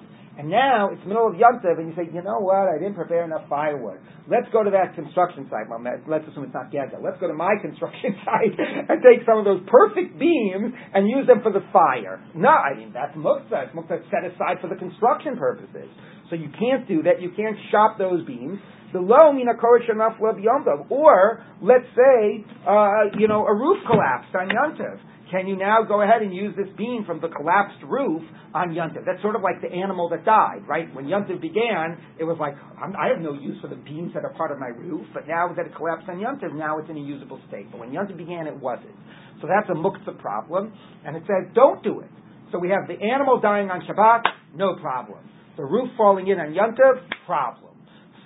and 0.41 0.49
now 0.49 0.89
it's 0.89 1.05
middle 1.05 1.29
of 1.29 1.37
Yontiv, 1.37 1.77
and 1.77 1.93
you 1.93 1.95
say, 1.95 2.09
you 2.09 2.25
know 2.25 2.41
what? 2.41 2.65
I 2.65 2.81
didn't 2.81 2.97
prepare 2.97 3.29
enough 3.29 3.45
firewood. 3.45 4.01
Let's 4.25 4.49
go 4.57 4.65
to 4.65 4.73
that 4.73 4.97
construction 4.97 5.45
site. 5.53 5.69
Well, 5.69 5.85
let's 5.85 6.25
assume 6.33 6.49
it's 6.49 6.57
not 6.57 6.73
Gaza. 6.73 6.97
Let's 6.97 7.21
go 7.21 7.29
to 7.29 7.37
my 7.37 7.53
construction 7.61 8.17
site 8.25 8.57
and 8.57 9.05
take 9.05 9.29
some 9.29 9.37
of 9.37 9.45
those 9.45 9.61
perfect 9.69 10.17
beams 10.17 10.73
and 10.97 11.13
use 11.13 11.29
them 11.29 11.45
for 11.45 11.53
the 11.53 11.61
fire. 11.77 12.25
No, 12.33 12.49
I 12.49 12.73
mean 12.73 12.89
that's 12.97 13.13
muktzah. 13.21 13.69
It's 13.69 13.77
muktzah 13.77 14.01
set 14.09 14.25
aside 14.25 14.65
for 14.65 14.73
the 14.73 14.81
construction 14.81 15.37
purposes. 15.37 15.93
So 16.33 16.41
you 16.41 16.49
can't 16.57 16.89
do 16.89 17.05
that. 17.05 17.21
You 17.21 17.37
can't 17.37 17.61
shop 17.69 18.01
those 18.01 18.25
beams. 18.25 18.57
The 18.97 19.05
low 19.05 19.37
Or 20.89 21.45
let's 21.61 21.91
say, 21.93 22.45
uh, 22.65 23.13
you 23.21 23.29
know, 23.29 23.45
a 23.45 23.55
roof 23.55 23.79
collapsed 23.85 24.33
on 24.33 24.49
Yontiv 24.49 24.99
can 25.31 25.47
you 25.47 25.57
now 25.57 25.83
go 25.87 26.03
ahead 26.03 26.23
and 26.23 26.35
use 26.35 26.55
this 26.57 26.67
beam 26.77 27.05
from 27.07 27.21
the 27.21 27.29
collapsed 27.29 27.79
roof 27.87 28.23
on 28.53 28.71
Yontif? 28.71 29.07
That's 29.07 29.23
sort 29.23 29.37
of 29.37 29.43
like 29.43 29.63
the 29.63 29.71
animal 29.71 30.09
that 30.11 30.25
died, 30.25 30.67
right? 30.67 30.93
When 30.95 31.07
Yontif 31.07 31.41
began, 31.41 31.97
it 32.19 32.25
was 32.25 32.37
like, 32.41 32.55
i 32.77 33.07
have 33.07 33.23
no 33.23 33.35
use 33.35 33.57
for 33.63 33.69
the 33.69 33.77
beams 33.77 34.13
that 34.15 34.25
are 34.25 34.35
part 34.35 34.51
of 34.51 34.59
my 34.59 34.69
roof, 34.69 35.07
but 35.15 35.29
now 35.29 35.53
that 35.55 35.67
it 35.67 35.75
collapsed 35.77 36.09
on 36.09 36.17
Yontif, 36.17 36.53
now 36.55 36.79
it's 36.79 36.91
in 36.91 36.97
a 36.97 37.01
usable 37.01 37.41
state. 37.49 37.71
But 37.71 37.81
when 37.81 37.91
Yontif 37.91 38.17
began, 38.17 38.47
it 38.47 38.59
wasn't. 38.59 38.97
So 39.41 39.47
that's 39.47 39.71
a 39.71 39.79
muktzah 39.79 40.19
problem, 40.19 40.73
and 41.07 41.17
it 41.17 41.23
says, 41.27 41.49
don't 41.55 41.83
do 41.83 42.01
it. 42.01 42.11
So 42.51 42.59
we 42.59 42.69
have 42.71 42.89
the 42.89 42.99
animal 42.99 43.41
dying 43.41 43.71
on 43.71 43.83
Shabbat, 43.87 44.23
no 44.57 44.75
problem. 44.77 45.21
The 45.57 45.65
roof 45.65 45.91
falling 45.97 46.27
in 46.27 46.41
on 46.41 46.53
Yontif, 46.53 47.07
problem. 47.25 47.70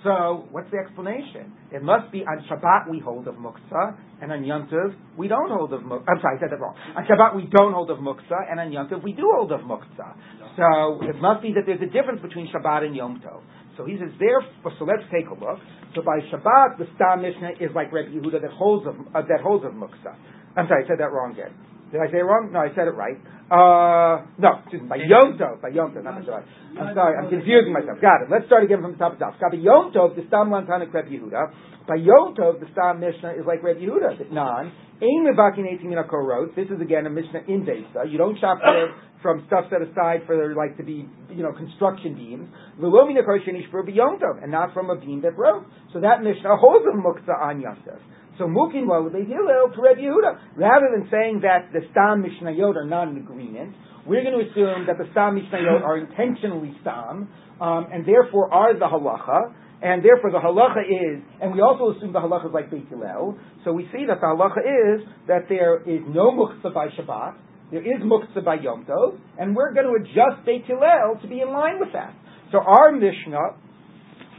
So, 0.05 0.45
what's 0.53 0.69
the 0.69 0.77
explanation? 0.77 1.49
It 1.73 1.81
must 1.81 2.11
be 2.13 2.21
on 2.21 2.45
Shabbat 2.45 2.91
we 2.93 3.01
hold 3.01 3.27
of 3.27 3.41
Muktzah, 3.41 3.97
and 4.21 4.31
on 4.31 4.45
Yom 4.45 4.69
Tov 4.69 4.93
we 5.17 5.27
don't 5.27 5.49
hold 5.49 5.73
of 5.73 5.81
Muktzah. 5.81 6.05
I'm 6.05 6.21
sorry, 6.21 6.37
I 6.37 6.39
said 6.39 6.53
that 6.53 6.61
wrong. 6.61 6.77
On 6.93 7.01
Shabbat 7.09 7.35
we 7.35 7.49
don't 7.49 7.73
hold 7.73 7.89
of 7.89 7.97
Muktzah, 7.97 8.45
and 8.45 8.59
on 8.59 8.71
Yom 8.71 8.87
Tov 8.87 9.03
we 9.03 9.13
do 9.13 9.25
hold 9.33 9.51
of 9.51 9.61
Muktzah. 9.61 10.13
So, 10.61 11.01
it 11.09 11.17
must 11.17 11.41
be 11.41 11.57
that 11.57 11.65
there's 11.65 11.81
a 11.81 11.89
difference 11.89 12.21
between 12.21 12.47
Shabbat 12.53 12.85
and 12.85 12.95
Yom 12.95 13.19
Tov. 13.25 13.41
So 13.77 13.83
he 13.83 13.97
says, 13.97 14.13
therefore, 14.19 14.71
so 14.79 14.85
let's 14.85 15.03
take 15.11 15.27
a 15.27 15.33
look. 15.35 15.59
So 15.95 16.01
by 16.05 16.21
Shabbat, 16.31 16.77
the 16.77 16.85
Stam 16.95 17.25
Mishnah 17.25 17.57
is 17.59 17.73
like 17.73 17.91
Rebbe 17.91 18.13
Yehuda 18.13 18.45
that 18.45 18.51
holds 18.51 18.87
of, 18.87 18.95
uh, 19.11 19.25
that 19.25 19.41
holds 19.41 19.65
of 19.65 19.73
Muktzah. 19.73 20.15
I'm 20.55 20.67
sorry, 20.69 20.85
I 20.85 20.87
said 20.87 20.99
that 20.99 21.11
wrong 21.11 21.33
again. 21.33 21.51
Did 21.91 22.01
I 22.01 22.11
say 22.11 22.19
it 22.19 22.27
wrong? 22.27 22.51
No, 22.51 22.59
I 22.59 22.69
said 22.75 22.87
it 22.87 22.95
right. 22.95 23.17
Uh, 23.45 24.25
no, 24.41 24.65
excuse 24.65 24.81
me, 24.81 24.89
by 24.89 24.97
Yom 24.97 25.37
Tov, 25.37 25.61
by 25.61 25.69
Yom 25.69 25.93
Tov, 25.93 26.01
not 26.01 26.17
by 26.17 26.25
Shabbat. 26.25 26.81
I'm 26.81 26.97
sorry, 26.97 27.13
I'm 27.13 27.29
confusing 27.29 27.73
myself. 27.77 28.01
Got 28.01 28.25
it. 28.25 28.27
Let's 28.33 28.49
start 28.49 28.65
again 28.65 28.81
from 28.81 28.93
the 28.93 28.97
top 28.97 29.13
of 29.13 29.19
the 29.21 29.25
top. 29.25 29.37
By 29.37 29.53
Yom 29.61 29.93
Tov, 29.93 30.17
the 30.17 30.25
Stam 30.27 30.49
Lantana 30.49 30.89
Reb 30.89 31.05
Yehuda. 31.05 31.85
By 31.85 32.01
Yom 32.01 32.33
Tov, 32.33 32.57
the 32.59 32.65
Stam 32.73 32.99
Mishnah 32.99 33.37
is 33.37 33.45
like 33.45 33.61
Reb 33.61 33.77
Yehuda. 33.77 34.33
Non. 34.33 34.73
Ain 34.97 35.29
Mevakin 35.29 35.69
Eitim 35.69 35.93
Korot. 36.09 36.55
This 36.55 36.65
is 36.73 36.81
again 36.81 37.05
a 37.05 37.09
Mishnah 37.09 37.45
in 37.47 37.65
Besa. 37.65 38.09
You 38.09 38.17
don't 38.17 38.39
shop 38.39 38.57
for 38.65 38.89
from 39.21 39.43
stuff 39.47 39.65
set 39.69 39.81
aside 39.81 40.21
for 40.25 40.53
like 40.55 40.77
to 40.77 40.83
be 40.83 41.05
you 41.29 41.43
know 41.43 41.53
construction 41.53 42.15
beams. 42.15 42.49
Velomina 42.81 43.21
Koshenish 43.21 43.69
for 43.69 43.87
Yom 43.87 44.17
Tov, 44.17 44.41
and 44.41 44.51
not 44.51 44.73
from 44.73 44.89
a 44.89 44.95
beam 44.95 45.21
that 45.21 45.35
broke. 45.35 45.65
So 45.93 46.01
that 46.01 46.23
Mishnah 46.23 46.57
holds 46.57 46.85
a 46.89 46.97
muktzah 46.97 47.37
on 47.41 47.61
Yom 47.61 47.77
Tov. 47.85 48.01
So 48.37 48.45
Mukin 48.45 48.87
Lo 48.87 49.09
Hillel 49.09 49.71
to 49.73 49.81
Reb 49.81 49.97
Yehuda. 49.97 50.57
Rather 50.57 50.87
than 50.91 51.07
saying 51.09 51.41
that 51.43 51.71
the 51.71 51.81
Stam 51.91 52.23
Mishnayot 52.23 52.75
are 52.75 52.85
not 52.85 53.07
in 53.07 53.17
agreement, 53.17 53.73
we're 54.05 54.23
going 54.23 54.37
to 54.37 54.51
assume 54.51 54.85
that 54.87 54.97
the 54.97 55.09
Stam 55.11 55.39
Mishnayot 55.39 55.81
are 55.81 55.97
intentionally 55.97 56.75
Stam, 56.81 57.29
um, 57.61 57.87
and 57.91 58.05
therefore 58.05 58.53
are 58.53 58.73
the 58.73 58.85
halacha, 58.85 59.53
and 59.81 60.03
therefore 60.03 60.31
the 60.31 60.39
halacha 60.39 60.83
is, 60.83 61.23
and 61.41 61.53
we 61.53 61.61
also 61.61 61.97
assume 61.97 62.11
the 62.13 62.19
halacha 62.19 62.47
is 62.47 62.53
like 62.53 62.69
Beit 62.69 62.87
Hillel, 62.89 63.37
so 63.63 63.71
we 63.71 63.83
see 63.91 64.05
that 64.07 64.19
the 64.19 64.27
halacha 64.27 64.59
is 64.59 65.07
that 65.27 65.47
there 65.49 65.81
is 65.81 66.01
no 66.07 66.31
muktzah 66.31 66.73
by 66.73 66.87
Shabbat, 66.87 67.35
there 67.71 67.81
is 67.81 68.01
muktzah 68.03 68.43
by 68.43 68.55
Yom 68.55 68.85
Tov, 68.85 69.17
and 69.39 69.55
we're 69.55 69.73
going 69.73 69.87
to 69.87 69.95
adjust 69.95 70.45
Beit 70.45 70.65
Hillel 70.65 71.19
to 71.21 71.27
be 71.27 71.39
in 71.39 71.49
line 71.49 71.79
with 71.79 71.93
that. 71.93 72.13
So 72.51 72.59
our 72.59 72.91
Mishnah 72.91 73.57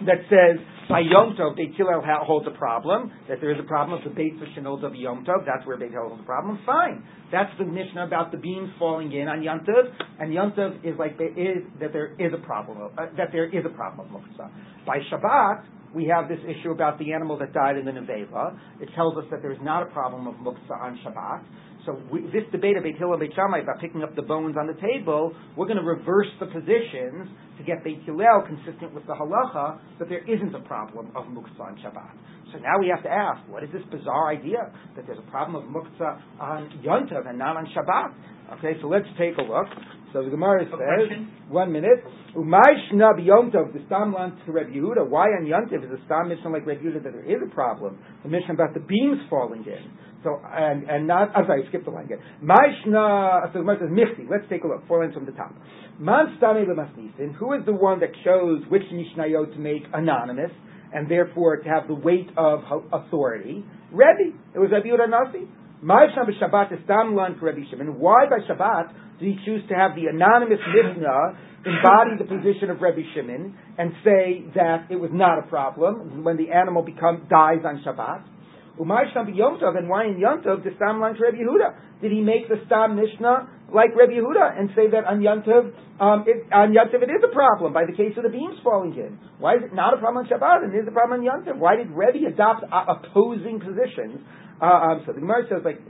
that 0.06 0.20
says 0.28 0.61
by 0.88 1.01
Yom 1.01 1.37
Tov, 1.38 1.57
Beit 1.57 1.75
Hillel 1.77 2.03
holds 2.25 2.46
a 2.46 2.57
problem, 2.57 3.11
that 3.29 3.40
there 3.40 3.53
is 3.53 3.59
a 3.59 3.66
problem 3.66 3.99
of 3.99 4.05
the 4.05 4.14
Beit 4.14 4.35
Shinol 4.57 4.83
of 4.85 4.94
Yom 4.94 5.25
Tov, 5.25 5.44
that's 5.44 5.66
where 5.66 5.77
Beit 5.77 5.90
Hillel 5.90 6.09
holds 6.09 6.22
a 6.22 6.27
problem, 6.27 6.59
fine. 6.64 7.03
That's 7.33 7.51
the 7.59 7.64
Mishnah 7.64 8.07
about 8.07 8.31
the 8.31 8.38
beams 8.38 8.70
falling 8.79 9.12
in 9.12 9.27
on 9.27 9.42
Yom 9.42 9.61
Tov, 9.61 9.90
and 10.20 10.33
Yom 10.33 10.53
Tov 10.53 10.85
is 10.85 10.99
like, 10.99 11.12
is, 11.14 11.64
that 11.81 11.92
there 11.92 12.14
is 12.18 12.33
a 12.33 12.44
problem, 12.44 12.81
of, 12.81 12.92
uh, 12.92 13.07
that 13.16 13.29
there 13.33 13.46
is 13.46 13.64
a 13.64 13.75
problem 13.75 14.14
of 14.14 14.22
Muktzah. 14.22 14.51
By 14.87 14.99
Shabbat, 15.11 15.64
we 15.94 16.07
have 16.07 16.29
this 16.29 16.40
issue 16.44 16.70
about 16.70 16.99
the 16.99 17.12
animal 17.12 17.38
that 17.38 17.53
died 17.53 17.77
in 17.77 17.85
the 17.85 17.92
Neveva. 17.92 18.59
It 18.81 18.88
tells 18.94 19.16
us 19.16 19.25
that 19.31 19.42
there 19.42 19.53
is 19.53 19.59
not 19.62 19.83
a 19.83 19.87
problem 19.87 20.27
of 20.27 20.35
Muktzah 20.37 20.81
on 20.81 20.99
Shabbat. 21.05 21.42
So 21.87 22.03
we, 22.11 22.22
this 22.35 22.42
debate 22.51 22.77
of 22.77 22.83
Beit 22.83 22.99
Hillel 22.99 23.18
Beit 23.18 23.31
Shammai 23.35 23.61
about 23.61 23.81
picking 23.81 24.03
up 24.03 24.14
the 24.16 24.22
bones 24.22 24.57
on 24.59 24.66
the 24.66 24.75
table, 24.75 25.33
we're 25.57 25.66
going 25.66 25.79
to 25.79 25.87
reverse 25.87 26.27
the 26.40 26.46
positions 26.46 27.31
to 27.59 27.62
get 27.64 27.85
Beit 27.85 28.03
Hillel 28.03 28.42
consistent 28.44 28.92
with 28.92 29.07
the 29.07 29.14
halacha 29.14 29.79
that 29.99 30.09
there 30.09 30.27
isn't 30.27 30.55
a 30.55 30.61
problem 30.66 31.09
of 31.14 31.25
muktzah 31.27 31.61
on 31.61 31.79
Shabbat. 31.79 32.11
So 32.53 32.59
now 32.59 32.79
we 32.81 32.88
have 32.88 33.03
to 33.05 33.11
ask, 33.11 33.40
what 33.49 33.62
is 33.62 33.70
this 33.72 33.83
bizarre 33.90 34.31
idea 34.31 34.72
that 34.96 35.07
there's 35.07 35.18
a 35.18 35.31
problem 35.31 35.62
of 35.62 35.70
muktzah 35.70 36.20
on 36.40 36.83
Yontav 36.85 37.29
and 37.29 37.38
not 37.38 37.57
on 37.57 37.66
Shabbat? 37.70 38.59
Okay, 38.59 38.79
so 38.81 38.88
let's 38.88 39.07
take 39.18 39.38
a 39.38 39.42
look. 39.42 39.66
So 40.12 40.22
the 40.22 40.31
Gemara 40.31 40.64
says, 40.64 41.26
one 41.51 41.72
minute, 41.72 42.03
Umay 42.37 42.91
Shnab 42.91 43.18
Yontav, 43.20 43.72
the 43.72 43.80
Stam 43.87 44.14
land 44.14 44.32
to 44.47 44.53
Reb 44.53 44.68
Yehuda. 44.68 45.09
Why 45.09 45.26
on 45.26 45.45
Yontav 45.45 45.84
is 45.84 45.91
a 45.91 46.03
Stam 46.07 46.28
Mishnah 46.28 46.51
like 46.51 46.64
Reb 46.64 46.78
Yehuda 46.78 47.03
that 47.03 47.12
there 47.12 47.24
is 47.24 47.43
a 47.45 47.53
problem? 47.53 47.99
The 48.22 48.28
Mishnah 48.28 48.55
about 48.55 48.74
the 48.74 48.80
beams 48.80 49.18
falling 49.28 49.64
in. 49.66 49.91
So, 50.25 50.41
and, 50.45 50.89
and 50.89 51.07
not, 51.07 51.37
I'm 51.37 51.47
sorry, 51.47 51.64
skip 51.69 51.85
the 51.85 51.91
line 51.91 52.07
again. 52.07 52.19
Maishna, 52.43 53.53
so 53.53 53.53
the 53.53 53.59
Gemara 53.61 53.79
says, 53.81 53.91
Michti, 53.91 54.29
let's 54.31 54.45
take 54.49 54.64
a 54.64 54.67
look, 54.67 54.87
four 54.89 55.03
lines 55.03 55.14
from 55.14 55.27
the 55.27 55.33
top. 55.33 55.55
Man 55.99 56.37
Stame 56.39 56.67
Lemasnisin, 56.67 57.35
who 57.35 57.53
is 57.53 57.64
the 57.64 57.73
one 57.73 58.01
that 58.01 58.11
chose 58.25 58.62
which 58.69 58.83
Mishnayot 58.93 59.53
to 59.55 59.59
make 59.59 59.83
anonymous, 59.95 60.51
and 60.93 61.11
therefore 61.11 61.59
to 61.59 61.69
have 61.69 61.87
the 61.89 61.95
weight 61.95 62.29
of 62.37 62.61
authority? 62.93 63.64
Rebbe. 63.93 64.37
It 64.55 64.59
was 64.59 64.71
Rabbi 64.73 64.89
Yehuda 64.89 65.09
Nasi. 65.09 65.47
Maishna 65.85 66.25
b'Shabbat 66.25 66.73
is 66.73 66.79
Stam 66.85 67.14
lan 67.14 67.37
for 67.39 67.47
Rabbi 67.47 67.61
Shimon. 67.71 67.99
Why 67.99 68.27
by 68.29 68.39
Shabbat 68.49 69.21
did 69.21 69.29
he 69.29 69.45
choose 69.45 69.62
to 69.69 69.75
have 69.75 69.95
the 69.95 70.07
anonymous 70.07 70.59
Mishnah 70.75 71.39
embody 71.64 72.17
the 72.19 72.25
position 72.25 72.71
of 72.71 72.81
Rebbe 72.81 73.03
Shimon 73.14 73.57
and 73.79 73.93
say 74.03 74.45
that 74.55 74.87
it 74.91 74.97
was 74.97 75.11
not 75.12 75.39
a 75.39 75.43
problem 75.49 76.25
when 76.25 76.37
the 76.37 76.51
animal 76.51 76.83
become, 76.83 77.27
dies 77.29 77.61
on 77.64 77.83
Shabbat? 77.87 78.36
Umay 78.79 79.11
Stam 79.11 79.33
Yom 79.33 79.59
Tov, 79.59 79.77
and 79.77 79.89
why 79.89 80.07
in 80.07 80.18
Yom 80.18 80.43
Tov 80.43 80.62
the 80.64 80.70
Stam 80.77 81.01
line 81.01 81.14
to 81.14 81.20
Rabbi 81.22 81.39
Yehuda? 81.39 82.01
Did 82.03 82.12
he 82.12 82.20
make 82.20 82.49
the 82.49 82.61
Stam 82.66 82.97
Mishnah 82.97 83.49
like 83.72 83.97
Rabbi 83.97 84.20
Yehuda 84.20 84.59
and 84.59 84.70
say 84.77 84.89
that 84.93 85.05
on 85.09 85.22
Yom 85.22 85.43
Tov, 85.43 85.72
um, 85.99 86.24
it, 86.27 86.45
on 86.53 86.72
Yom 86.72 86.89
Tov 86.89 87.03
it 87.03 87.09
is 87.09 87.24
a 87.24 87.33
problem 87.33 87.72
by 87.72 87.85
the 87.89 87.97
case 87.97 88.12
of 88.16 88.22
the 88.22 88.29
beams 88.29 88.61
falling 88.62 88.93
in? 88.93 89.18
Why 89.39 89.57
is 89.57 89.62
it 89.64 89.72
not 89.72 89.95
a 89.95 89.97
problem 89.97 90.24
on 90.24 90.29
Shabbat 90.29 90.64
and 90.64 90.74
it 90.74 90.85
is 90.85 90.89
a 90.89 90.93
problem 90.93 91.20
on 91.20 91.24
Yom 91.24 91.45
Tov? 91.45 91.57
Why 91.57 91.77
did 91.77 91.89
Rebbe 91.91 92.29
adopt 92.29 92.64
uh, 92.68 93.01
opposing 93.01 93.61
positions? 93.61 94.20
Uh, 94.61 94.64
um, 94.64 95.03
so 95.07 95.12
the 95.12 95.20
Gemara 95.20 95.49
says 95.49 95.64
like, 95.64 95.81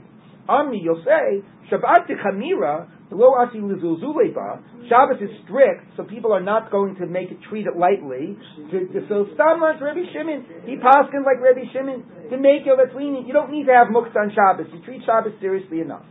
Omni, 0.47 0.81
you'll 0.83 1.03
say, 1.03 1.43
Shabbat 1.71 2.07
Chamira, 2.23 2.87
Lo 3.11 3.35
Asi 3.35 3.59
Lizulzuleba, 3.59 4.89
Shabbos 4.89 5.21
is 5.21 5.29
strict, 5.43 5.83
so 5.95 6.03
people 6.03 6.31
are 6.33 6.43
not 6.43 6.71
going 6.71 6.95
to 6.95 7.05
make 7.05 7.31
it, 7.31 7.37
treat 7.49 7.67
it 7.67 7.75
lightly. 7.77 8.37
So 9.09 9.27
Stam 9.35 9.59
like 9.61 9.81
Rabbi 9.81 10.07
Shimon, 10.13 10.45
he 10.65 10.75
paskin 10.75 11.25
like 11.25 11.41
Rabbi 11.41 11.67
Shimon, 11.73 12.03
to 12.31 12.37
make 12.37 12.63
that's 12.65 12.95
lenient. 12.95 13.27
You 13.27 13.33
don't 13.33 13.51
need 13.51 13.65
to 13.65 13.73
have 13.73 13.87
muktzah 13.87 14.15
on 14.15 14.31
Shabbos. 14.35 14.71
You 14.73 14.83
treat 14.83 15.01
Shabbos 15.05 15.33
seriously 15.39 15.81
enough. 15.81 16.03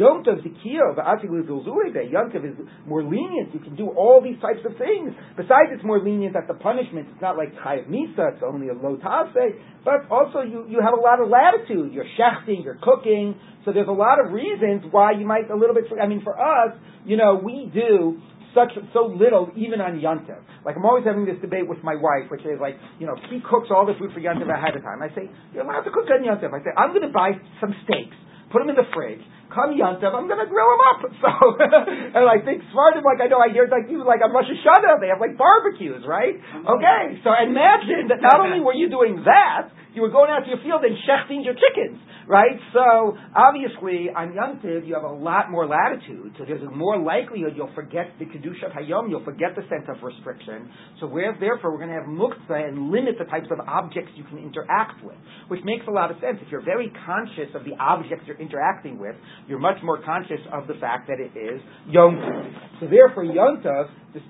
Yom 0.00 0.24
Tov 0.24 0.40
Zikiyah, 0.40 0.96
V'ati 0.96 1.28
Lizulzulebe, 1.28 2.10
Yom 2.10 2.32
Tov 2.32 2.40
is 2.48 2.56
more 2.86 3.04
lenient. 3.04 3.52
You 3.52 3.60
can 3.60 3.76
do 3.76 3.92
all 3.92 4.24
these 4.24 4.40
types 4.40 4.64
of 4.64 4.72
things. 4.80 5.12
Besides, 5.36 5.76
it's 5.76 5.84
more 5.84 6.00
lenient 6.00 6.32
that 6.32 6.48
the 6.48 6.54
punishment, 6.54 7.08
it's 7.12 7.20
not 7.20 7.36
like 7.36 7.52
Chayav 7.60 7.84
Misa, 7.92 8.32
it's 8.32 8.42
only 8.42 8.68
a 8.68 8.74
low 8.74 8.96
tase, 8.96 9.60
but 9.84 10.08
also 10.10 10.40
you, 10.40 10.64
you 10.68 10.80
have 10.80 10.96
a 10.96 11.02
lot 11.02 11.20
of 11.20 11.28
latitude. 11.28 11.92
You're 11.92 12.08
shechting, 12.16 12.64
you're 12.64 12.80
cooking, 12.80 13.36
so 13.64 13.72
there's 13.72 13.88
a 13.88 13.92
lot 13.92 14.16
of 14.24 14.32
reasons 14.32 14.88
why 14.90 15.12
you 15.12 15.26
might 15.26 15.50
a 15.50 15.56
little 15.56 15.74
bit. 15.74 15.84
I 16.00 16.08
mean, 16.08 16.22
for 16.24 16.32
us, 16.32 16.72
you 17.04 17.16
know, 17.16 17.38
we 17.42 17.70
do 17.72 18.20
such 18.54 18.72
so 18.92 19.06
little 19.06 19.52
even 19.54 19.80
on 19.80 20.00
Yontev. 20.00 20.40
Like 20.64 20.76
I'm 20.76 20.84
always 20.84 21.04
having 21.04 21.24
this 21.24 21.38
debate 21.40 21.68
with 21.68 21.84
my 21.84 21.94
wife, 21.94 22.30
which 22.30 22.42
is 22.42 22.58
like, 22.60 22.74
you 22.98 23.06
know, 23.06 23.14
he 23.30 23.38
cooks 23.44 23.68
all 23.70 23.86
the 23.86 23.94
food 23.98 24.10
for 24.12 24.20
Yontev 24.20 24.48
ahead 24.48 24.74
of 24.74 24.82
time. 24.82 25.02
I 25.02 25.12
say, 25.14 25.28
you're 25.52 25.62
allowed 25.62 25.84
to 25.84 25.92
cook 25.92 26.08
on 26.08 26.24
Yontev. 26.24 26.50
I 26.50 26.64
say, 26.64 26.72
I'm 26.76 26.92
to 26.96 27.12
buy 27.12 27.36
some 27.60 27.74
steaks, 27.84 28.16
put 28.50 28.60
them 28.60 28.70
in 28.70 28.76
the 28.76 28.88
fridge. 28.94 29.22
Come 29.50 29.74
Yontev, 29.74 30.14
I'm 30.14 30.30
going 30.30 30.38
to 30.38 30.46
grill 30.46 30.70
them 30.70 30.84
up. 30.86 31.00
So, 31.20 31.28
and 31.28 32.24
I 32.24 32.40
think 32.40 32.64
Sfardim, 32.72 33.04
like 33.04 33.20
I 33.20 33.28
know, 33.28 33.36
I 33.36 33.52
hear 33.52 33.68
like 33.68 33.90
you 33.90 34.00
like 34.06 34.24
on 34.24 34.32
Rosh 34.32 34.48
Hashanah, 34.48 35.04
they 35.04 35.12
have 35.12 35.20
like 35.20 35.36
barbecues, 35.36 36.00
right? 36.08 36.32
Mm-hmm. 36.32 36.64
Okay, 36.64 37.20
so 37.20 37.28
imagine 37.36 38.08
that 38.08 38.24
not 38.24 38.40
only 38.40 38.64
were 38.64 38.72
you 38.72 38.88
doing 38.88 39.20
that, 39.28 39.68
you 39.94 40.02
were 40.02 40.10
going 40.10 40.30
out 40.30 40.46
to 40.46 40.50
your 40.50 40.62
field 40.62 40.86
and 40.86 40.94
shechting 41.02 41.44
your 41.44 41.54
chickens, 41.54 41.98
right? 42.28 42.54
So 42.72 43.18
obviously 43.34 44.06
on 44.14 44.34
Yom 44.34 44.62
Tov 44.62 44.86
you 44.86 44.94
have 44.94 45.02
a 45.02 45.12
lot 45.12 45.50
more 45.50 45.66
latitude, 45.66 46.34
so 46.38 46.44
there's 46.46 46.62
a 46.62 46.70
more 46.70 46.98
likelihood 46.98 47.54
you'll 47.56 47.74
forget 47.74 48.14
the 48.18 48.26
kedusha 48.26 48.70
of 48.70 48.72
Hayom, 48.72 49.10
you'll 49.10 49.24
forget 49.24 49.56
the 49.56 49.62
sense 49.66 49.90
of 49.90 49.98
restriction. 50.02 50.70
So 51.00 51.06
we're, 51.06 51.34
therefore 51.38 51.72
we're 51.72 51.82
going 51.82 51.90
to 51.90 51.98
have 51.98 52.08
muktzah 52.08 52.68
and 52.68 52.90
limit 52.90 53.16
the 53.18 53.26
types 53.26 53.48
of 53.50 53.58
objects 53.66 54.12
you 54.14 54.24
can 54.24 54.38
interact 54.38 55.02
with, 55.02 55.18
which 55.48 55.60
makes 55.64 55.86
a 55.88 55.90
lot 55.90 56.10
of 56.10 56.18
sense. 56.22 56.38
If 56.40 56.50
you're 56.50 56.64
very 56.64 56.92
conscious 57.06 57.50
of 57.54 57.64
the 57.64 57.74
objects 57.80 58.24
you're 58.26 58.40
interacting 58.40 58.98
with, 58.98 59.16
you're 59.48 59.58
much 59.58 59.78
more 59.82 60.02
conscious 60.02 60.40
of 60.52 60.66
the 60.66 60.74
fact 60.74 61.08
that 61.08 61.20
it 61.20 61.36
is 61.38 61.60
Yom 61.88 62.16
Tov. 62.16 62.80
So 62.80 62.86
therefore 62.86 63.24
Yom 63.24 63.62
Tov, 63.62 63.88
the 64.12 64.20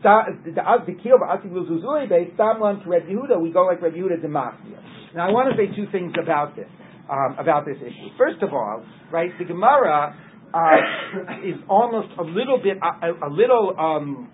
Yehuda, 3.08 3.40
we 3.40 3.52
go 3.52 3.62
like 3.66 3.82
Reb 3.82 3.94
Yehuda 3.94 4.24
demastia. 4.24 5.14
Now 5.14 5.28
I 5.28 5.32
want 5.32 5.50
to 5.50 5.56
say 5.56 5.74
two 5.74 5.90
things 5.90 6.12
about 6.22 6.56
this, 6.56 6.68
um, 7.10 7.36
about 7.38 7.64
this 7.66 7.76
issue. 7.78 8.08
First 8.18 8.42
of 8.42 8.52
all, 8.52 8.84
right, 9.10 9.30
the 9.38 9.44
Gemara 9.44 10.16
uh, 10.54 10.76
is 11.44 11.56
almost 11.68 12.08
a 12.18 12.22
little 12.22 12.58
bit, 12.62 12.76
a, 12.82 13.26
a 13.26 13.30
little 13.30 13.74
um, 13.78 14.30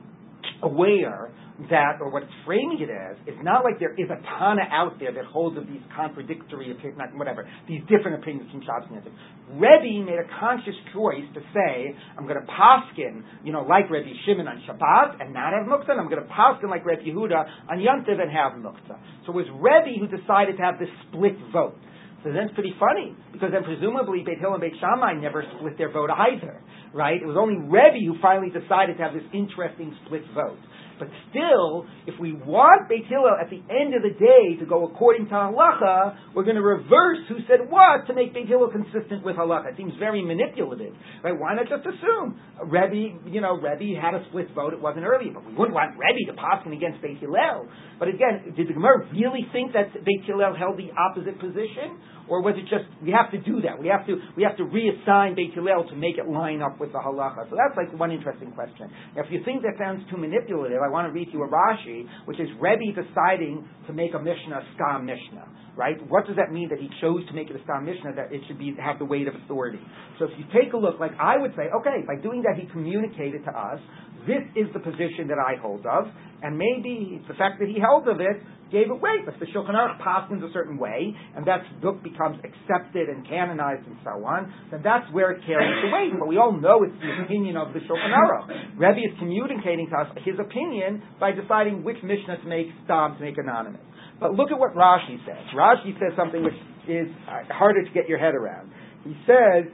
aware 0.63 1.31
that, 1.71 1.97
or 2.01 2.13
what 2.13 2.23
it's 2.23 2.39
framing 2.45 2.77
it 2.85 2.93
as, 2.93 3.17
it's 3.25 3.41
not 3.41 3.65
like 3.65 3.81
there 3.81 3.97
is 3.97 4.13
a 4.13 4.21
Tana 4.21 4.69
out 4.69 5.01
there 5.01 5.13
that 5.13 5.25
holds 5.25 5.57
of 5.57 5.67
these 5.67 5.81
contradictory 5.97 6.71
opinions, 6.71 7.01
whatever, 7.17 7.49
these 7.67 7.81
different 7.89 8.21
opinions 8.21 8.51
from 8.53 8.61
Shabbos 8.61 8.93
and 8.93 9.01
Tov. 9.01 9.17
Rebbe 9.57 10.05
made 10.05 10.21
a 10.21 10.29
conscious 10.37 10.77
choice 10.93 11.25
to 11.33 11.41
say, 11.57 11.97
I'm 12.19 12.29
going 12.29 12.37
to 12.37 12.45
paskin, 12.45 13.25
you 13.41 13.53
know, 13.53 13.65
like 13.65 13.89
Rebbe 13.89 14.13
Shimon 14.29 14.47
on 14.49 14.61
Shabbat 14.69 15.25
and 15.25 15.33
not 15.33 15.57
have 15.57 15.65
muktzah, 15.65 15.97
and 15.97 16.01
I'm 16.01 16.13
going 16.13 16.21
to 16.21 16.29
paskin 16.29 16.69
like 16.69 16.85
Rebbe 16.85 17.09
Yehuda 17.09 17.73
on 17.73 17.81
Yom 17.81 18.05
Tov 18.05 18.21
and 18.21 18.29
have 18.29 18.61
muktzah. 18.61 19.01
So 19.25 19.33
it 19.33 19.37
was 19.37 19.49
Rebbe 19.57 19.97
who 19.97 20.13
decided 20.13 20.61
to 20.61 20.63
have 20.63 20.79
this 20.79 20.93
split 21.09 21.41
vote. 21.53 21.81
So 22.25 22.33
then 22.33 22.51
it's 22.51 22.55
pretty 22.55 22.75
funny 22.81 23.15
because 23.33 23.53
then 23.53 23.63
presumably 23.63 24.25
Beit 24.27 24.41
Hillel 24.41 24.59
and 24.59 24.63
Beit 24.63 24.75
Shammai 24.81 25.15
never 25.15 25.45
split 25.57 25.79
their 25.79 25.93
vote 25.93 26.11
either, 26.11 26.61
right? 26.93 27.23
It 27.23 27.27
was 27.27 27.37
only 27.39 27.55
Rebbe 27.55 28.03
who 28.03 28.19
finally 28.21 28.51
decided 28.51 28.99
to 28.99 29.03
have 29.05 29.15
this 29.15 29.23
interesting 29.33 29.95
split 30.05 30.27
vote. 30.35 30.59
But 30.99 31.09
still, 31.31 31.87
if 32.07 32.19
we 32.21 32.33
want 32.33 32.89
Beit 32.89 33.07
Hillel 33.07 33.37
at 33.41 33.51
the 33.51 33.61
end 33.69 33.95
of 33.95 34.03
the 34.03 34.15
day 34.17 34.57
to 34.61 34.67
go 34.67 34.87
according 34.87 35.27
to 35.29 35.35
halacha, 35.35 36.35
we're 36.35 36.45
going 36.45 36.57
to 36.57 36.65
reverse 36.65 37.25
who 37.29 37.37
said 37.49 37.69
what 37.69 38.07
to 38.07 38.15
make 38.15 38.35
Beit 38.35 38.49
Hillel 38.49 38.71
consistent 38.71 39.25
with 39.25 39.37
halacha. 39.37 39.73
It 39.73 39.77
seems 39.77 39.93
very 39.99 40.25
manipulative, 40.25 40.95
right? 41.23 41.37
Why 41.37 41.55
not 41.55 41.69
just 41.69 41.85
assume 41.85 42.41
Rebbe, 42.65 43.29
you 43.29 43.41
know, 43.41 43.57
Rebbe 43.57 44.01
had 44.01 44.15
a 44.15 44.25
split 44.29 44.49
vote. 44.55 44.73
It 44.73 44.81
wasn't 44.81 45.05
earlier, 45.05 45.33
but 45.33 45.45
we 45.47 45.55
wouldn't 45.55 45.75
want 45.75 45.97
Rebbe 45.97 46.33
to 46.33 46.37
pass 46.37 46.65
against 46.67 47.03
Beit 47.03 47.19
Hillel. 47.19 47.69
But 47.99 48.09
again, 48.09 48.55
did 48.57 48.69
the 48.69 48.73
Gemara 48.73 49.07
really 49.13 49.47
think 49.53 49.73
that 49.73 49.93
Beit 49.93 50.25
Hillel 50.25 50.57
held 50.57 50.79
the 50.79 50.91
opposite 50.97 51.39
position? 51.39 52.01
Or 52.29 52.43
was 52.43 52.59
it 52.59 52.67
just 52.67 52.91
we 52.99 53.15
have 53.15 53.31
to 53.31 53.39
do 53.39 53.63
that? 53.63 53.79
We 53.79 53.87
have 53.87 54.03
to 54.11 54.19
we 54.35 54.43
have 54.43 54.57
to 54.59 54.67
reassign 54.67 55.37
Beit 55.37 55.55
Hillel 55.55 55.87
to 55.89 55.95
make 55.95 56.19
it 56.19 56.27
line 56.27 56.61
up 56.61 56.81
with 56.81 56.91
the 56.91 56.99
halacha. 56.99 57.47
So 57.47 57.55
that's 57.55 57.77
like 57.79 57.95
one 57.95 58.11
interesting 58.11 58.51
question. 58.51 58.91
Now, 59.15 59.23
if 59.23 59.31
you 59.31 59.43
think 59.45 59.63
that 59.63 59.79
sounds 59.79 60.03
too 60.11 60.19
manipulative, 60.19 60.83
I 60.87 60.89
want 60.89 61.09
to 61.09 61.13
read 61.13 61.29
you 61.33 61.43
a 61.43 61.49
Rashi, 61.49 62.07
which 62.27 62.39
is 62.39 62.47
Rebbe 62.61 62.95
deciding 62.95 63.67
to 63.89 63.93
make 63.93 64.15
a 64.15 64.19
Mishnah 64.19 64.63
a 64.63 64.65
Stam 64.75 65.05
Mishnah. 65.05 65.49
Right? 65.77 65.99
What 66.09 66.27
does 66.27 66.37
that 66.37 66.53
mean 66.53 66.71
that 66.71 66.79
he 66.79 66.89
chose 67.03 67.27
to 67.29 67.35
make 67.35 67.51
it 67.51 67.57
a 67.57 67.63
Stam 67.65 67.85
Mishnah 67.85 68.15
that 68.15 68.33
it 68.33 68.41
should 68.47 68.59
be 68.59 68.73
have 68.81 68.99
the 68.99 69.05
weight 69.05 69.29
of 69.29 69.35
authority? 69.35 69.81
So 70.19 70.25
if 70.25 70.31
you 70.39 70.47
take 70.55 70.73
a 70.73 70.77
look, 70.77 70.99
like 71.01 71.13
I 71.21 71.37
would 71.37 71.53
say, 71.53 71.69
okay, 71.69 72.01
by 72.07 72.17
doing 72.23 72.43
that 72.47 72.57
he 72.57 72.71
communicated 72.71 73.45
to 73.45 73.51
us 73.51 73.81
this 74.27 74.43
is 74.57 74.67
the 74.75 74.81
position 74.81 75.29
that 75.29 75.39
I 75.39 75.55
hold 75.61 75.87
of, 75.87 76.11
and 76.47 76.55
maybe 76.57 77.19
the 77.27 77.35
fact 77.35 77.59
that 77.59 77.67
he 77.67 77.83
held 77.83 78.07
of 78.07 78.21
it 78.23 78.39
gave 78.71 78.87
it 78.91 78.99
weight. 79.03 79.27
If 79.27 79.39
the 79.39 79.47
Shulchan 79.47 79.75
Aruch 79.75 79.99
passes 79.99 80.39
a 80.43 80.51
certain 80.53 80.79
way, 80.79 81.15
and 81.35 81.47
that 81.47 81.63
book 81.83 82.03
becomes 82.03 82.39
accepted 82.43 83.09
and 83.09 83.27
canonized 83.27 83.87
and 83.87 83.99
so 84.03 84.23
on, 84.23 84.53
then 84.71 84.81
that's 84.83 85.07
where 85.11 85.31
it 85.31 85.43
carries 85.47 85.75
the 85.83 85.91
weight. 85.91 86.15
But 86.19 86.27
we 86.27 86.39
all 86.39 86.55
know 86.55 86.83
it's 86.83 86.95
the 87.03 87.25
opinion 87.27 87.57
of 87.57 87.75
the 87.75 87.81
Shulchan 87.81 88.15
Aruch. 88.15 88.79
Rebbe 88.79 89.03
is 89.11 89.19
communicating 89.19 89.91
to 89.91 89.97
us 89.97 90.09
his 90.25 90.35
opinion 90.39 91.03
by 91.19 91.33
deciding 91.33 91.83
which 91.83 91.99
Mishnah 92.03 92.39
to 92.43 92.47
make 92.47 92.67
Stam, 92.85 93.19
to 93.19 93.23
make 93.23 93.39
anonymous. 93.39 93.83
But 94.19 94.35
look 94.35 94.51
at 94.51 94.59
what 94.59 94.75
Rashi 94.75 95.19
says. 95.27 95.51
Rashi 95.55 95.99
says 95.99 96.15
something 96.17 96.43
which 96.43 96.57
is 96.89 97.11
harder 97.51 97.85
to 97.85 97.91
get 97.91 98.09
your 98.09 98.19
head 98.19 98.35
around. 98.35 98.71
He 99.05 99.15
says, 99.27 99.67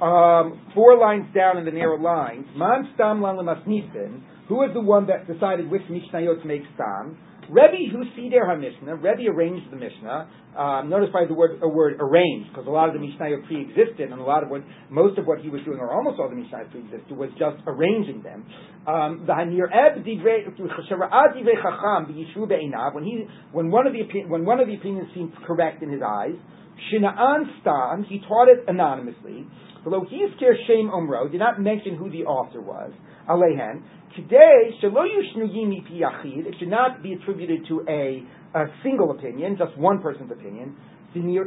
um, 0.00 0.60
four 0.74 0.96
lines 0.96 1.26
down 1.34 1.58
in 1.58 1.64
the 1.64 1.72
narrow 1.72 2.00
lines, 2.00 2.46
Man 2.56 2.88
Stam 2.94 3.20
Lan 3.20 3.36
who 4.48 4.64
is 4.64 4.70
the 4.72 4.80
one 4.80 5.06
that 5.06 5.26
decided 5.26 5.70
which 5.70 5.82
Mishnayot 5.82 6.42
to 6.42 6.48
make 6.48 6.62
Stam? 6.74 7.16
Rebbe 7.48 7.88
who 7.90 8.04
Sider 8.12 8.44
HaMishnah, 8.44 9.02
Rebbe 9.02 9.30
arranged 9.30 9.72
the 9.72 9.76
Mishnah. 9.76 10.28
Um, 10.56 10.90
notice 10.90 11.08
by 11.12 11.24
the 11.26 11.34
word, 11.34 11.60
a 11.62 11.68
word 11.68 11.96
arranged, 12.00 12.50
because 12.50 12.66
a 12.66 12.70
lot 12.70 12.88
of 12.88 12.94
the 12.94 13.00
Mishnayot 13.00 13.46
pre-existed, 13.46 14.10
and 14.10 14.20
a 14.20 14.24
lot 14.24 14.42
of 14.42 14.50
what, 14.50 14.62
most 14.90 15.16
of 15.18 15.24
what 15.24 15.40
he 15.40 15.48
was 15.48 15.62
doing, 15.64 15.78
or 15.78 15.92
almost 15.92 16.20
all 16.20 16.28
the 16.28 16.36
Mishnayot 16.36 16.70
pre-existed, 16.70 17.16
was 17.16 17.30
just 17.38 17.56
arranging 17.66 18.22
them. 18.22 18.44
Um, 18.86 19.24
when 22.92 23.04
he, 23.04 23.26
when 23.52 23.70
one 23.70 23.86
of 23.86 23.92
the, 23.92 24.00
opi- 24.00 24.28
when 24.28 24.44
one 24.44 24.60
of 24.60 24.66
the 24.66 24.74
opinions 24.74 25.08
seemed 25.14 25.32
correct 25.46 25.82
in 25.82 25.90
his 25.90 26.02
eyes, 26.04 26.34
Shina'an 26.92 27.60
Stam, 27.60 28.04
he 28.08 28.20
taught 28.20 28.48
it 28.48 28.64
anonymously. 28.68 29.46
Did 29.88 31.38
not 31.38 31.60
mention 31.60 31.96
who 31.96 32.10
the 32.10 32.24
author 32.24 32.60
was. 32.60 32.92
Alehan. 33.28 33.82
Today, 34.16 34.74
Shalo 34.82 35.04
Yushnuyim 35.06 35.72
it 35.78 36.54
should 36.58 36.68
not 36.68 37.02
be 37.02 37.12
attributed 37.12 37.66
to 37.68 37.84
a, 37.88 38.24
a 38.58 38.64
single 38.82 39.10
opinion, 39.12 39.56
just 39.58 39.76
one 39.76 40.00
person's 40.00 40.32
opinion. 40.32 40.76
Nishnu. 41.14 41.44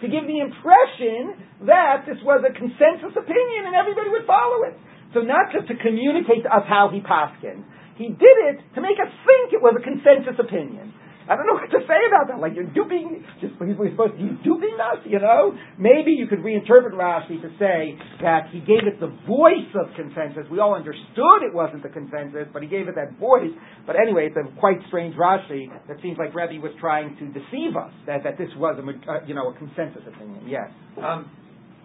To 0.00 0.08
give 0.08 0.26
the 0.26 0.40
impression 0.40 1.34
that 1.66 2.04
this 2.06 2.18
was 2.24 2.44
a 2.44 2.52
consensus 2.52 3.16
opinion 3.16 3.66
and 3.66 3.74
everybody 3.74 4.10
would 4.10 4.26
follow 4.26 4.64
it. 4.68 4.76
So 5.12 5.20
not 5.20 5.52
just 5.52 5.68
to 5.68 5.76
communicate 5.76 6.42
to 6.44 6.50
us 6.50 6.64
how 6.68 6.90
he 6.92 7.00
paskined. 7.00 7.64
He 7.96 8.08
did 8.08 8.36
it 8.50 8.58
to 8.74 8.80
make 8.80 8.98
us 8.98 9.12
think 9.22 9.52
it 9.54 9.62
was 9.62 9.76
a 9.78 9.82
consensus 9.82 10.34
opinion. 10.38 10.92
I 11.24 11.36
don't 11.36 11.48
know 11.48 11.56
what 11.56 11.72
to 11.72 11.80
say 11.88 12.00
about 12.04 12.28
that. 12.28 12.38
Like 12.40 12.52
you're 12.52 12.68
duping, 12.68 13.24
just 13.40 13.56
we're 13.56 13.72
supposed 13.72 14.16
to 14.16 14.20
be 14.20 14.36
duping 14.44 14.76
us, 14.76 15.00
you 15.08 15.18
know? 15.18 15.56
Maybe 15.80 16.12
you 16.12 16.28
could 16.28 16.44
reinterpret 16.44 16.92
Rashi 16.92 17.40
to 17.40 17.48
say 17.56 17.96
that 18.20 18.52
he 18.52 18.60
gave 18.60 18.84
it 18.84 19.00
the 19.00 19.08
voice 19.24 19.72
of 19.72 19.88
consensus. 19.96 20.44
We 20.52 20.60
all 20.60 20.76
understood 20.76 21.40
it 21.40 21.54
wasn't 21.56 21.82
the 21.82 21.88
consensus, 21.88 22.44
but 22.52 22.60
he 22.60 22.68
gave 22.68 22.88
it 22.88 22.94
that 23.00 23.16
voice. 23.16 23.52
But 23.86 23.96
anyway, 23.96 24.28
it's 24.28 24.36
a 24.36 24.44
quite 24.60 24.78
strange 24.88 25.16
Rashi 25.16 25.72
that 25.88 25.96
seems 26.04 26.18
like 26.20 26.36
Rebbe 26.36 26.60
was 26.60 26.76
trying 26.80 27.16
to 27.16 27.24
deceive 27.32 27.72
us 27.72 27.92
that, 28.06 28.24
that 28.24 28.36
this 28.36 28.52
was 28.60 28.76
a 28.76 28.84
uh, 28.84 29.24
you 29.26 29.34
know 29.34 29.48
a 29.48 29.54
consensus 29.56 30.04
opinion. 30.04 30.44
Yes. 30.44 30.68
Um, 31.00 31.30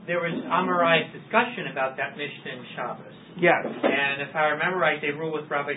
there 0.07 0.19
was 0.19 0.35
Amoraim's 0.35 1.13
discussion 1.13 1.71
about 1.71 1.95
that 1.95 2.17
Mishnah 2.17 2.59
in 2.59 2.65
Shabbos. 2.75 3.15
Yes. 3.37 3.61
And 3.61 4.25
if 4.25 4.35
I 4.35 4.57
remember 4.57 4.79
right, 4.79 4.99
they 4.99 5.13
rule 5.13 5.31
with 5.31 5.49
Rabbi 5.49 5.73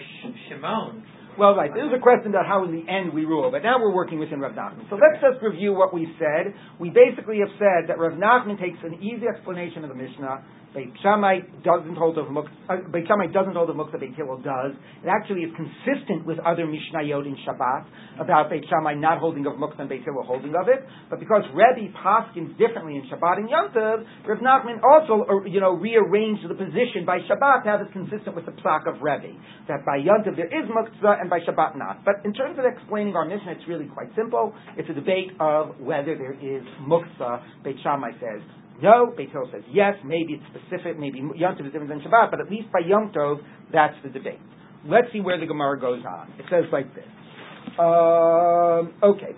Shimon 0.48 1.04
well, 1.38 1.54
right. 1.54 1.70
There's 1.72 1.92
a 1.96 2.00
question 2.00 2.28
about 2.28 2.46
how 2.46 2.64
in 2.64 2.72
the 2.72 2.84
end 2.90 3.12
we 3.12 3.24
rule, 3.24 3.50
but 3.50 3.62
now 3.62 3.78
we're 3.78 3.94
working 3.94 4.18
within 4.18 4.40
Rav 4.40 4.52
Nachman. 4.52 4.88
So 4.90 4.96
let's 4.96 5.20
just 5.20 5.42
review 5.42 5.72
what 5.72 5.94
we 5.94 6.06
said. 6.18 6.54
We 6.78 6.90
basically 6.90 7.38
have 7.40 7.52
said 7.58 7.88
that 7.88 7.98
Rav 7.98 8.12
Nachman 8.12 8.60
takes 8.60 8.78
an 8.84 9.00
easy 9.02 9.24
explanation 9.26 9.84
of 9.84 9.88
the 9.88 9.96
Mishnah 9.96 10.44
Beit 10.74 10.88
Shammai 11.02 11.44
doesn't 11.64 11.96
hold 11.96 12.16
of 12.16 12.32
Muktzah, 12.32 12.48
uh, 12.68 12.88
Beit 12.88 13.04
Shammai 13.04 13.28
doesn't 13.28 13.52
hold 13.52 13.68
of 13.68 13.76
Muktzah, 13.76 14.00
Beit 14.00 14.16
Hillel 14.16 14.40
does. 14.40 14.72
It 15.04 15.08
actually 15.12 15.44
is 15.44 15.52
consistent 15.52 16.24
with 16.24 16.40
other 16.40 16.64
Mishnayot 16.64 17.28
in 17.28 17.36
Shabbat 17.44 17.84
about 18.16 18.48
Beit 18.48 18.64
Shammai 18.72 18.94
not 18.94 19.20
holding 19.20 19.44
of 19.44 19.60
Muktzah 19.60 19.84
and 19.84 19.88
Beit 19.88 20.00
Hillel 20.04 20.24
holding 20.24 20.56
of 20.56 20.72
it. 20.72 20.80
But 21.10 21.20
because 21.20 21.44
Rebbe 21.52 21.92
paskins 21.92 22.56
differently 22.56 22.96
in 22.96 23.04
Shabbat 23.04 23.44
and 23.44 23.50
Yom 23.50 23.68
Tov, 23.76 24.04
Rav 24.24 24.40
Nachman 24.40 24.80
also, 24.80 25.28
uh, 25.28 25.44
you 25.44 25.60
know, 25.60 25.76
rearranged 25.76 26.48
the 26.48 26.56
position 26.56 27.04
by 27.04 27.20
Shabbat 27.28 27.64
to 27.64 27.68
have 27.68 27.80
it 27.82 27.92
consistent 27.92 28.34
with 28.34 28.46
the 28.46 28.56
psak 28.64 28.88
of 28.88 29.02
Rebbe. 29.04 29.36
That 29.68 29.84
by 29.84 30.00
Yom 30.00 30.24
Tov 30.24 30.40
there 30.40 30.48
is 30.48 30.64
Muktzah 30.72 31.20
and 31.20 31.28
by 31.28 31.40
Shabbat 31.40 31.76
not. 31.76 32.02
But 32.04 32.24
in 32.24 32.32
terms 32.32 32.58
of 32.58 32.64
explaining 32.64 33.14
our 33.14 33.28
Mishnah, 33.28 33.60
it's 33.60 33.68
really 33.68 33.92
quite 33.92 34.08
simple. 34.16 34.54
It's 34.78 34.88
a 34.88 34.94
debate 34.94 35.36
of 35.38 35.78
whether 35.80 36.16
there 36.16 36.32
is 36.32 36.64
Muktzah, 36.88 37.62
Beit 37.62 37.76
Shammai 37.84 38.12
says. 38.16 38.61
No, 38.82 39.14
Beit 39.16 39.30
Hillel 39.30 39.48
says 39.52 39.62
yes. 39.70 39.94
Maybe 40.04 40.34
it's 40.34 40.44
specific. 40.50 40.98
Maybe 40.98 41.18
Yom 41.18 41.54
Tov 41.54 41.66
is 41.66 41.72
different 41.72 41.88
than 41.88 42.00
Shabbat, 42.00 42.30
but 42.30 42.40
at 42.40 42.50
least 42.50 42.66
by 42.72 42.80
Yom 42.84 43.12
Tov, 43.14 43.38
that's 43.72 43.94
the 44.02 44.10
debate. 44.10 44.40
Let's 44.84 45.06
see 45.12 45.20
where 45.20 45.38
the 45.38 45.46
Gemara 45.46 45.78
goes 45.78 46.02
on. 46.04 46.34
It 46.38 46.46
says 46.50 46.64
like 46.72 46.92
this. 46.94 47.06
Um, 47.78 48.92
okay, 49.02 49.32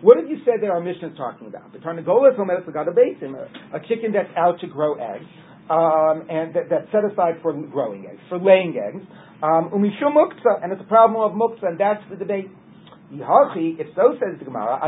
what 0.00 0.16
have 0.16 0.28
you 0.28 0.38
said 0.44 0.60
that 0.62 0.70
our 0.70 0.80
Mishnah 0.80 1.08
is 1.08 1.16
talking 1.16 1.46
about? 1.46 1.72
The 1.72 1.78
tarnagola 1.78 2.32
is 2.32 2.36
got 2.72 2.88
a 2.88 2.92
basin, 2.92 3.36
a 3.36 3.80
chicken 3.88 4.12
that's 4.12 4.30
out 4.36 4.58
to 4.60 4.66
grow 4.66 4.94
eggs, 4.94 5.24
um, 5.70 6.26
and 6.28 6.54
that, 6.54 6.68
that's 6.70 6.90
set 6.92 7.04
aside 7.04 7.40
for 7.42 7.52
growing 7.52 8.06
eggs, 8.10 8.20
for 8.28 8.38
laying 8.38 8.76
eggs. 8.76 9.04
Um, 9.42 9.70
and 9.72 10.72
it's 10.72 10.80
a 10.80 10.88
problem 10.88 11.20
of 11.20 11.36
muktzah, 11.36 11.68
and 11.68 11.78
that's 11.78 12.02
the 12.10 12.16
debate. 12.16 12.48
If 13.14 13.86
so 13.94 14.14
says 14.18 14.38
the 14.38 14.44
Gemara, 14.44 14.80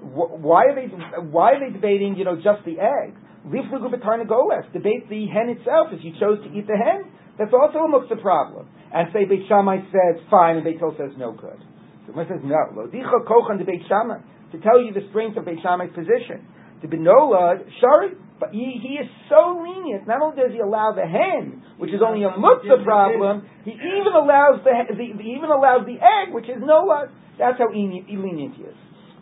why 0.00 0.64
are 0.66 0.74
they 0.74 0.86
why 1.30 1.52
are 1.52 1.60
they 1.60 1.72
debating 1.72 2.16
you 2.16 2.24
know 2.24 2.36
just 2.36 2.64
the 2.64 2.78
egg? 2.78 3.14
Debate 4.72 5.08
the 5.08 5.26
hen 5.26 5.48
itself 5.50 5.88
if 5.92 6.04
you 6.04 6.12
chose 6.20 6.38
to 6.44 6.50
eat 6.56 6.66
the 6.66 6.76
hen. 6.76 7.10
That's 7.38 7.52
also 7.52 7.78
a 7.78 7.88
muktzah 7.88 8.20
problem. 8.20 8.68
And 8.92 9.08
say 9.12 9.24
Beit 9.24 9.46
Shammai 9.48 9.78
says 9.92 10.20
fine 10.30 10.56
and 10.56 10.64
Beit 10.64 10.78
Hillel 10.78 10.96
says 10.98 11.16
no 11.16 11.32
good. 11.32 11.58
So 12.06 12.12
Gemara 12.12 12.26
says 12.28 12.42
no. 12.44 12.56
Lodicha 12.74 13.24
kochan 13.26 13.58
to 13.58 13.64
Beit 13.64 13.82
Shammai 13.88 14.18
to 14.52 14.58
tell 14.60 14.80
you 14.82 14.92
the 14.92 15.06
strength 15.10 15.36
of 15.36 15.44
Beit 15.44 15.58
Shammai's 15.62 15.92
position. 15.94 16.46
To 16.82 16.88
Benola 16.88 17.58
Shari, 17.80 18.14
but 18.38 18.54
he, 18.54 18.78
he 18.78 18.94
is 19.02 19.08
so 19.28 19.58
lenient. 19.62 20.06
Not 20.06 20.22
only 20.22 20.36
does 20.38 20.52
he 20.52 20.60
allow 20.60 20.94
the 20.94 21.06
hen, 21.06 21.62
which 21.78 21.90
is 21.90 22.00
only 22.00 22.22
a 22.22 22.30
muktzah 22.30 22.84
problem, 22.84 23.46
he 23.64 23.72
even 23.72 24.14
allows 24.14 24.62
the, 24.62 24.72
the, 24.94 25.18
the 25.18 25.26
even 25.26 25.50
allows 25.50 25.86
the 25.86 25.98
egg, 25.98 26.32
which 26.32 26.46
is 26.46 26.58
no 26.58 26.86
noah. 26.86 27.10
That's 27.38 27.58
how 27.58 27.70
lenient 27.70 28.06
he 28.06 28.62
is. 28.62 28.78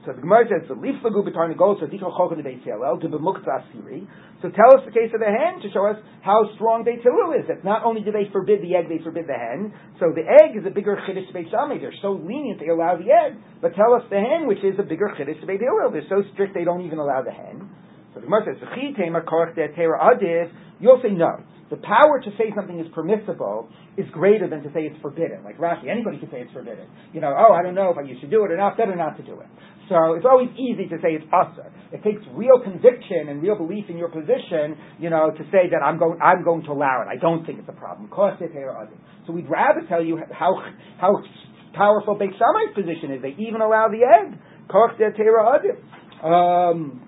So 0.07 0.15
the 0.15 0.23
Gemara 0.23 0.47
says, 0.47 0.69
"The 0.69 0.79
leaf 0.79 1.03
lagu 1.03 1.27
b'tarna 1.27 1.59
goes 1.59 1.83
so 1.83 1.91
dikol 1.91 2.15
chok 2.15 2.31
in 2.31 2.39
the 2.39 2.55
Hillel 2.63 3.01
to 3.03 3.09
b'muktzah 3.11 3.67
asiri." 3.67 4.07
So 4.41 4.55
tell 4.55 4.79
us 4.79 4.87
the 4.87 4.95
case 4.95 5.11
of 5.11 5.19
the 5.19 5.27
hen 5.27 5.59
to 5.67 5.69
show 5.75 5.83
us 5.91 5.99
how 6.23 6.47
strong 6.55 6.85
Beit 6.85 7.03
Hillel 7.03 7.35
is. 7.35 7.49
That 7.49 7.65
not 7.65 7.83
only 7.83 8.07
do 8.07 8.13
they 8.13 8.31
forbid 8.31 8.63
the 8.63 8.77
egg, 8.77 8.87
they 8.89 9.03
forbid 9.03 9.27
the 9.27 9.35
hen. 9.35 9.75
So 9.99 10.15
the 10.15 10.23
egg 10.23 10.55
is 10.55 10.63
a 10.63 10.71
bigger 10.71 10.95
chiddush 10.95 11.27
to 11.27 11.35
Beit 11.35 11.51
Shammai. 11.51 11.83
They're 11.83 11.99
so 12.01 12.15
lenient 12.15 12.61
they 12.63 12.71
allow 12.71 12.95
the 12.95 13.11
egg, 13.11 13.35
but 13.61 13.75
tell 13.75 13.99
us 13.99 14.07
the 14.07 14.23
hen, 14.23 14.47
which 14.47 14.63
is 14.63 14.79
a 14.79 14.87
bigger 14.87 15.11
chiddush 15.19 15.41
to 15.41 15.47
Beit 15.47 15.59
Hillel. 15.59 15.91
They're 15.91 16.07
so 16.07 16.23
strict 16.35 16.55
they 16.55 16.63
don't 16.63 16.87
even 16.87 17.03
allow 17.03 17.27
the 17.27 17.35
hen. 17.35 17.67
So 18.17 18.21
the 18.21 18.33
Gemara 18.33 18.49
says, 18.49 18.57
You'll 20.81 21.01
say 21.03 21.11
no. 21.13 21.37
The 21.69 21.77
power 21.77 22.21
to 22.23 22.31
say 22.39 22.49
something 22.55 22.81
is 22.81 22.87
permissible 22.95 23.69
is 23.99 24.07
greater 24.13 24.49
than 24.49 24.63
to 24.63 24.71
say 24.73 24.89
it's 24.89 24.97
forbidden. 25.03 25.45
Like 25.45 25.59
Rashi, 25.59 25.91
anybody 25.91 26.17
can 26.19 26.31
say 26.31 26.41
it's 26.41 26.53
forbidden. 26.53 26.87
You 27.13 27.21
know, 27.21 27.35
oh, 27.37 27.53
I 27.53 27.63
don't 27.63 27.75
know 27.75 27.93
if 27.93 28.09
you 28.09 28.17
should 28.21 28.31
do 28.31 28.45
it 28.45 28.53
or 28.53 28.57
not, 28.57 28.79
better 28.79 28.97
not 28.97 29.19
to 29.19 29.23
do 29.23 29.41
it. 29.41 29.49
So 29.91 30.15
it's 30.15 30.25
always 30.25 30.49
easy 30.57 30.89
to 30.89 30.97
say 31.03 31.13
it's 31.19 31.27
assur. 31.29 31.69
It 31.93 32.03
takes 32.03 32.23
real 32.33 32.59
conviction 32.63 33.29
and 33.29 33.43
real 33.43 33.57
belief 33.57 33.85
in 33.91 33.99
your 33.99 34.09
position, 34.09 34.79
you 34.99 35.11
know, 35.11 35.31
to 35.31 35.45
say 35.53 35.69
that 35.71 35.85
I'm 35.85 35.99
going, 35.99 36.19
I'm 36.23 36.43
going 36.43 36.65
to 36.65 36.73
allow 36.73 37.03
it. 37.03 37.09
I 37.13 37.21
don't 37.21 37.45
think 37.45 37.59
it's 37.59 37.69
a 37.69 37.77
problem. 37.77 38.09
So 38.15 39.33
we'd 39.33 39.51
rather 39.51 39.83
tell 39.89 40.03
you 40.03 40.21
how, 40.33 40.63
how 40.99 41.23
powerful 41.75 42.15
Beit 42.17 42.31
Shammai's 42.39 42.75
position 42.75 43.13
is. 43.13 43.23
They 43.23 43.37
even 43.43 43.61
allow 43.61 43.89
the 43.93 44.07
egg. 44.07 44.39
Um, 46.25 47.06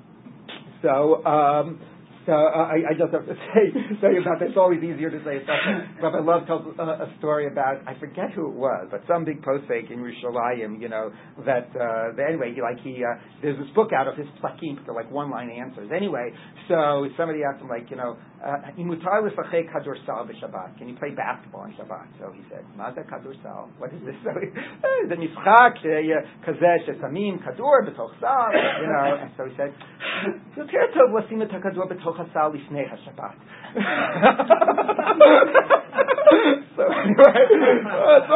so, 0.82 1.24
um, 1.24 1.80
so 2.28 2.36
uh, 2.36 2.68
I, 2.68 2.92
I, 2.92 2.92
just 2.92 3.08
have 3.08 3.24
to 3.24 3.32
say, 3.56 3.72
sorry 4.04 4.20
about 4.20 4.36
this. 4.36 4.52
It's 4.52 4.60
always 4.60 4.84
easier 4.84 5.08
to 5.08 5.16
say 5.24 5.40
stuff. 5.48 5.56
Rabbi 5.96 6.20
Love 6.20 6.44
tells 6.44 6.60
uh, 6.76 7.08
a 7.08 7.08
story 7.16 7.48
about 7.48 7.80
I 7.88 7.98
forget 7.98 8.36
who 8.36 8.52
it 8.52 8.54
was, 8.54 8.88
but 8.90 9.00
some 9.08 9.24
big 9.24 9.40
posek 9.40 9.88
in 9.88 10.04
Yerushalayim, 10.04 10.76
you 10.76 10.92
know, 10.92 11.08
that 11.48 11.72
uh, 11.72 12.12
that 12.20 12.26
anyway, 12.28 12.52
he, 12.52 12.60
like 12.60 12.84
he 12.84 13.00
uh, 13.00 13.16
there's 13.40 13.56
this 13.56 13.72
book 13.74 13.96
out 13.96 14.06
of 14.06 14.20
his 14.20 14.26
psakim, 14.44 14.76
they're 14.84 14.94
like 14.94 15.10
one 15.10 15.30
line 15.30 15.48
answers. 15.48 15.88
Anyway, 15.88 16.28
so 16.68 17.08
somebody 17.16 17.40
asked 17.48 17.64
him 17.64 17.68
like, 17.72 17.88
you 17.88 17.96
know, 17.96 18.20
uh, 18.44 18.76
imutar 18.76 19.24
uh, 19.24 19.32
kadursal 19.72 20.28
b'Shabbat? 20.28 20.76
Can 20.76 20.88
you 20.88 20.96
play 21.00 21.16
basketball 21.16 21.62
on 21.62 21.72
Shabbat? 21.80 22.12
So 22.20 22.30
he 22.36 22.44
said, 22.52 22.60
Maza 22.76 23.08
kadursal? 23.08 23.72
What 23.78 23.88
is 23.94 24.04
this? 24.04 24.14
So 24.28 24.36
eh, 24.36 25.08
the 25.08 25.16
mishchak 25.16 25.80
eh, 25.80 26.12
kazeh 26.44 26.84
shesamim 26.84 27.40
kador, 27.40 27.88
b'toch 27.88 28.20
you 28.20 28.86
know. 28.86 29.16
And 29.16 29.30
so 29.36 29.46
he 29.46 29.56
said, 29.56 29.72
You're 30.56 30.66
to 30.66 32.17
lifnei 32.26 32.88
so 36.76 36.82
anyway, 36.82 37.76
uh, 37.84 38.20
so, 38.28 38.34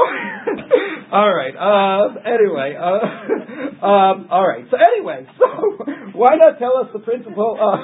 all 1.13 1.33
right. 1.33 1.55
Uh, 1.57 2.15
anyway, 2.25 2.77
uh, 2.79 3.85
um, 3.85 4.29
all 4.31 4.47
right. 4.47 4.65
So 4.71 4.77
anyway, 4.77 5.27
so 5.39 5.47
why 6.13 6.37
not 6.37 6.59
tell 6.59 6.77
us 6.79 6.89
the 6.93 6.99
principle? 6.99 7.57
Uh, 7.61 7.79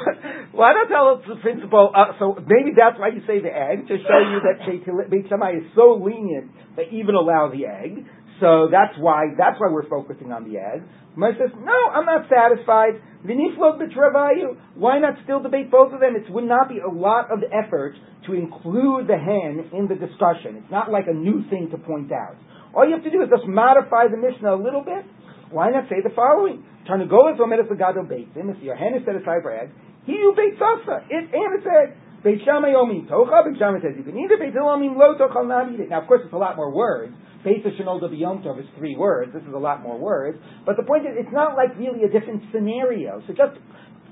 why 0.53 0.73
not 0.73 0.89
tell 0.89 1.09
us 1.17 1.25
the 1.29 1.37
principle? 1.37 1.91
Uh, 1.95 2.13
so 2.19 2.37
maybe 2.47 2.73
that's 2.77 2.99
why 2.99 3.09
you 3.09 3.21
say 3.27 3.41
the 3.41 3.49
egg 3.55 3.89
to 3.89 3.97
show 3.97 4.19
you 4.19 4.41
that 4.45 5.11
Beit 5.11 5.29
Shammai 5.29 5.53
is 5.53 5.65
so 5.75 5.95
lenient 6.03 6.51
they 6.77 6.87
even 6.93 7.15
allow 7.15 7.51
the 7.51 7.67
egg. 7.67 8.07
So 8.41 8.69
that's 8.71 8.95
why 8.99 9.35
that's 9.37 9.59
why 9.59 9.71
we're 9.71 9.89
focusing 9.89 10.31
on 10.33 10.47
the 10.47 10.59
egg. 10.59 10.83
Gemara 11.15 11.35
says, 11.35 11.51
no, 11.59 11.79
I'm 11.91 12.07
not 12.07 12.31
satisfied. 12.31 13.03
V'niflog 13.27 13.83
b'travayu. 13.83 14.55
Why 14.75 14.99
not 14.99 15.19
still 15.25 15.43
debate 15.43 15.71
both 15.71 15.93
of 15.93 15.99
them? 15.99 16.15
It 16.15 16.31
would 16.31 16.47
not 16.47 16.69
be 16.69 16.79
a 16.79 16.91
lot 16.91 17.33
of 17.33 17.43
effort 17.51 17.95
to 18.27 18.35
include 18.35 19.09
the 19.09 19.19
hen 19.19 19.71
in 19.75 19.89
the 19.89 19.99
discussion. 19.99 20.63
It's 20.63 20.71
not 20.71 20.91
like 20.91 21.11
a 21.11 21.15
new 21.15 21.43
thing 21.51 21.69
to 21.73 21.79
point 21.79 22.13
out. 22.13 22.39
All 22.75 22.87
you 22.87 22.95
have 22.95 23.03
to 23.03 23.11
do 23.11 23.23
is 23.23 23.29
just 23.29 23.49
modify 23.49 24.07
the 24.07 24.21
Mishnah 24.21 24.55
a 24.55 24.61
little 24.63 24.85
bit. 24.85 25.03
Why 25.51 25.71
not 25.71 25.89
say 25.89 25.99
the 26.05 26.15
following? 26.15 26.63
Tarnagolas 26.87 27.41
omedes 27.41 27.67
legado 27.67 28.07
beitzim. 28.07 28.55
If 28.55 28.63
your 28.63 28.77
hen 28.77 28.95
is 28.95 29.03
set 29.05 29.17
aside 29.17 29.43
for 29.43 29.51
egg, 29.51 29.71
he 30.07 30.15
who 30.15 30.37
baits 30.37 30.61
sasa, 30.61 31.03
it 31.11 31.35
and 31.35 31.51
its 31.59 31.67
egg. 31.67 31.97
Beit 32.23 32.45
Shammai 32.45 32.79
omin 32.79 33.09
tocha. 33.09 33.43
Beit 33.43 33.59
says 33.59 33.95
you 33.97 34.05
can 34.05 34.19
eat 34.19 34.31
it. 34.31 34.39
Beit 34.39 34.53
Hillel 34.53 34.79
lo 34.95 35.19
tocha 35.19 35.43
not 35.47 35.73
eat 35.73 35.81
it. 35.81 35.91
Now, 35.91 36.03
of 36.03 36.07
course, 36.07 36.23
it's 36.25 36.33
a 36.33 36.39
lot 36.39 36.57
more 36.57 36.71
words. 36.71 37.15
Yom 37.45 38.43
Tov 38.43 38.59
is 38.59 38.67
three 38.77 38.97
words. 38.97 39.33
This 39.33 39.43
is 39.43 39.55
a 39.55 39.59
lot 39.59 39.83
more 39.83 39.99
words. 39.99 40.39
But 40.67 40.77
the 40.77 40.83
point 40.83 41.07
is, 41.07 41.13
it's 41.17 41.33
not 41.33 41.57
like 41.57 41.77
really 41.79 42.05
a 42.05 42.09
different 42.09 42.43
scenario. 42.53 43.23
So 43.27 43.35
just 43.35 43.59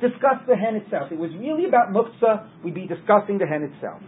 discuss 0.01 0.39
the 0.47 0.57
hen 0.57 0.77
itself. 0.77 1.11
It 1.11 1.19
was 1.19 1.31
really 1.39 1.67
about 1.67 1.91
muktzah. 1.91 2.63
We'd 2.65 2.75
be 2.75 2.87
discussing 2.87 3.39
the 3.39 3.47
hen 3.47 3.63
itself. 3.63 4.03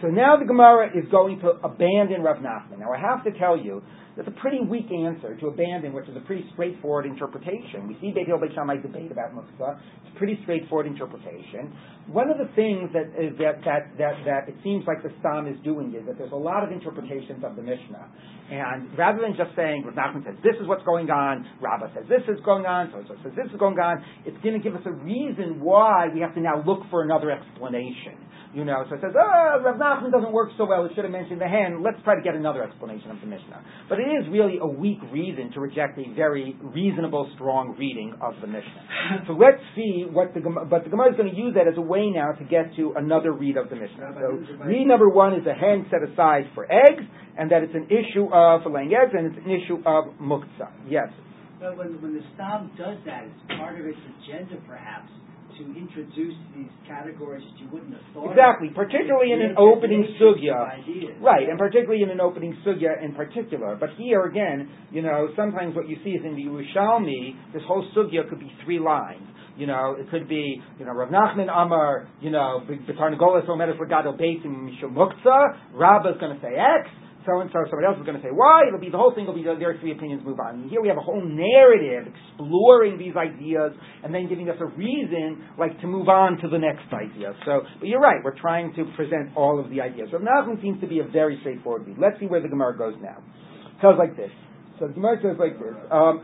So 0.00 0.08
now 0.08 0.36
the 0.36 0.44
Gemara 0.44 0.90
is 0.96 1.04
going 1.10 1.38
to 1.40 1.62
abandon 1.62 2.22
Rav 2.22 2.38
Nachman. 2.38 2.80
Now 2.80 2.92
I 2.92 2.98
have 2.98 3.24
to 3.24 3.38
tell 3.38 3.56
you 3.56 3.82
That's 4.16 4.28
a 4.28 4.36
pretty 4.42 4.60
weak 4.60 4.92
answer 4.92 5.36
to 5.40 5.46
abandon, 5.46 5.94
which 5.94 6.08
is 6.08 6.16
a 6.16 6.20
pretty 6.20 6.44
straightforward 6.52 7.06
interpretation. 7.06 7.88
We 7.88 7.96
see 8.00 8.12
Beit 8.12 8.26
Hillel 8.26 8.40
Beit 8.40 8.52
Shammai 8.54 8.76
debate 8.76 9.10
about 9.10 9.32
muktzah. 9.32 9.80
It's 10.04 10.14
a 10.14 10.18
pretty 10.18 10.38
straightforward 10.42 10.86
interpretation. 10.86 11.72
One 12.08 12.28
of 12.28 12.36
the 12.36 12.52
things 12.54 12.90
that 12.92 13.08
is 13.16 13.32
that, 13.38 13.64
that, 13.64 13.96
that, 13.96 14.16
that 14.26 14.48
it 14.48 14.56
seems 14.62 14.84
like 14.86 15.02
the 15.02 15.08
Stam 15.20 15.46
is 15.48 15.56
doing 15.64 15.94
is 15.96 16.04
that 16.06 16.18
there's 16.18 16.32
a 16.32 16.36
lot 16.36 16.62
of 16.62 16.72
interpretations 16.72 17.42
of 17.42 17.56
the 17.56 17.62
Mishnah. 17.62 18.04
And 18.52 18.92
rather 18.98 19.22
than 19.22 19.32
just 19.32 19.56
saying, 19.56 19.84
Rav 19.88 19.96
Nachman 19.96 20.24
says 20.24 20.36
this 20.44 20.60
is 20.60 20.68
what's 20.68 20.84
going 20.84 21.08
on, 21.08 21.48
Rabbah 21.62 21.94
says 21.94 22.04
this 22.08 22.22
is 22.28 22.36
going 22.44 22.66
on, 22.66 22.92
so 22.92 23.00
so 23.08 23.16
says 23.24 23.32
this 23.32 23.48
is 23.48 23.58
going 23.58 23.78
on, 23.78 24.04
it's 24.26 24.36
going 24.44 24.60
to 24.60 24.62
give 24.62 24.76
us 24.76 24.84
a 24.84 24.92
reason 24.92 25.60
why 25.60 26.08
we 26.12 26.20
have 26.20 26.34
to 26.34 26.40
now 26.40 26.60
look 26.66 26.84
for 26.90 27.02
another 27.02 27.30
explanation. 27.30 28.20
You 28.52 28.66
know, 28.66 28.84
so 28.88 28.96
it 28.96 29.00
says, 29.00 29.16
oh, 29.16 29.64
Rav 29.64 29.80
Nachman 29.80 30.12
doesn't 30.12 30.32
work 30.32 30.50
so 30.58 30.66
well, 30.66 30.84
it 30.84 30.92
should 30.94 31.04
have 31.04 31.12
mentioned 31.12 31.40
the 31.40 31.48
hen, 31.48 31.82
let's 31.82 31.96
try 32.04 32.14
to 32.14 32.20
get 32.20 32.34
another 32.34 32.62
explanation 32.62 33.10
of 33.10 33.16
the 33.20 33.26
Mishnah. 33.26 33.64
But 33.88 33.98
it 33.98 34.12
is 34.12 34.28
really 34.28 34.58
a 34.60 34.66
weak 34.66 34.98
reason 35.10 35.50
to 35.52 35.60
reject 35.60 35.98
a 35.98 36.04
very 36.14 36.54
reasonable, 36.60 37.30
strong 37.34 37.74
reading 37.78 38.12
of 38.20 38.34
the 38.42 38.46
Mishnah. 38.46 39.24
so 39.26 39.32
let's 39.32 39.62
see 39.74 40.04
what 40.04 40.34
the 40.34 40.40
but 40.68 40.84
the 40.84 40.90
Gemara 40.90 41.12
is 41.12 41.16
going 41.16 41.32
to 41.32 41.36
use 41.36 41.54
that 41.56 41.66
as 41.66 41.78
a 41.78 41.80
way 41.80 42.10
now 42.12 42.32
to 42.32 42.44
get 42.44 42.76
to 42.76 42.92
another 42.96 43.32
read 43.32 43.56
of 43.56 43.70
the 43.70 43.76
Mishnah. 43.76 44.20
So 44.20 44.64
read 44.68 44.84
number 44.84 45.08
one 45.08 45.32
is 45.32 45.46
a 45.48 45.54
hen 45.54 45.86
set 45.88 46.04
aside 46.04 46.44
for 46.54 46.68
eggs, 46.68 47.08
and 47.38 47.50
that 47.50 47.62
it's 47.62 47.74
an 47.74 47.88
issue 47.88 48.28
of 48.28 48.62
for 48.64 48.70
laying 48.70 48.92
eggs, 48.92 49.16
and 49.16 49.32
it's 49.32 49.40
an 49.40 49.48
issue 49.48 49.80
of 49.88 50.12
muktzah. 50.20 50.68
Yes. 50.88 51.08
But 51.62 51.78
when, 51.78 52.02
when 52.02 52.12
the 52.14 52.24
Stam 52.34 52.74
does 52.76 52.98
that, 53.06 53.24
it's 53.24 53.56
part 53.56 53.78
of 53.78 53.86
its 53.86 53.96
agenda, 53.96 54.58
perhaps, 54.66 55.08
to 55.58 55.62
introduce 55.76 56.34
these 56.56 56.70
categories 56.86 57.44
that 57.44 57.60
you 57.60 57.68
wouldn't 57.72 57.92
have 57.92 58.02
thought. 58.14 58.30
Exactly, 58.30 58.68
of. 58.68 58.74
particularly 58.74 59.32
in 59.32 59.42
an 59.42 59.56
opening 59.58 60.06
sugya. 60.20 61.20
Right, 61.20 61.48
and 61.48 61.58
particularly 61.58 62.02
in 62.02 62.10
an 62.10 62.20
opening 62.20 62.56
sugya 62.66 63.02
in 63.02 63.14
particular. 63.14 63.76
But 63.78 63.90
here 63.98 64.24
again, 64.24 64.68
you 64.90 65.02
know, 65.02 65.28
sometimes 65.36 65.74
what 65.74 65.88
you 65.88 65.96
see 66.04 66.10
is 66.10 66.24
in 66.24 66.36
the 66.36 66.44
Yerushalmi, 66.44 67.52
this 67.52 67.62
whole 67.66 67.86
sugya 67.96 68.28
could 68.28 68.40
be 68.40 68.52
three 68.64 68.78
lines. 68.78 69.26
You 69.56 69.66
know, 69.66 69.96
it 69.98 70.08
could 70.10 70.28
be, 70.28 70.62
you 70.78 70.86
know, 70.86 70.92
Rav 70.92 71.10
Nachman 71.10 71.48
Amar, 71.52 72.08
you 72.20 72.30
know, 72.30 72.64
B'tarnagolas 72.66 73.46
Omedes 73.48 73.78
Legado 73.78 74.18
Beitim 74.18 74.66
Mishum 74.66 74.94
Muktzah, 74.94 75.74
Rabbah 75.74 76.14
is 76.14 76.20
going 76.20 76.34
to 76.34 76.42
say 76.42 76.54
X, 76.56 76.88
so 77.24 77.38
and 77.38 77.50
so, 77.54 77.62
somebody 77.70 77.86
else 77.86 77.98
is 77.98 78.06
going 78.06 78.18
to 78.18 78.24
say 78.24 78.34
why. 78.34 78.66
it'll 78.66 78.82
be, 78.82 78.90
the 78.90 78.98
whole 78.98 79.14
thing 79.14 79.26
will 79.26 79.34
be, 79.34 79.44
there 79.46 79.70
are 79.70 79.78
three 79.78 79.92
opinions 79.92 80.22
move 80.24 80.40
on. 80.40 80.66
And 80.66 80.70
here 80.70 80.82
we 80.82 80.88
have 80.88 80.98
a 80.98 81.04
whole 81.04 81.22
narrative 81.22 82.10
exploring 82.10 82.98
these 82.98 83.14
ideas 83.14 83.72
and 84.02 84.14
then 84.14 84.28
giving 84.28 84.50
us 84.50 84.56
a 84.58 84.66
reason, 84.66 85.46
like, 85.58 85.78
to 85.80 85.86
move 85.86 86.08
on 86.08 86.38
to 86.42 86.48
the 86.48 86.58
next 86.58 86.90
idea. 86.90 87.34
So, 87.46 87.62
but 87.78 87.86
you're 87.86 88.02
right, 88.02 88.18
we're 88.24 88.38
trying 88.38 88.74
to 88.74 88.84
present 88.96 89.36
all 89.36 89.62
of 89.62 89.70
the 89.70 89.80
ideas. 89.80 90.10
Rav 90.12 90.22
Nachman 90.22 90.60
seems 90.60 90.80
to 90.80 90.86
be 90.86 90.98
a 90.98 91.06
very 91.06 91.38
straightforward 91.40 91.86
read. 91.86 91.98
Let's 91.98 92.18
see 92.18 92.26
where 92.26 92.42
the 92.42 92.48
Gemara 92.48 92.76
goes 92.76 92.94
now. 93.00 93.18
It 93.18 93.82
goes 93.82 93.96
like 93.98 94.16
this. 94.16 94.30
So 94.80 94.88
the 94.88 94.94
Gemara 94.94 95.18
says 95.22 95.36
like 95.38 95.58
this, 95.58 95.74
um, 95.90 96.22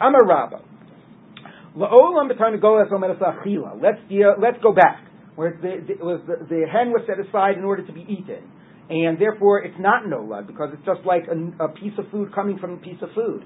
b'tarnagolas 1.78 2.90
omedes 2.90 3.20
achila. 3.22 3.80
Let's 3.80 4.00
deal, 4.08 4.34
let's 4.40 4.58
go 4.62 4.72
back. 4.72 5.04
Where 5.36 5.52
the, 5.62 5.78
the, 5.86 5.94
the, 5.94 6.44
the 6.50 6.66
hen 6.66 6.90
was 6.90 7.06
set 7.06 7.20
aside 7.20 7.56
in 7.56 7.64
order 7.64 7.86
to 7.86 7.92
be 7.92 8.00
eaten, 8.00 8.50
and 8.90 9.18
therefore 9.18 9.62
it's 9.64 9.78
not 9.78 10.04
nolad 10.04 10.46
because 10.46 10.70
it's 10.72 10.84
just 10.84 11.00
like 11.04 11.24
a, 11.28 11.64
a 11.64 11.68
piece 11.68 11.92
of 11.98 12.10
food 12.10 12.34
coming 12.34 12.58
from 12.58 12.72
a 12.72 12.76
piece 12.78 13.00
of 13.02 13.10
food. 13.14 13.44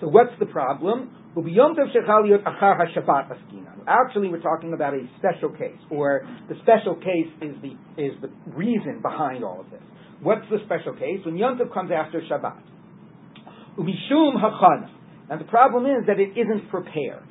So 0.00 0.08
what's 0.08 0.32
the 0.40 0.46
problem? 0.46 1.14
Actually, 3.86 4.28
we're 4.28 4.42
talking 4.42 4.72
about 4.74 4.94
a 4.94 5.08
special 5.18 5.50
case, 5.50 5.78
or 5.90 6.26
the 6.48 6.54
special 6.62 6.96
case 6.96 7.28
is 7.40 7.54
the 7.62 8.02
is 8.02 8.12
the 8.20 8.30
reason 8.54 9.00
behind 9.00 9.42
all 9.44 9.60
of 9.60 9.70
this. 9.70 9.80
What's 10.20 10.44
the 10.50 10.58
special 10.66 10.94
case? 10.94 11.20
When 11.24 11.36
Yom 11.36 11.58
Tov 11.58 11.72
comes 11.72 11.90
after 11.90 12.20
Shabbat. 12.20 12.60
Umishum 13.78 14.36
hachana. 14.36 14.90
And 15.30 15.40
the 15.40 15.44
problem 15.46 15.86
is 15.86 16.06
that 16.06 16.20
it 16.20 16.36
isn't 16.38 16.68
prepared. 16.68 17.24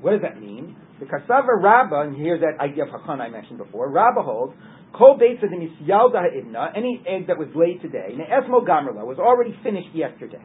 What 0.00 0.12
does 0.12 0.22
that 0.22 0.40
mean? 0.40 0.76
The 1.00 1.06
Kasava 1.06 1.60
Rabbah, 1.60 2.02
and 2.02 2.16
here's 2.16 2.40
that 2.40 2.62
idea 2.62 2.84
of 2.84 2.90
Hachana 2.90 3.22
I 3.22 3.28
mentioned 3.30 3.58
before, 3.58 3.90
Rabbah 3.90 4.22
holds, 4.22 4.54
Kol 4.92 5.18
Beitza 5.18 5.48
Yalda 5.82 6.22
Ha'ibna, 6.22 6.76
any 6.76 7.02
egg 7.06 7.26
that 7.26 7.38
was 7.38 7.48
laid 7.54 7.82
today, 7.82 8.14
Ne'esmo 8.16 8.66
Gamerla, 8.66 9.04
was 9.04 9.18
already 9.18 9.54
finished 9.62 9.94
yesterday. 9.94 10.42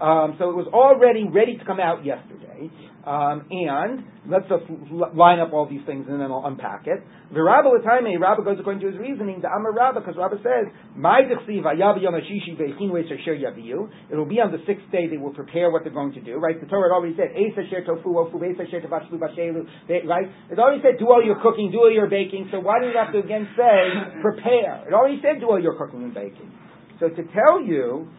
Um, 0.00 0.36
so 0.38 0.50
it 0.50 0.56
was 0.56 0.66
already 0.72 1.24
ready 1.28 1.56
to 1.58 1.64
come 1.64 1.78
out 1.78 2.04
yesterday. 2.04 2.70
Um, 3.00 3.48
and 3.48 4.04
let's 4.28 4.44
just 4.44 4.68
line 5.16 5.40
up 5.40 5.56
all 5.56 5.64
these 5.64 5.80
things 5.88 6.04
and 6.04 6.20
then 6.20 6.28
I'll 6.28 6.44
unpack 6.44 6.84
it. 6.84 7.00
The 7.32 7.40
rabbi 7.40 7.72
Latime, 7.72 8.12
Rabbi 8.20 8.44
goes 8.44 8.60
according 8.60 8.84
to 8.84 8.92
his 8.92 9.00
reasoning, 9.00 9.40
the 9.40 9.48
Amar 9.48 9.72
Rabba, 9.72 10.00
because 10.04 10.20
Rabbi 10.20 10.36
says, 10.44 10.68
My 10.92 11.24
It'll 11.24 11.40
be 14.28 14.40
on 14.40 14.52
the 14.52 14.60
sixth 14.66 14.84
day 14.92 15.08
they 15.08 15.16
will 15.16 15.32
prepare 15.32 15.70
what 15.70 15.84
they're 15.84 15.96
going 15.96 16.12
to 16.12 16.20
do, 16.20 16.36
right? 16.36 16.60
The 16.60 16.66
Torah 16.66 16.92
already 16.92 17.16
said, 17.16 17.32
tofu, 17.86 18.20
ofu, 18.20 18.36
right? 18.36 20.28
It 20.50 20.58
already 20.58 20.82
said, 20.82 20.98
do 20.98 21.08
all 21.08 21.24
your 21.24 21.40
cooking, 21.40 21.70
do 21.72 21.78
all 21.78 21.92
your 21.92 22.10
baking, 22.10 22.48
so 22.52 22.60
why 22.60 22.80
did 22.80 22.90
it 22.90 22.96
have 22.96 23.12
to 23.12 23.20
again 23.20 23.48
say, 23.56 24.20
prepare? 24.20 24.84
It 24.86 24.92
already 24.92 25.22
said, 25.22 25.40
do 25.40 25.48
all 25.48 25.62
your 25.62 25.78
cooking 25.78 26.02
and 26.02 26.12
baking. 26.12 26.52
So 27.00 27.08
to 27.08 27.22
tell 27.32 27.64
you, 27.64 28.10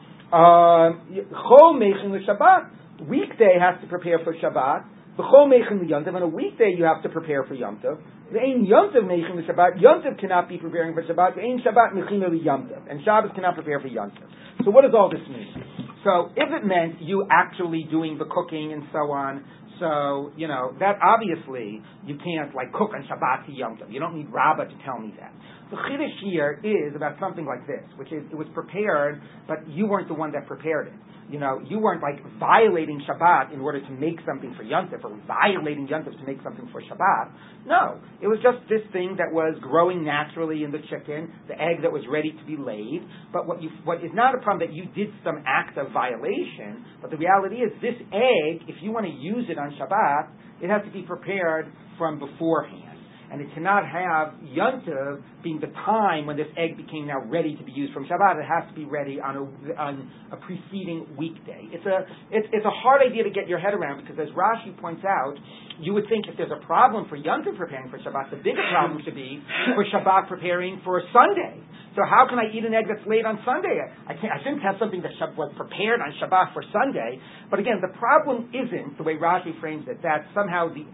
Shabbat. 2.25 2.80
Weekday 3.07 3.57
has 3.59 3.81
to 3.81 3.87
prepare 3.87 4.19
for 4.23 4.33
Shabbat. 4.35 4.85
B'chol 5.17 5.49
Mechin. 5.51 6.07
On 6.07 6.21
a 6.21 6.27
weekday 6.27 6.73
you 6.77 6.83
have 6.83 7.03
to 7.03 7.09
prepare 7.09 7.43
for 7.43 7.53
Yom 7.53 7.81
Tov. 7.83 7.99
Ve'ein 8.31 8.65
Yontav 8.65 9.03
Mechin 9.03 9.45
Shabbat. 9.47 9.81
Yom 9.81 10.01
Tov 10.01 10.19
cannot 10.19 10.47
be 10.47 10.57
preparing 10.57 10.93
for 10.93 11.03
Shabbat. 11.03 11.37
Ve'ein 11.37 11.57
Shabbat 11.65 11.93
Mechin 11.93 12.21
Yom 12.43 12.69
Tov. 12.69 12.89
And 12.89 13.03
Shabbos 13.03 13.31
cannot 13.35 13.55
prepare 13.55 13.79
for 13.79 13.87
Yom 13.87 14.11
Tov. 14.11 14.63
So 14.63 14.71
what 14.71 14.83
does 14.83 14.93
all 14.95 15.09
this 15.09 15.27
mean? 15.29 15.51
So 16.03 16.29
if 16.35 16.49
it 16.49 16.65
meant 16.65 17.01
you 17.01 17.27
actually 17.29 17.87
doing 17.89 18.17
the 18.17 18.25
cooking 18.25 18.73
and 18.73 18.83
so 18.91 19.11
on, 19.11 19.43
so, 19.79 20.31
you 20.37 20.47
know, 20.47 20.75
that 20.79 20.99
obviously 21.01 21.81
you 22.05 22.15
can't 22.23 22.53
like 22.53 22.71
cook 22.71 22.91
on 22.93 23.03
Shabbat 23.09 23.47
to 23.47 23.51
Yom 23.51 23.77
Tov. 23.77 23.91
You 23.91 23.99
don't 23.99 24.15
need 24.15 24.27
Rabbah 24.31 24.65
to 24.65 24.77
tell 24.85 24.99
me 24.99 25.13
that. 25.19 25.33
The 25.71 25.77
Chiddush 25.77 26.31
here 26.31 26.59
is 26.63 26.95
about 26.95 27.17
something 27.19 27.45
like 27.45 27.65
this, 27.65 27.83
which 27.97 28.11
is 28.11 28.23
it 28.31 28.37
was 28.37 28.47
prepared, 28.53 29.21
but 29.47 29.67
you 29.67 29.87
weren't 29.87 30.07
the 30.07 30.13
one 30.13 30.31
that 30.33 30.45
prepared 30.45 30.87
it. 30.87 30.93
You 31.31 31.39
know, 31.39 31.61
you 31.65 31.79
weren't 31.79 32.03
like 32.03 32.19
violating 32.39 33.01
Shabbat 33.07 33.53
in 33.53 33.61
order 33.61 33.79
to 33.79 33.91
make 33.91 34.19
something 34.27 34.53
for 34.57 34.63
Yom 34.63 34.89
Tov, 34.89 35.05
or 35.05 35.17
violating 35.25 35.87
Yom 35.87 36.03
Tov 36.03 36.19
to 36.19 36.25
make 36.27 36.43
something 36.43 36.67
for 36.73 36.81
Shabbat. 36.81 37.31
No, 37.65 38.01
it 38.21 38.27
was 38.27 38.37
just 38.43 38.67
this 38.67 38.81
thing 38.91 39.15
that 39.17 39.31
was 39.31 39.55
growing 39.61 40.03
naturally 40.03 40.65
in 40.65 40.71
the 40.71 40.79
chicken, 40.89 41.31
the 41.47 41.53
egg 41.53 41.83
that 41.83 41.91
was 41.91 42.03
ready 42.11 42.31
to 42.33 42.45
be 42.45 42.57
laid. 42.57 43.07
But 43.31 43.47
what 43.47 43.63
you, 43.63 43.69
what 43.85 44.03
is 44.03 44.11
not 44.13 44.35
a 44.35 44.39
problem 44.39 44.67
that 44.67 44.75
you 44.75 44.85
did 44.93 45.13
some 45.23 45.41
act 45.47 45.77
of 45.77 45.93
violation, 45.93 46.83
but 47.01 47.11
the 47.11 47.17
reality 47.17 47.63
is 47.63 47.71
this 47.81 47.95
egg, 48.11 48.67
if 48.67 48.75
you 48.81 48.91
want 48.91 49.05
to 49.05 49.13
use 49.13 49.45
it 49.47 49.57
on 49.57 49.71
Shabbat, 49.79 50.61
it 50.61 50.69
has 50.69 50.83
to 50.83 50.91
be 50.91 51.03
prepared 51.03 51.71
from 51.97 52.19
beforehand 52.19 52.90
and 53.31 53.39
it 53.39 53.47
cannot 53.53 53.87
have 53.87 54.35
Yontiv 54.43 55.23
being 55.41 55.59
the 55.61 55.71
time 55.87 56.25
when 56.25 56.35
this 56.35 56.51
egg 56.57 56.75
became 56.75 57.07
now 57.07 57.23
ready 57.23 57.55
to 57.55 57.63
be 57.63 57.71
used 57.71 57.93
from 57.93 58.03
Shabbat. 58.03 58.43
It 58.43 58.45
has 58.45 58.67
to 58.67 58.75
be 58.75 58.83
ready 58.83 59.21
on 59.21 59.37
a, 59.39 59.73
on 59.79 60.11
a 60.31 60.37
preceding 60.37 61.07
weekday. 61.17 61.71
It's 61.71 61.85
a, 61.85 62.03
it's, 62.29 62.47
it's 62.51 62.65
a 62.65 62.75
hard 62.83 63.01
idea 63.01 63.23
to 63.23 63.29
get 63.31 63.47
your 63.47 63.57
head 63.57 63.73
around 63.73 64.03
because 64.03 64.19
as 64.19 64.27
Rashi 64.35 64.75
points 64.79 65.05
out, 65.07 65.35
you 65.79 65.93
would 65.93 66.09
think 66.09 66.27
if 66.27 66.35
there's 66.35 66.51
a 66.51 66.65
problem 66.65 67.07
for 67.07 67.17
Yontiv 67.17 67.57
preparing 67.57 67.89
for 67.89 67.97
Shabbat, 67.99 68.31
the 68.31 68.37
bigger 68.37 68.67
problem 68.69 69.01
should 69.05 69.15
be 69.15 69.41
for 69.75 69.85
Shabbat 69.87 70.27
preparing 70.27 70.81
for 70.83 71.01
Sunday. 71.13 71.63
So 71.95 72.03
how 72.07 72.23
can 72.27 72.39
I 72.39 72.47
eat 72.55 72.63
an 72.63 72.73
egg 72.73 72.87
that's 72.87 73.03
laid 73.03 73.27
on 73.27 73.39
Sunday? 73.43 73.83
I 74.07 74.15
can't. 74.15 74.31
I 74.31 74.39
shouldn't 74.39 74.63
have 74.63 74.79
something 74.79 75.03
that 75.03 75.11
was 75.35 75.51
prepared 75.59 75.99
on 75.99 76.15
Shabbat 76.23 76.53
for 76.53 76.63
Sunday. 76.71 77.19
But 77.49 77.59
again, 77.59 77.83
the 77.83 77.91
problem 77.99 78.47
isn't 78.55 78.95
the 78.95 79.03
way 79.03 79.19
Rashi 79.19 79.59
frames 79.59 79.83
it 79.91 80.01
that 80.03 80.23
somehow 80.31 80.71
the 80.71 80.87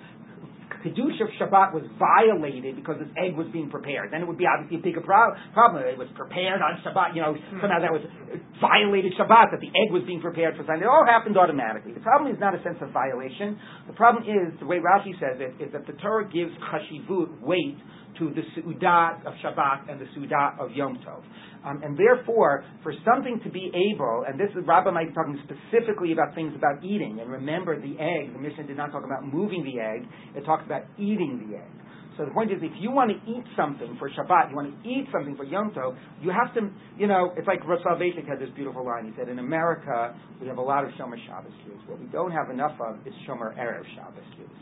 Kedusha 0.88 1.27
of 1.27 1.31
Shabbat 1.35 1.75
was 1.75 1.83
violated 1.99 2.79
because 2.79 2.95
this 3.03 3.11
egg 3.19 3.35
was 3.35 3.47
being 3.51 3.67
prepared. 3.67 4.15
Then 4.15 4.23
it 4.23 4.27
would 4.27 4.39
be 4.39 4.47
obviously 4.47 4.79
a 4.79 4.83
bigger 4.83 5.03
pro- 5.03 5.35
problem. 5.51 5.83
It 5.83 5.99
was 5.99 6.07
prepared 6.15 6.63
on 6.63 6.79
Shabbat, 6.79 7.11
you 7.11 7.21
know, 7.21 7.35
hmm. 7.35 7.59
somehow 7.59 7.83
that 7.83 7.91
was 7.91 8.07
uh, 8.07 8.39
violated 8.63 9.11
Shabbat, 9.19 9.51
that 9.51 9.59
the 9.59 9.67
egg 9.67 9.91
was 9.91 10.07
being 10.07 10.23
prepared 10.23 10.55
for 10.55 10.63
Sunday. 10.63 10.88
It 10.88 10.91
all 10.91 11.03
happened 11.03 11.35
automatically. 11.35 11.91
The 11.91 12.05
problem 12.05 12.31
is 12.31 12.39
not 12.39 12.55
a 12.55 12.63
sense 12.63 12.79
of 12.79 12.95
violation. 12.95 13.59
The 13.91 13.97
problem 13.99 14.23
is, 14.23 14.55
the 14.63 14.65
way 14.65 14.79
Rashi 14.79 15.11
says 15.19 15.43
it, 15.43 15.59
is 15.59 15.75
that 15.75 15.83
the 15.83 15.93
Torah 15.99 16.25
gives 16.25 16.55
chashivut, 16.71 17.43
weight, 17.43 17.77
to 18.20 18.34
the 18.34 18.41
Su'udah 18.55 19.26
of 19.26 19.34
Shabbat 19.43 19.91
and 19.91 19.99
the 19.99 20.05
Su'udah 20.15 20.59
of 20.59 20.72
Yom 20.72 20.97
Tov. 21.05 21.24
Um, 21.65 21.82
and 21.84 21.97
therefore, 21.97 22.63
for 22.84 22.93
something 23.03 23.39
to 23.43 23.49
be 23.49 23.72
able, 23.91 24.26
and 24.28 24.39
this 24.39 24.49
is 24.51 24.63
Rabbi 24.65 24.91
be 25.05 25.13
talking 25.13 25.39
specifically 25.43 26.13
about 26.13 26.34
things 26.36 26.53
about 26.55 26.84
eating, 26.84 27.20
and 27.22 27.30
remember 27.30 27.80
the 27.80 27.97
egg, 27.99 28.34
the 28.34 28.39
Mishnah 28.39 28.68
did 28.68 28.78
not 28.78 28.91
talk 28.91 29.03
about 29.03 29.26
moving 29.26 29.63
the 29.63 29.82
egg, 29.82 30.07
it 30.36 30.45
talks 30.45 30.63
about 30.65 30.84
eating 30.97 31.49
the 31.49 31.57
egg. 31.57 31.72
So 32.18 32.26
the 32.26 32.32
point 32.32 32.51
is, 32.51 32.57
if 32.61 32.74
you 32.82 32.89
want 32.89 33.13
to 33.13 33.18
eat 33.30 33.45
something 33.55 33.95
for 33.99 34.09
Shabbat, 34.09 34.49
you 34.49 34.55
want 34.55 34.74
to 34.74 34.89
eat 34.89 35.05
something 35.13 35.38
for 35.38 35.45
Yom 35.45 35.70
Tov, 35.70 35.95
you 36.20 36.34
have 36.34 36.53
to, 36.55 36.72
you 36.97 37.05
know, 37.05 37.32
it's 37.38 37.45
like 37.45 37.61
Rav 37.61 37.78
had 37.86 38.39
this 38.39 38.49
beautiful 38.55 38.84
line. 38.84 39.05
He 39.05 39.13
said, 39.15 39.30
in 39.30 39.38
America, 39.38 40.18
we 40.41 40.47
have 40.47 40.57
a 40.57 40.61
lot 40.61 40.84
of 40.84 40.89
Shomer 40.97 41.18
Shabbos 41.28 41.53
Jews. 41.63 41.78
What 41.86 41.99
we 41.99 42.07
don't 42.07 42.32
have 42.32 42.49
enough 42.49 42.74
of 42.82 43.05
is 43.05 43.13
Shomer 43.30 43.53
Erev 43.53 43.86
Shabbos 43.93 44.26
Jews. 44.36 44.57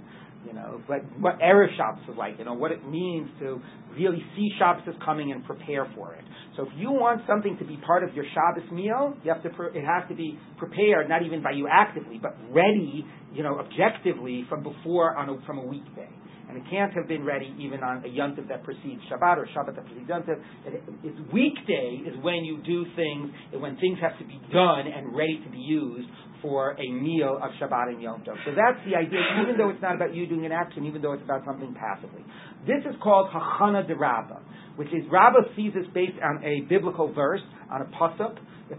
You 0.45 0.53
know, 0.53 0.81
but 0.87 0.99
what 1.19 1.39
Erev 1.39 1.75
Shabbos 1.77 2.03
is 2.09 2.17
like, 2.17 2.37
you 2.39 2.45
know, 2.45 2.53
what 2.53 2.71
it 2.71 2.87
means 2.87 3.29
to 3.39 3.61
really 3.97 4.23
see 4.35 4.49
Shabbos 4.59 4.83
is 4.87 4.95
coming 5.03 5.31
and 5.31 5.43
prepare 5.45 5.91
for 5.95 6.13
it. 6.13 6.23
So 6.55 6.63
if 6.63 6.69
you 6.77 6.91
want 6.91 7.21
something 7.27 7.57
to 7.57 7.65
be 7.65 7.77
part 7.77 8.03
of 8.03 8.13
your 8.13 8.25
Shabbos 8.33 8.69
meal, 8.71 9.15
you 9.23 9.31
have 9.33 9.43
to, 9.43 9.49
pre- 9.49 9.77
it 9.77 9.83
has 9.85 10.07
to 10.09 10.15
be 10.15 10.37
prepared, 10.57 11.09
not 11.09 11.23
even 11.23 11.43
by 11.43 11.51
you 11.51 11.67
actively, 11.71 12.19
but 12.21 12.35
ready, 12.51 13.05
you 13.33 13.43
know, 13.43 13.59
objectively 13.59 14.45
from 14.47 14.63
before 14.63 15.17
on 15.17 15.29
a, 15.29 15.45
from 15.45 15.57
a 15.57 15.65
weekday. 15.65 16.09
And 16.47 16.57
it 16.59 16.63
can't 16.69 16.93
have 16.93 17.07
been 17.07 17.25
ready 17.25 17.53
even 17.59 17.81
on 17.83 18.05
a 18.05 18.07
yontif 18.07 18.47
that 18.49 18.63
precedes 18.63 19.01
Shabbat 19.11 19.37
or 19.37 19.47
Shabbat 19.47 19.75
that 19.75 19.85
precedes 19.85 20.07
yontif. 20.07 20.39
It, 20.65 20.83
it's 21.03 21.33
weekday 21.33 22.03
is 22.05 22.13
when 22.23 22.45
you 22.45 22.61
do 22.63 22.85
things, 22.95 23.31
when 23.59 23.75
things 23.77 23.97
have 23.99 24.17
to 24.19 24.25
be 24.25 24.39
done 24.53 24.85
and 24.87 25.15
ready 25.15 25.41
to 25.43 25.49
be 25.49 25.57
used 25.57 26.07
for 26.45 26.77
a 26.77 26.91
meal 26.91 27.39
of 27.41 27.49
Shabbat 27.59 27.89
and 27.89 28.01
Yom 28.03 28.21
Tov. 28.21 28.37
So 28.45 28.51
that's 28.53 28.77
the 28.85 28.95
idea, 28.95 29.17
even 29.41 29.57
though 29.57 29.71
it's 29.71 29.81
not 29.81 29.95
about 29.95 30.13
you 30.13 30.27
doing 30.27 30.45
an 30.45 30.51
action, 30.51 30.85
even 30.85 31.01
though 31.01 31.13
it's 31.13 31.23
about 31.23 31.41
something 31.43 31.73
passively. 31.73 32.21
This 32.67 32.85
is 32.85 32.95
called 33.01 33.31
Hachana 33.33 33.87
de 33.87 33.95
Rabbah, 33.95 34.37
which 34.75 34.89
is 34.89 35.01
Rabbah 35.11 35.55
sees 35.55 35.73
this 35.73 35.85
based 35.95 36.21
on 36.21 36.43
a 36.43 36.61
biblical 36.69 37.11
verse, 37.11 37.41
on 37.71 37.81
a 37.81 37.85
pasuk. 37.85 38.37
It 38.69 38.77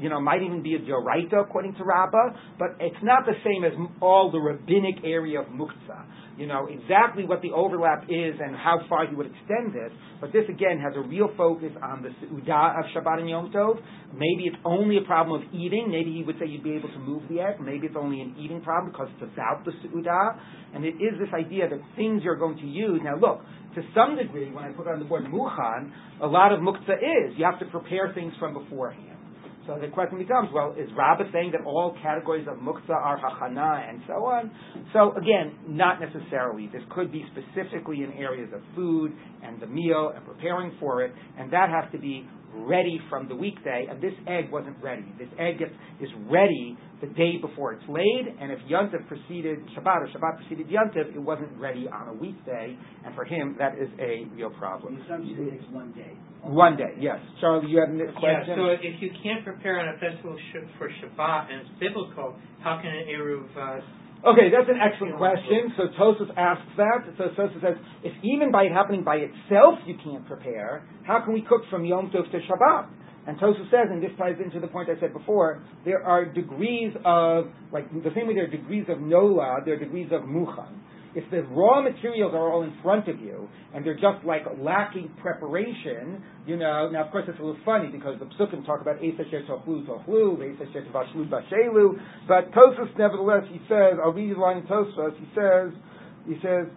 you 0.00 0.08
know, 0.08 0.20
might 0.20 0.42
even 0.42 0.62
be 0.62 0.74
a 0.74 0.78
Doraita 0.78 1.42
according 1.42 1.74
to 1.74 1.84
Rabbah, 1.84 2.38
but 2.58 2.76
it's 2.78 3.02
not 3.02 3.26
the 3.26 3.34
same 3.44 3.64
as 3.64 3.72
all 4.00 4.30
the 4.30 4.38
rabbinic 4.38 5.04
area 5.04 5.40
of 5.40 5.46
Muktzah 5.46 6.06
you 6.40 6.46
know, 6.46 6.66
exactly 6.72 7.26
what 7.26 7.42
the 7.42 7.52
overlap 7.52 8.04
is 8.08 8.34
and 8.40 8.56
how 8.56 8.80
far 8.88 9.06
he 9.06 9.14
would 9.14 9.26
extend 9.26 9.74
this. 9.74 9.92
But 10.22 10.32
this 10.32 10.44
again 10.48 10.80
has 10.80 10.94
a 10.96 11.06
real 11.06 11.28
focus 11.36 11.68
on 11.82 12.02
the 12.02 12.08
Seudah 12.16 12.80
of 12.80 12.86
Shabbat 12.96 13.20
and 13.20 13.28
Yom 13.28 13.52
Tov. 13.52 13.76
Maybe 14.14 14.48
it's 14.48 14.56
only 14.64 14.96
a 14.96 15.02
problem 15.02 15.42
of 15.42 15.46
eating. 15.52 15.90
Maybe 15.90 16.16
he 16.16 16.24
would 16.24 16.36
say 16.40 16.46
you'd 16.46 16.64
be 16.64 16.72
able 16.72 16.88
to 16.88 16.98
move 16.98 17.24
the 17.28 17.40
egg. 17.40 17.60
Maybe 17.60 17.88
it's 17.88 17.96
only 17.96 18.22
an 18.22 18.34
eating 18.40 18.62
problem 18.62 18.90
because 18.90 19.08
it's 19.20 19.30
about 19.34 19.66
the 19.66 19.72
Seudah. 19.84 20.40
And 20.74 20.86
it 20.86 20.96
is 20.96 21.20
this 21.20 21.28
idea 21.36 21.68
that 21.68 21.78
things 21.94 22.22
you're 22.24 22.40
going 22.40 22.56
to 22.56 22.66
use. 22.66 23.02
Now 23.04 23.20
look, 23.20 23.44
to 23.74 23.82
some 23.94 24.16
degree, 24.16 24.50
when 24.50 24.64
I 24.64 24.72
put 24.72 24.88
on 24.88 24.98
the 24.98 25.04
word 25.04 25.24
muchan, 25.26 25.92
a 26.22 26.26
lot 26.26 26.54
of 26.54 26.60
muktzah 26.60 26.96
is 26.96 27.36
you 27.36 27.44
have 27.44 27.60
to 27.60 27.66
prepare 27.66 28.12
things 28.14 28.32
from 28.40 28.54
beforehand. 28.54 29.19
So 29.66 29.78
the 29.80 29.88
question 29.88 30.18
becomes, 30.18 30.48
well, 30.52 30.74
is 30.76 30.88
Rabbah 30.96 31.30
saying 31.32 31.52
that 31.52 31.64
all 31.64 31.96
categories 32.02 32.46
of 32.50 32.58
muktzah 32.58 32.90
are 32.90 33.18
hachana 33.20 33.88
and 33.88 34.00
so 34.06 34.14
on? 34.24 34.50
So 34.92 35.12
again, 35.16 35.58
not 35.66 36.00
necessarily. 36.00 36.68
This 36.72 36.82
could 36.90 37.12
be 37.12 37.24
specifically 37.30 38.02
in 38.02 38.12
areas 38.12 38.50
of 38.54 38.62
food 38.74 39.12
and 39.42 39.60
the 39.60 39.66
meal 39.66 40.12
and 40.14 40.24
preparing 40.24 40.72
for 40.80 41.02
it, 41.04 41.12
and 41.38 41.52
that 41.52 41.68
has 41.68 41.90
to 41.92 41.98
be 41.98 42.26
ready 42.54 43.00
from 43.08 43.28
the 43.28 43.34
weekday, 43.34 43.86
and 43.88 44.00
this 44.02 44.12
egg 44.26 44.50
wasn't 44.50 44.76
ready. 44.82 45.04
This 45.18 45.28
egg 45.38 45.58
gets, 45.58 45.72
is 46.00 46.08
ready 46.28 46.76
the 47.00 47.06
day 47.08 47.38
before 47.40 47.72
it's 47.72 47.84
laid, 47.88 48.34
and 48.40 48.52
if 48.52 48.58
Yontif 48.70 49.06
preceded 49.08 49.58
Shabbat 49.76 50.02
or 50.02 50.08
Shabbat 50.08 50.36
preceded 50.36 50.68
Yontif, 50.68 51.14
it 51.14 51.18
wasn't 51.18 51.56
ready 51.58 51.86
on 51.88 52.08
a 52.08 52.14
weekday, 52.14 52.76
and 53.04 53.14
for 53.14 53.24
him, 53.24 53.56
that 53.58 53.78
is 53.78 53.88
a 53.98 54.26
real 54.34 54.50
problem. 54.50 54.96
The 54.96 55.04
assumption 55.04 55.50
takes 55.50 55.64
one 55.72 55.92
day. 55.92 56.12
One 56.42 56.76
day, 56.76 56.96
yes. 56.98 57.18
Charlie, 57.40 57.68
you 57.70 57.80
have 57.80 57.90
a 57.90 58.12
question? 58.18 58.56
Yeah, 58.56 58.56
so 58.56 58.64
if 58.80 59.02
you 59.02 59.10
can't 59.22 59.44
prepare 59.44 59.80
on 59.80 59.94
a 59.94 59.98
festival 59.98 60.36
sh- 60.52 60.68
for 60.78 60.88
Shabbat 60.88 61.52
and 61.52 61.60
it's 61.60 61.70
biblical, 61.78 62.36
how 62.62 62.80
can 62.80 62.90
an 62.90 63.04
Eruv 63.08 63.44
uh, 63.56 63.80
Okay, 64.20 64.52
that's 64.52 64.68
an 64.68 64.76
excellent 64.76 65.16
question. 65.16 65.72
So 65.76 65.88
Tosfos 65.98 66.28
asks 66.36 66.68
that. 66.76 67.08
So 67.16 67.24
Tosfos 67.38 67.60
says, 67.62 67.76
if 68.04 68.12
even 68.22 68.52
by 68.52 68.64
it 68.64 68.72
happening 68.72 69.02
by 69.02 69.16
itself 69.16 69.78
you 69.86 69.96
can't 70.04 70.26
prepare, 70.26 70.84
how 71.06 71.24
can 71.24 71.32
we 71.32 71.40
cook 71.40 71.62
from 71.70 71.84
Yom 71.86 72.10
Tov 72.10 72.30
to 72.30 72.38
Shabbat? 72.38 72.88
And 73.26 73.38
Tosfos 73.38 73.70
says, 73.70 73.88
and 73.90 74.02
this 74.02 74.10
ties 74.18 74.36
into 74.44 74.60
the 74.60 74.66
point 74.66 74.90
I 74.90 75.00
said 75.00 75.14
before, 75.14 75.62
there 75.86 76.04
are 76.04 76.26
degrees 76.26 76.92
of, 77.04 77.46
like 77.72 77.90
the 77.92 78.10
same 78.14 78.26
way 78.28 78.34
there 78.34 78.44
are 78.44 78.50
degrees 78.50 78.84
of 78.88 79.00
Nola, 79.00 79.60
there 79.64 79.74
are 79.74 79.78
degrees 79.78 80.08
of 80.12 80.22
Muchan 80.22 80.80
if 81.14 81.28
the 81.30 81.42
raw 81.50 81.82
materials 81.82 82.32
are 82.34 82.52
all 82.52 82.62
in 82.62 82.72
front 82.82 83.08
of 83.08 83.18
you 83.20 83.48
and 83.74 83.84
they're 83.84 83.98
just 83.98 84.24
like 84.24 84.42
lacking 84.58 85.10
preparation, 85.20 86.22
you 86.46 86.56
know, 86.56 86.88
now 86.90 87.06
of 87.06 87.10
course 87.10 87.24
it's 87.26 87.38
a 87.38 87.42
little 87.42 87.60
funny 87.64 87.88
because 87.90 88.18
the 88.18 88.26
psukim 88.38 88.64
talk 88.64 88.80
about 88.80 88.96
Esa 88.98 89.24
Sher 89.30 89.42
Tochlu 89.48 89.86
Tochlu, 89.86 90.38
Esa 90.38 90.70
Sher 90.72 90.86
Vashlu 90.92 91.28
Bashelu, 91.28 91.98
but 92.28 92.52
Tosfos 92.52 92.96
nevertheless, 92.98 93.42
he 93.50 93.58
says, 93.68 93.98
I'll 94.02 94.12
read 94.12 94.34
the 94.34 94.40
line 94.40 94.58
in 94.58 94.64
Tosfos, 94.64 95.18
he 95.18 95.26
says, 95.34 95.74
he 96.26 96.34
says, 96.42 96.70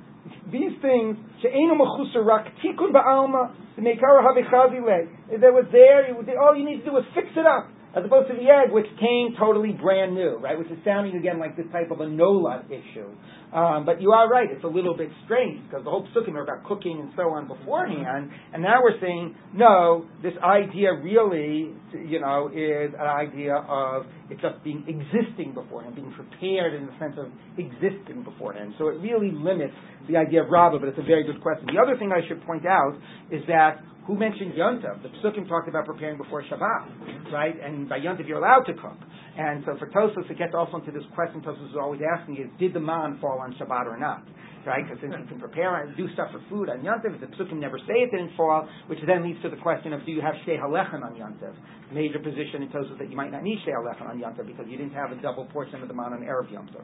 these 0.52 0.74
things, 0.82 1.18
she'enu 1.42 1.76
mechusar 1.76 2.26
rak 2.26 2.48
tikun 2.64 2.92
ba'alma, 2.92 3.54
the 3.76 3.82
mekara 3.82 4.24
habichazile, 4.26 5.40
that 5.40 5.54
was 5.54 5.66
there, 5.72 6.10
all 6.40 6.50
oh, 6.50 6.54
you 6.54 6.66
need 6.66 6.80
to 6.80 6.86
do 6.86 6.98
is 6.98 7.04
fix 7.14 7.28
it 7.36 7.46
up 7.46 7.70
as 7.96 8.04
opposed 8.04 8.28
to 8.30 8.34
the 8.34 8.50
egg, 8.50 8.74
which 8.74 8.88
came 9.00 9.36
totally 9.38 9.72
brand 9.72 10.16
new, 10.16 10.38
right? 10.42 10.58
Which 10.58 10.70
is 10.70 10.78
sounding 10.84 11.16
again 11.16 11.40
like 11.40 11.56
this 11.56 11.68
type 11.72 11.92
of 11.92 12.02
a 12.02 12.10
nola 12.10 12.64
issue. 12.66 13.10
Um, 13.54 13.86
but 13.86 14.02
you 14.02 14.12
are 14.12 14.28
right; 14.28 14.50
it's 14.50 14.64
a 14.64 14.68
little 14.68 14.98
bit 14.98 15.10
strange 15.26 15.62
because 15.70 15.84
the 15.84 15.92
whole 15.92 16.08
psukim 16.10 16.34
are 16.34 16.42
about 16.42 16.66
cooking 16.66 17.00
and 17.00 17.12
so 17.16 17.30
on 17.30 17.48
beforehand, 17.48 18.32
and 18.52 18.64
now 18.64 18.82
we're 18.82 19.00
saying 19.00 19.36
no. 19.54 20.08
This 20.24 20.34
idea 20.44 20.94
really, 20.94 21.70
you 21.94 22.20
know, 22.20 22.50
is 22.50 22.94
an 22.98 23.06
idea 23.06 23.54
of 23.54 24.08
it 24.32 24.42
just 24.42 24.64
being 24.64 24.84
existing 24.90 25.54
beforehand, 25.54 25.96
being 25.96 26.14
prepared 26.14 26.74
in 26.74 26.88
the 26.88 26.94
sense 26.98 27.14
of 27.20 27.30
existing 27.60 28.24
beforehand. 28.24 28.74
So 28.80 28.88
it 28.88 28.98
really 29.06 29.30
limits 29.30 29.74
the 30.10 30.18
idea 30.18 30.42
of 30.42 30.50
Rabbah, 30.50 30.80
but 30.80 30.90
it's 30.90 31.00
a 31.00 31.06
very 31.06 31.24
good 31.24 31.42
question. 31.42 31.68
The 31.70 31.80
other 31.80 31.96
thing 31.98 32.12
I 32.12 32.28
should 32.28 32.44
point 32.46 32.66
out 32.66 32.98
is 33.30 33.44
that 33.48 33.86
who 34.06 34.18
mentioned 34.18 34.54
Yontav? 34.54 35.02
The 35.02 35.10
Psukim 35.20 35.48
talked 35.48 35.70
about 35.70 35.86
preparing 35.86 36.18
before 36.18 36.44
Shabbat, 36.44 37.32
right? 37.32 37.56
And 37.64 37.88
by 37.88 38.00
Yontav 38.00 38.28
you're 38.28 38.40
allowed 38.40 38.64
to 38.68 38.74
cook. 38.74 38.98
And 39.38 39.64
so 39.66 39.78
for 39.80 39.90
Tosfos, 39.90 40.30
it 40.30 40.38
gets 40.38 40.54
also 40.54 40.78
into 40.78 40.92
this 40.92 41.04
question 41.16 41.42
Tosfos 41.42 41.70
is 41.70 41.76
always 41.80 42.02
asking 42.18 42.38
is, 42.38 42.48
did 42.60 42.74
the 42.74 42.80
man 42.80 43.18
fall 43.22 43.40
on 43.40 43.56
Shabbat 43.56 43.88
or 43.88 43.98
not? 43.98 44.24
Right? 44.66 44.84
Because 44.84 45.00
since 45.02 45.12
you 45.20 45.28
can 45.28 45.40
prepare 45.40 45.84
and 45.84 45.96
do 45.98 46.08
stuff 46.14 46.32
for 46.32 46.40
food 46.50 46.70
on 46.70 46.80
Yontav, 46.80 47.20
the 47.20 47.28
Psukim 47.36 47.60
never 47.60 47.78
say 47.80 48.00
it 48.00 48.12
didn't 48.12 48.36
fall, 48.38 48.68
which 48.88 49.00
then 49.06 49.24
leads 49.24 49.42
to 49.44 49.50
the 49.50 49.58
question 49.58 49.92
of, 49.92 50.06
do 50.06 50.12
you 50.12 50.22
have 50.22 50.36
Shtei 50.48 50.60
Halechem 50.60 51.04
on 51.04 51.16
Yontav? 51.16 51.52
Major 51.92 52.20
position 52.20 52.64
in 52.64 52.70
Tosfos 52.70 52.98
that 53.00 53.10
you 53.10 53.18
might 53.18 53.32
not 53.32 53.44
need 53.44 53.60
Shtei 53.68 53.76
Halechem 53.76 54.08
on 54.08 54.20
Yontav 54.20 54.48
because 54.48 54.66
you 54.70 54.78
didn't 54.78 54.94
have 54.94 55.12
a 55.12 55.22
double 55.22 55.46
portion 55.52 55.82
of 55.82 55.88
the 55.88 55.94
man 55.94 56.14
on 56.14 56.22
Erev 56.22 56.48
Yontav. 56.52 56.84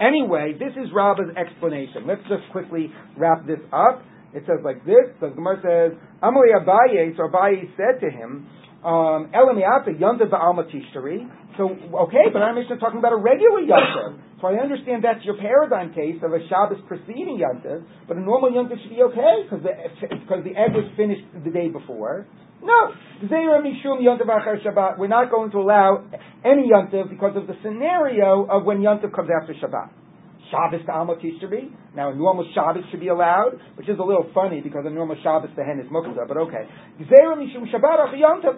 Anyway, 0.00 0.54
this 0.58 0.72
is 0.72 0.88
Rabbah's 0.94 1.36
explanation. 1.36 2.06
Let's 2.06 2.22
just 2.28 2.48
quickly 2.50 2.92
wrap 3.16 3.46
this 3.46 3.60
up. 3.72 4.02
It 4.38 4.46
says 4.46 4.62
like 4.62 4.86
this. 4.86 5.10
The 5.18 5.34
Gemara 5.34 5.58
says, 5.58 5.98
Amalei 6.22 6.54
Abaye, 6.54 7.16
so 7.18 7.26
Abaye 7.26 7.66
said 7.74 7.98
to 7.98 8.08
him, 8.10 8.46
um. 8.86 9.34
So, 11.58 11.66
okay, 12.06 12.30
but 12.32 12.38
our 12.38 12.54
Mishnah 12.54 12.76
is 12.76 12.80
talking 12.80 13.02
about 13.02 13.12
a 13.12 13.18
regular 13.18 13.66
Yontav. 13.66 14.22
So 14.40 14.46
I 14.46 14.62
understand 14.62 15.02
that's 15.02 15.24
your 15.24 15.34
paradigm 15.34 15.92
case 15.92 16.22
of 16.22 16.30
a 16.30 16.38
Shabbos 16.46 16.78
preceding 16.86 17.42
Yontav, 17.42 17.82
but 18.06 18.16
a 18.16 18.20
normal 18.20 18.54
Yontav 18.54 18.80
should 18.80 18.94
be 18.94 19.02
okay 19.02 19.42
because 19.42 19.66
the, 19.66 19.74
because 20.22 20.44
the 20.46 20.54
egg 20.54 20.70
was 20.78 20.86
finished 20.96 21.26
the 21.34 21.50
day 21.50 21.66
before. 21.66 22.28
No, 22.62 22.94
We're 24.98 25.08
not 25.08 25.30
going 25.30 25.50
to 25.50 25.58
allow 25.58 26.04
any 26.44 26.70
Yontav 26.70 27.10
because 27.10 27.36
of 27.36 27.48
the 27.48 27.54
scenario 27.64 28.46
of 28.48 28.64
when 28.64 28.78
Yontav 28.78 29.12
comes 29.12 29.30
after 29.42 29.54
Shabbat. 29.54 29.90
Shabbos 30.50 30.84
to 30.86 30.92
Alma 30.92 31.16
Tishtari. 31.16 31.70
Now, 31.94 32.10
a 32.10 32.14
normal 32.14 32.48
Shabbos 32.54 32.84
should 32.90 33.00
be 33.00 33.08
allowed, 33.08 33.60
which 33.76 33.88
is 33.88 33.98
a 33.98 34.02
little 34.02 34.30
funny 34.34 34.60
because 34.60 34.84
a 34.86 34.90
normal 34.90 35.16
Shabbos 35.22 35.50
the 35.56 35.64
hen 35.64 35.80
is 35.80 35.90
muktzah, 35.90 36.26
but 36.26 36.36
okay. 36.48 36.64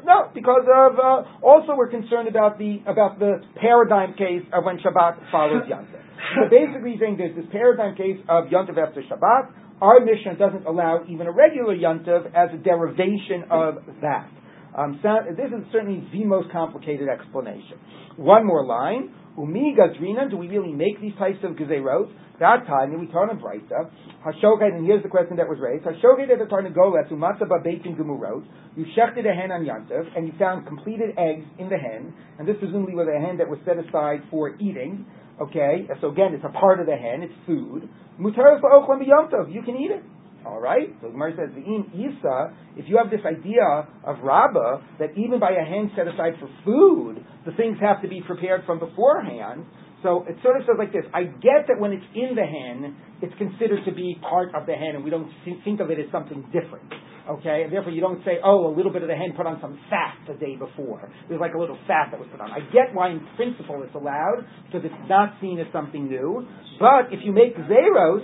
No, 0.05 0.31
because 0.35 0.67
of 0.67 0.99
uh, 0.99 1.47
also 1.47 1.75
we're 1.77 1.91
concerned 1.91 2.29
about 2.29 2.59
the 2.59 2.83
about 2.87 3.19
the 3.19 3.41
paradigm 3.61 4.15
case 4.15 4.43
of 4.53 4.65
when 4.65 4.79
Shabbat 4.79 5.31
follows 5.31 5.65
Yontav. 5.69 6.01
so 6.35 6.51
basically, 6.51 6.97
saying 7.01 7.17
there's 7.17 7.37
this 7.37 7.47
paradigm 7.51 7.97
case 7.97 8.19
of 8.29 8.47
Yontav 8.47 8.79
after 8.79 9.03
Shabbat. 9.03 9.55
Our 9.81 10.01
Mishnah 10.05 10.37
doesn't 10.37 10.67
allow 10.67 11.05
even 11.09 11.27
a 11.27 11.33
regular 11.33 11.75
Yontav 11.75 12.27
as 12.35 12.51
a 12.53 12.59
derivation 12.59 13.49
of 13.51 13.77
that. 14.03 14.29
Um, 14.77 15.01
so 15.03 15.09
this 15.31 15.49
is 15.49 15.65
certainly 15.73 16.07
the 16.13 16.25
most 16.25 16.53
complicated 16.53 17.09
explanation. 17.09 17.79
One 18.17 18.47
more 18.47 18.65
line. 18.65 19.15
Umi 19.39 19.77
gazrina, 19.79 20.29
do 20.29 20.37
we 20.37 20.49
really 20.49 20.73
make 20.73 21.01
these 21.01 21.15
types 21.19 21.39
of 21.45 21.53
gezerot? 21.53 22.11
That 22.41 22.67
time, 22.67 22.99
we 22.99 23.07
turn 23.07 23.31
a 23.31 23.35
brisa. 23.35 23.91
Hashoged, 24.25 24.75
and 24.75 24.87
here's 24.87 25.03
the 25.03 25.09
question 25.09 25.37
that 25.37 25.49
was 25.49 25.59
raised. 25.61 25.85
Hashoged 25.85 26.31
at 26.33 26.39
the 26.39 26.47
tarnagolas, 26.47 27.11
umatza 27.13 27.43
babeitim 27.43 27.97
gemurot. 27.97 28.45
You 28.77 28.87
shechted 28.97 29.31
a 29.31 29.35
hen 29.35 29.53
on 29.53 29.65
yantav, 29.65 30.17
and 30.17 30.27
you 30.27 30.33
found 30.39 30.67
completed 30.67 31.11
eggs 31.19 31.45
in 31.59 31.69
the 31.69 31.77
hen, 31.77 32.15
and 32.39 32.49
this 32.49 32.57
presumably 32.59 32.95
was 32.95 33.09
a 33.09 33.21
hen 33.21 33.39
that 33.39 33.49
was 33.49 33.59
set 33.65 33.77
aside 33.79 34.23
for 34.31 34.57
eating. 34.57 35.05
Okay, 35.41 35.87
so 36.01 36.11
again, 36.11 36.35
it's 36.35 36.45
a 36.45 36.59
part 36.59 36.81
of 36.81 36.87
the 36.87 36.97
hen, 36.97 37.23
it's 37.23 37.35
food. 37.47 37.89
Mutaras 38.19 38.61
ba'ochlam 38.61 39.01
b'yamtov, 39.01 39.53
you 39.53 39.63
can 39.63 39.77
eat 39.77 39.91
it. 39.91 40.03
All 40.47 40.61
right? 40.61 40.89
So 41.03 41.11
Gemara 41.11 41.33
says, 41.37 41.55
in 41.57 41.85
Isa, 41.95 42.55
if 42.77 42.89
you 42.89 42.97
have 42.97 43.11
this 43.11 43.21
idea 43.27 43.89
of 44.05 44.17
Rabbah, 44.23 44.99
that 44.99 45.11
even 45.17 45.39
by 45.39 45.51
a 45.51 45.65
hen 45.65 45.91
set 45.97 46.09
aside 46.09 46.35
for 46.41 46.49
food, 46.65 47.25
the 47.45 47.53
things 47.53 47.77
have 47.81 48.01
to 48.03 48.09
be 48.09 48.23
prepared 48.27 48.65
from 48.65 48.79
beforehand, 48.79 49.67
so 50.03 50.25
it 50.29 50.37
sort 50.43 50.57
of 50.57 50.67
says 50.67 50.77
like 50.79 50.93
this 50.93 51.05
I 51.13 51.25
get 51.25 51.69
that 51.69 51.79
when 51.79 51.93
it's 51.93 52.07
in 52.15 52.35
the 52.35 52.45
hen, 52.45 52.97
it's 53.23 53.35
considered 53.37 53.85
to 53.85 53.93
be 53.93 54.17
part 54.21 54.55
of 54.55 54.67
the 54.67 54.73
hen, 54.73 54.97
and 54.97 55.05
we 55.05 55.11
don't 55.11 55.31
think 55.65 55.81
of 55.81 55.91
it 55.91 55.99
as 55.99 56.11
something 56.11 56.43
different. 56.53 56.93
Okay, 57.29 57.63
and 57.63 57.73
therefore 57.73 57.93
you 57.93 58.01
don't 58.01 58.25
say, 58.25 58.41
oh, 58.43 58.67
a 58.67 58.75
little 58.75 58.91
bit 58.91 59.03
of 59.03 59.09
the 59.09 59.15
hen 59.15 59.35
put 59.37 59.47
on 59.47 59.61
some 59.61 59.79
fat 59.89 60.17
the 60.27 60.35
day 60.35 60.57
before. 60.57 61.07
There's 61.29 61.41
like 61.41 61.55
a 61.55 61.59
little 61.59 61.79
fat 61.87 62.11
that 62.11 62.19
was 62.19 62.29
put 62.33 62.41
on. 62.41 62.51
I 62.51 62.59
get 62.73 62.91
why 62.93 63.11
in 63.11 63.21
principle 63.37 63.85
it's 63.85 63.95
allowed, 63.95 64.43
because 64.67 64.83
it's 64.83 65.09
not 65.09 65.37
seen 65.41 65.61
as 65.61 65.67
something 65.73 66.09
new. 66.09 66.49
But 66.81 67.13
if 67.13 67.21
you 67.23 67.31
make 67.31 67.55
zeros, 67.69 68.23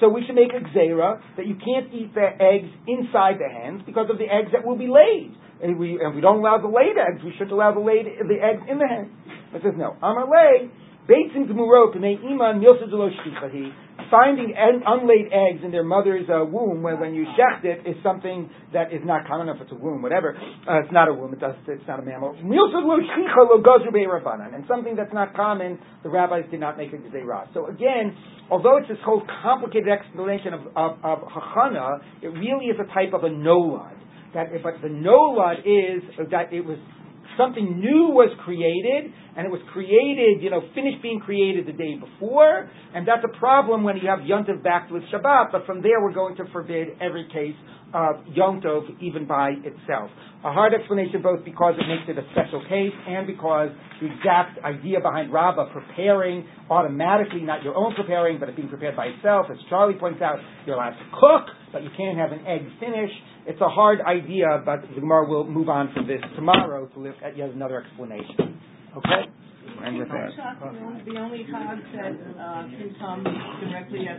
so 0.00 0.08
we 0.08 0.24
should 0.24 0.34
make 0.34 0.52
a 0.56 0.60
gzeira 0.64 1.20
that 1.36 1.46
you 1.46 1.56
can't 1.60 1.92
eat 1.92 2.14
the 2.14 2.28
eggs 2.40 2.72
inside 2.88 3.36
the 3.36 3.48
hens 3.52 3.82
because 3.84 4.08
of 4.08 4.16
the 4.16 4.24
eggs 4.24 4.48
that 4.52 4.64
will 4.64 4.78
be 4.78 4.88
laid. 4.88 5.36
And 5.62 5.78
we, 5.78 6.00
and 6.00 6.14
we 6.14 6.20
don't 6.20 6.38
allow 6.38 6.56
the 6.56 6.68
laid 6.68 6.96
eggs, 6.96 7.22
we 7.22 7.34
should 7.36 7.50
allow 7.50 7.74
the 7.74 7.80
laid 7.80 8.06
the 8.06 8.40
eggs 8.40 8.62
in 8.68 8.78
the 8.78 8.88
hens. 8.88 9.12
It 9.52 9.62
says 9.62 9.74
no. 9.76 9.92
Amar 10.00 10.24
lay, 10.24 10.70
Beitzim 11.10 11.48
Gemurot, 11.50 11.94
B'nei 11.94 12.16
Delo 12.22 13.10
Shtichahi, 13.10 13.72
finding 14.10 14.54
un- 14.56 14.82
unlaid 14.86 15.26
eggs 15.32 15.60
in 15.64 15.70
their 15.70 15.82
mother's 15.82 16.28
uh, 16.30 16.44
womb 16.44 16.82
when, 16.82 17.00
when 17.00 17.14
you 17.14 17.26
shecht 17.36 17.64
it 17.64 17.86
is 17.86 17.96
something 18.02 18.48
that 18.72 18.92
is 18.92 19.00
not 19.04 19.26
common 19.26 19.48
enough. 19.48 19.60
It's 19.60 19.72
a 19.72 19.74
womb, 19.74 20.02
whatever. 20.02 20.36
Uh, 20.36 20.80
it's 20.80 20.92
not 20.92 21.08
a 21.08 21.14
womb. 21.14 21.32
It 21.32 21.40
does, 21.40 21.56
it's 21.66 21.86
not 21.88 21.98
a 21.98 22.02
mammal. 22.02 22.34
Milsa 22.34 22.80
Delo 22.80 22.98
Shticha 23.02 23.48
Lo 23.48 23.60
Rabbanan, 23.60 24.54
and 24.54 24.64
something 24.68 24.94
that's 24.94 25.12
not 25.12 25.34
common. 25.34 25.78
The 26.04 26.10
rabbis 26.10 26.44
did 26.50 26.60
not 26.60 26.78
make 26.78 26.92
a 26.92 26.96
gzeirah. 26.96 27.52
So 27.54 27.66
again, 27.66 28.16
although 28.50 28.76
it's 28.78 28.88
this 28.88 28.98
whole 29.04 29.22
complicated 29.42 29.88
explanation 29.88 30.54
of, 30.54 30.60
of, 30.76 31.04
of 31.04 31.18
hachana, 31.28 31.98
it 32.22 32.28
really 32.28 32.66
is 32.66 32.76
a 32.80 32.86
type 32.94 33.12
of 33.12 33.24
a 33.24 33.30
nolad. 33.30 33.96
That, 34.34 34.46
but 34.62 34.80
the 34.82 34.88
nolad 34.88 35.60
is 35.66 36.02
that 36.30 36.52
it 36.52 36.64
was 36.64 36.78
something 37.36 37.80
new 37.80 38.12
was 38.12 38.30
created, 38.44 39.12
and 39.36 39.46
it 39.46 39.50
was 39.50 39.62
created, 39.72 40.42
you 40.42 40.50
know, 40.50 40.60
finished 40.74 41.00
being 41.02 41.20
created 41.20 41.66
the 41.66 41.72
day 41.72 41.96
before, 41.96 42.68
and 42.94 43.06
that's 43.06 43.24
a 43.24 43.38
problem 43.38 43.82
when 43.82 43.96
you 43.96 44.08
have 44.08 44.20
Yontiv 44.20 44.62
backed 44.62 44.92
with 44.92 45.02
Shabbat, 45.12 45.52
but 45.52 45.64
from 45.66 45.80
there 45.82 46.02
we're 46.02 46.12
going 46.12 46.36
to 46.36 46.44
forbid 46.52 46.88
every 47.00 47.26
case 47.32 47.56
of 47.94 48.22
Yontov 48.36 48.86
even 49.02 49.26
by 49.26 49.50
itself. 49.50 50.10
A 50.44 50.52
hard 50.52 50.72
explanation 50.74 51.22
both 51.22 51.44
because 51.44 51.74
it 51.78 51.86
makes 51.88 52.06
it 52.08 52.16
a 52.16 52.26
special 52.32 52.62
case 52.68 52.94
and 53.06 53.26
because 53.26 53.68
the 54.00 54.06
exact 54.06 54.62
idea 54.64 55.00
behind 55.00 55.32
Rabbah 55.32 55.72
preparing 55.72 56.46
automatically, 56.70 57.42
not 57.42 57.62
your 57.62 57.76
own 57.76 57.94
preparing, 57.94 58.38
but 58.38 58.48
it 58.48 58.56
being 58.56 58.68
prepared 58.68 58.96
by 58.96 59.06
itself, 59.06 59.46
as 59.50 59.58
Charlie 59.68 59.98
points 59.98 60.22
out, 60.22 60.38
you're 60.66 60.76
allowed 60.76 60.96
to 60.96 61.06
cook, 61.12 61.50
but 61.72 61.82
you 61.82 61.90
can't 61.96 62.16
have 62.16 62.32
an 62.32 62.46
egg 62.46 62.62
finish. 62.78 63.10
It's 63.50 63.60
a 63.60 63.68
hard 63.68 64.00
idea, 64.02 64.62
but 64.64 64.82
the 64.82 65.00
Gemara 65.00 65.28
will 65.28 65.44
move 65.44 65.68
on 65.68 65.92
from 65.92 66.06
this 66.06 66.22
tomorrow 66.36 66.86
to 66.86 67.00
look 67.00 67.16
at 67.18 67.36
yet 67.36 67.50
another 67.50 67.82
explanation. 67.82 68.62
Okay? 68.96 69.26
And 69.82 69.98
with 69.98 70.06
that. 70.06 70.30
The 71.04 71.18
only 71.18 71.42
cog 71.50 71.78
that 71.96 72.14
uh, 72.38 72.62
can 72.70 72.94
come 73.00 73.24
directly 73.24 74.06
at 74.06 74.18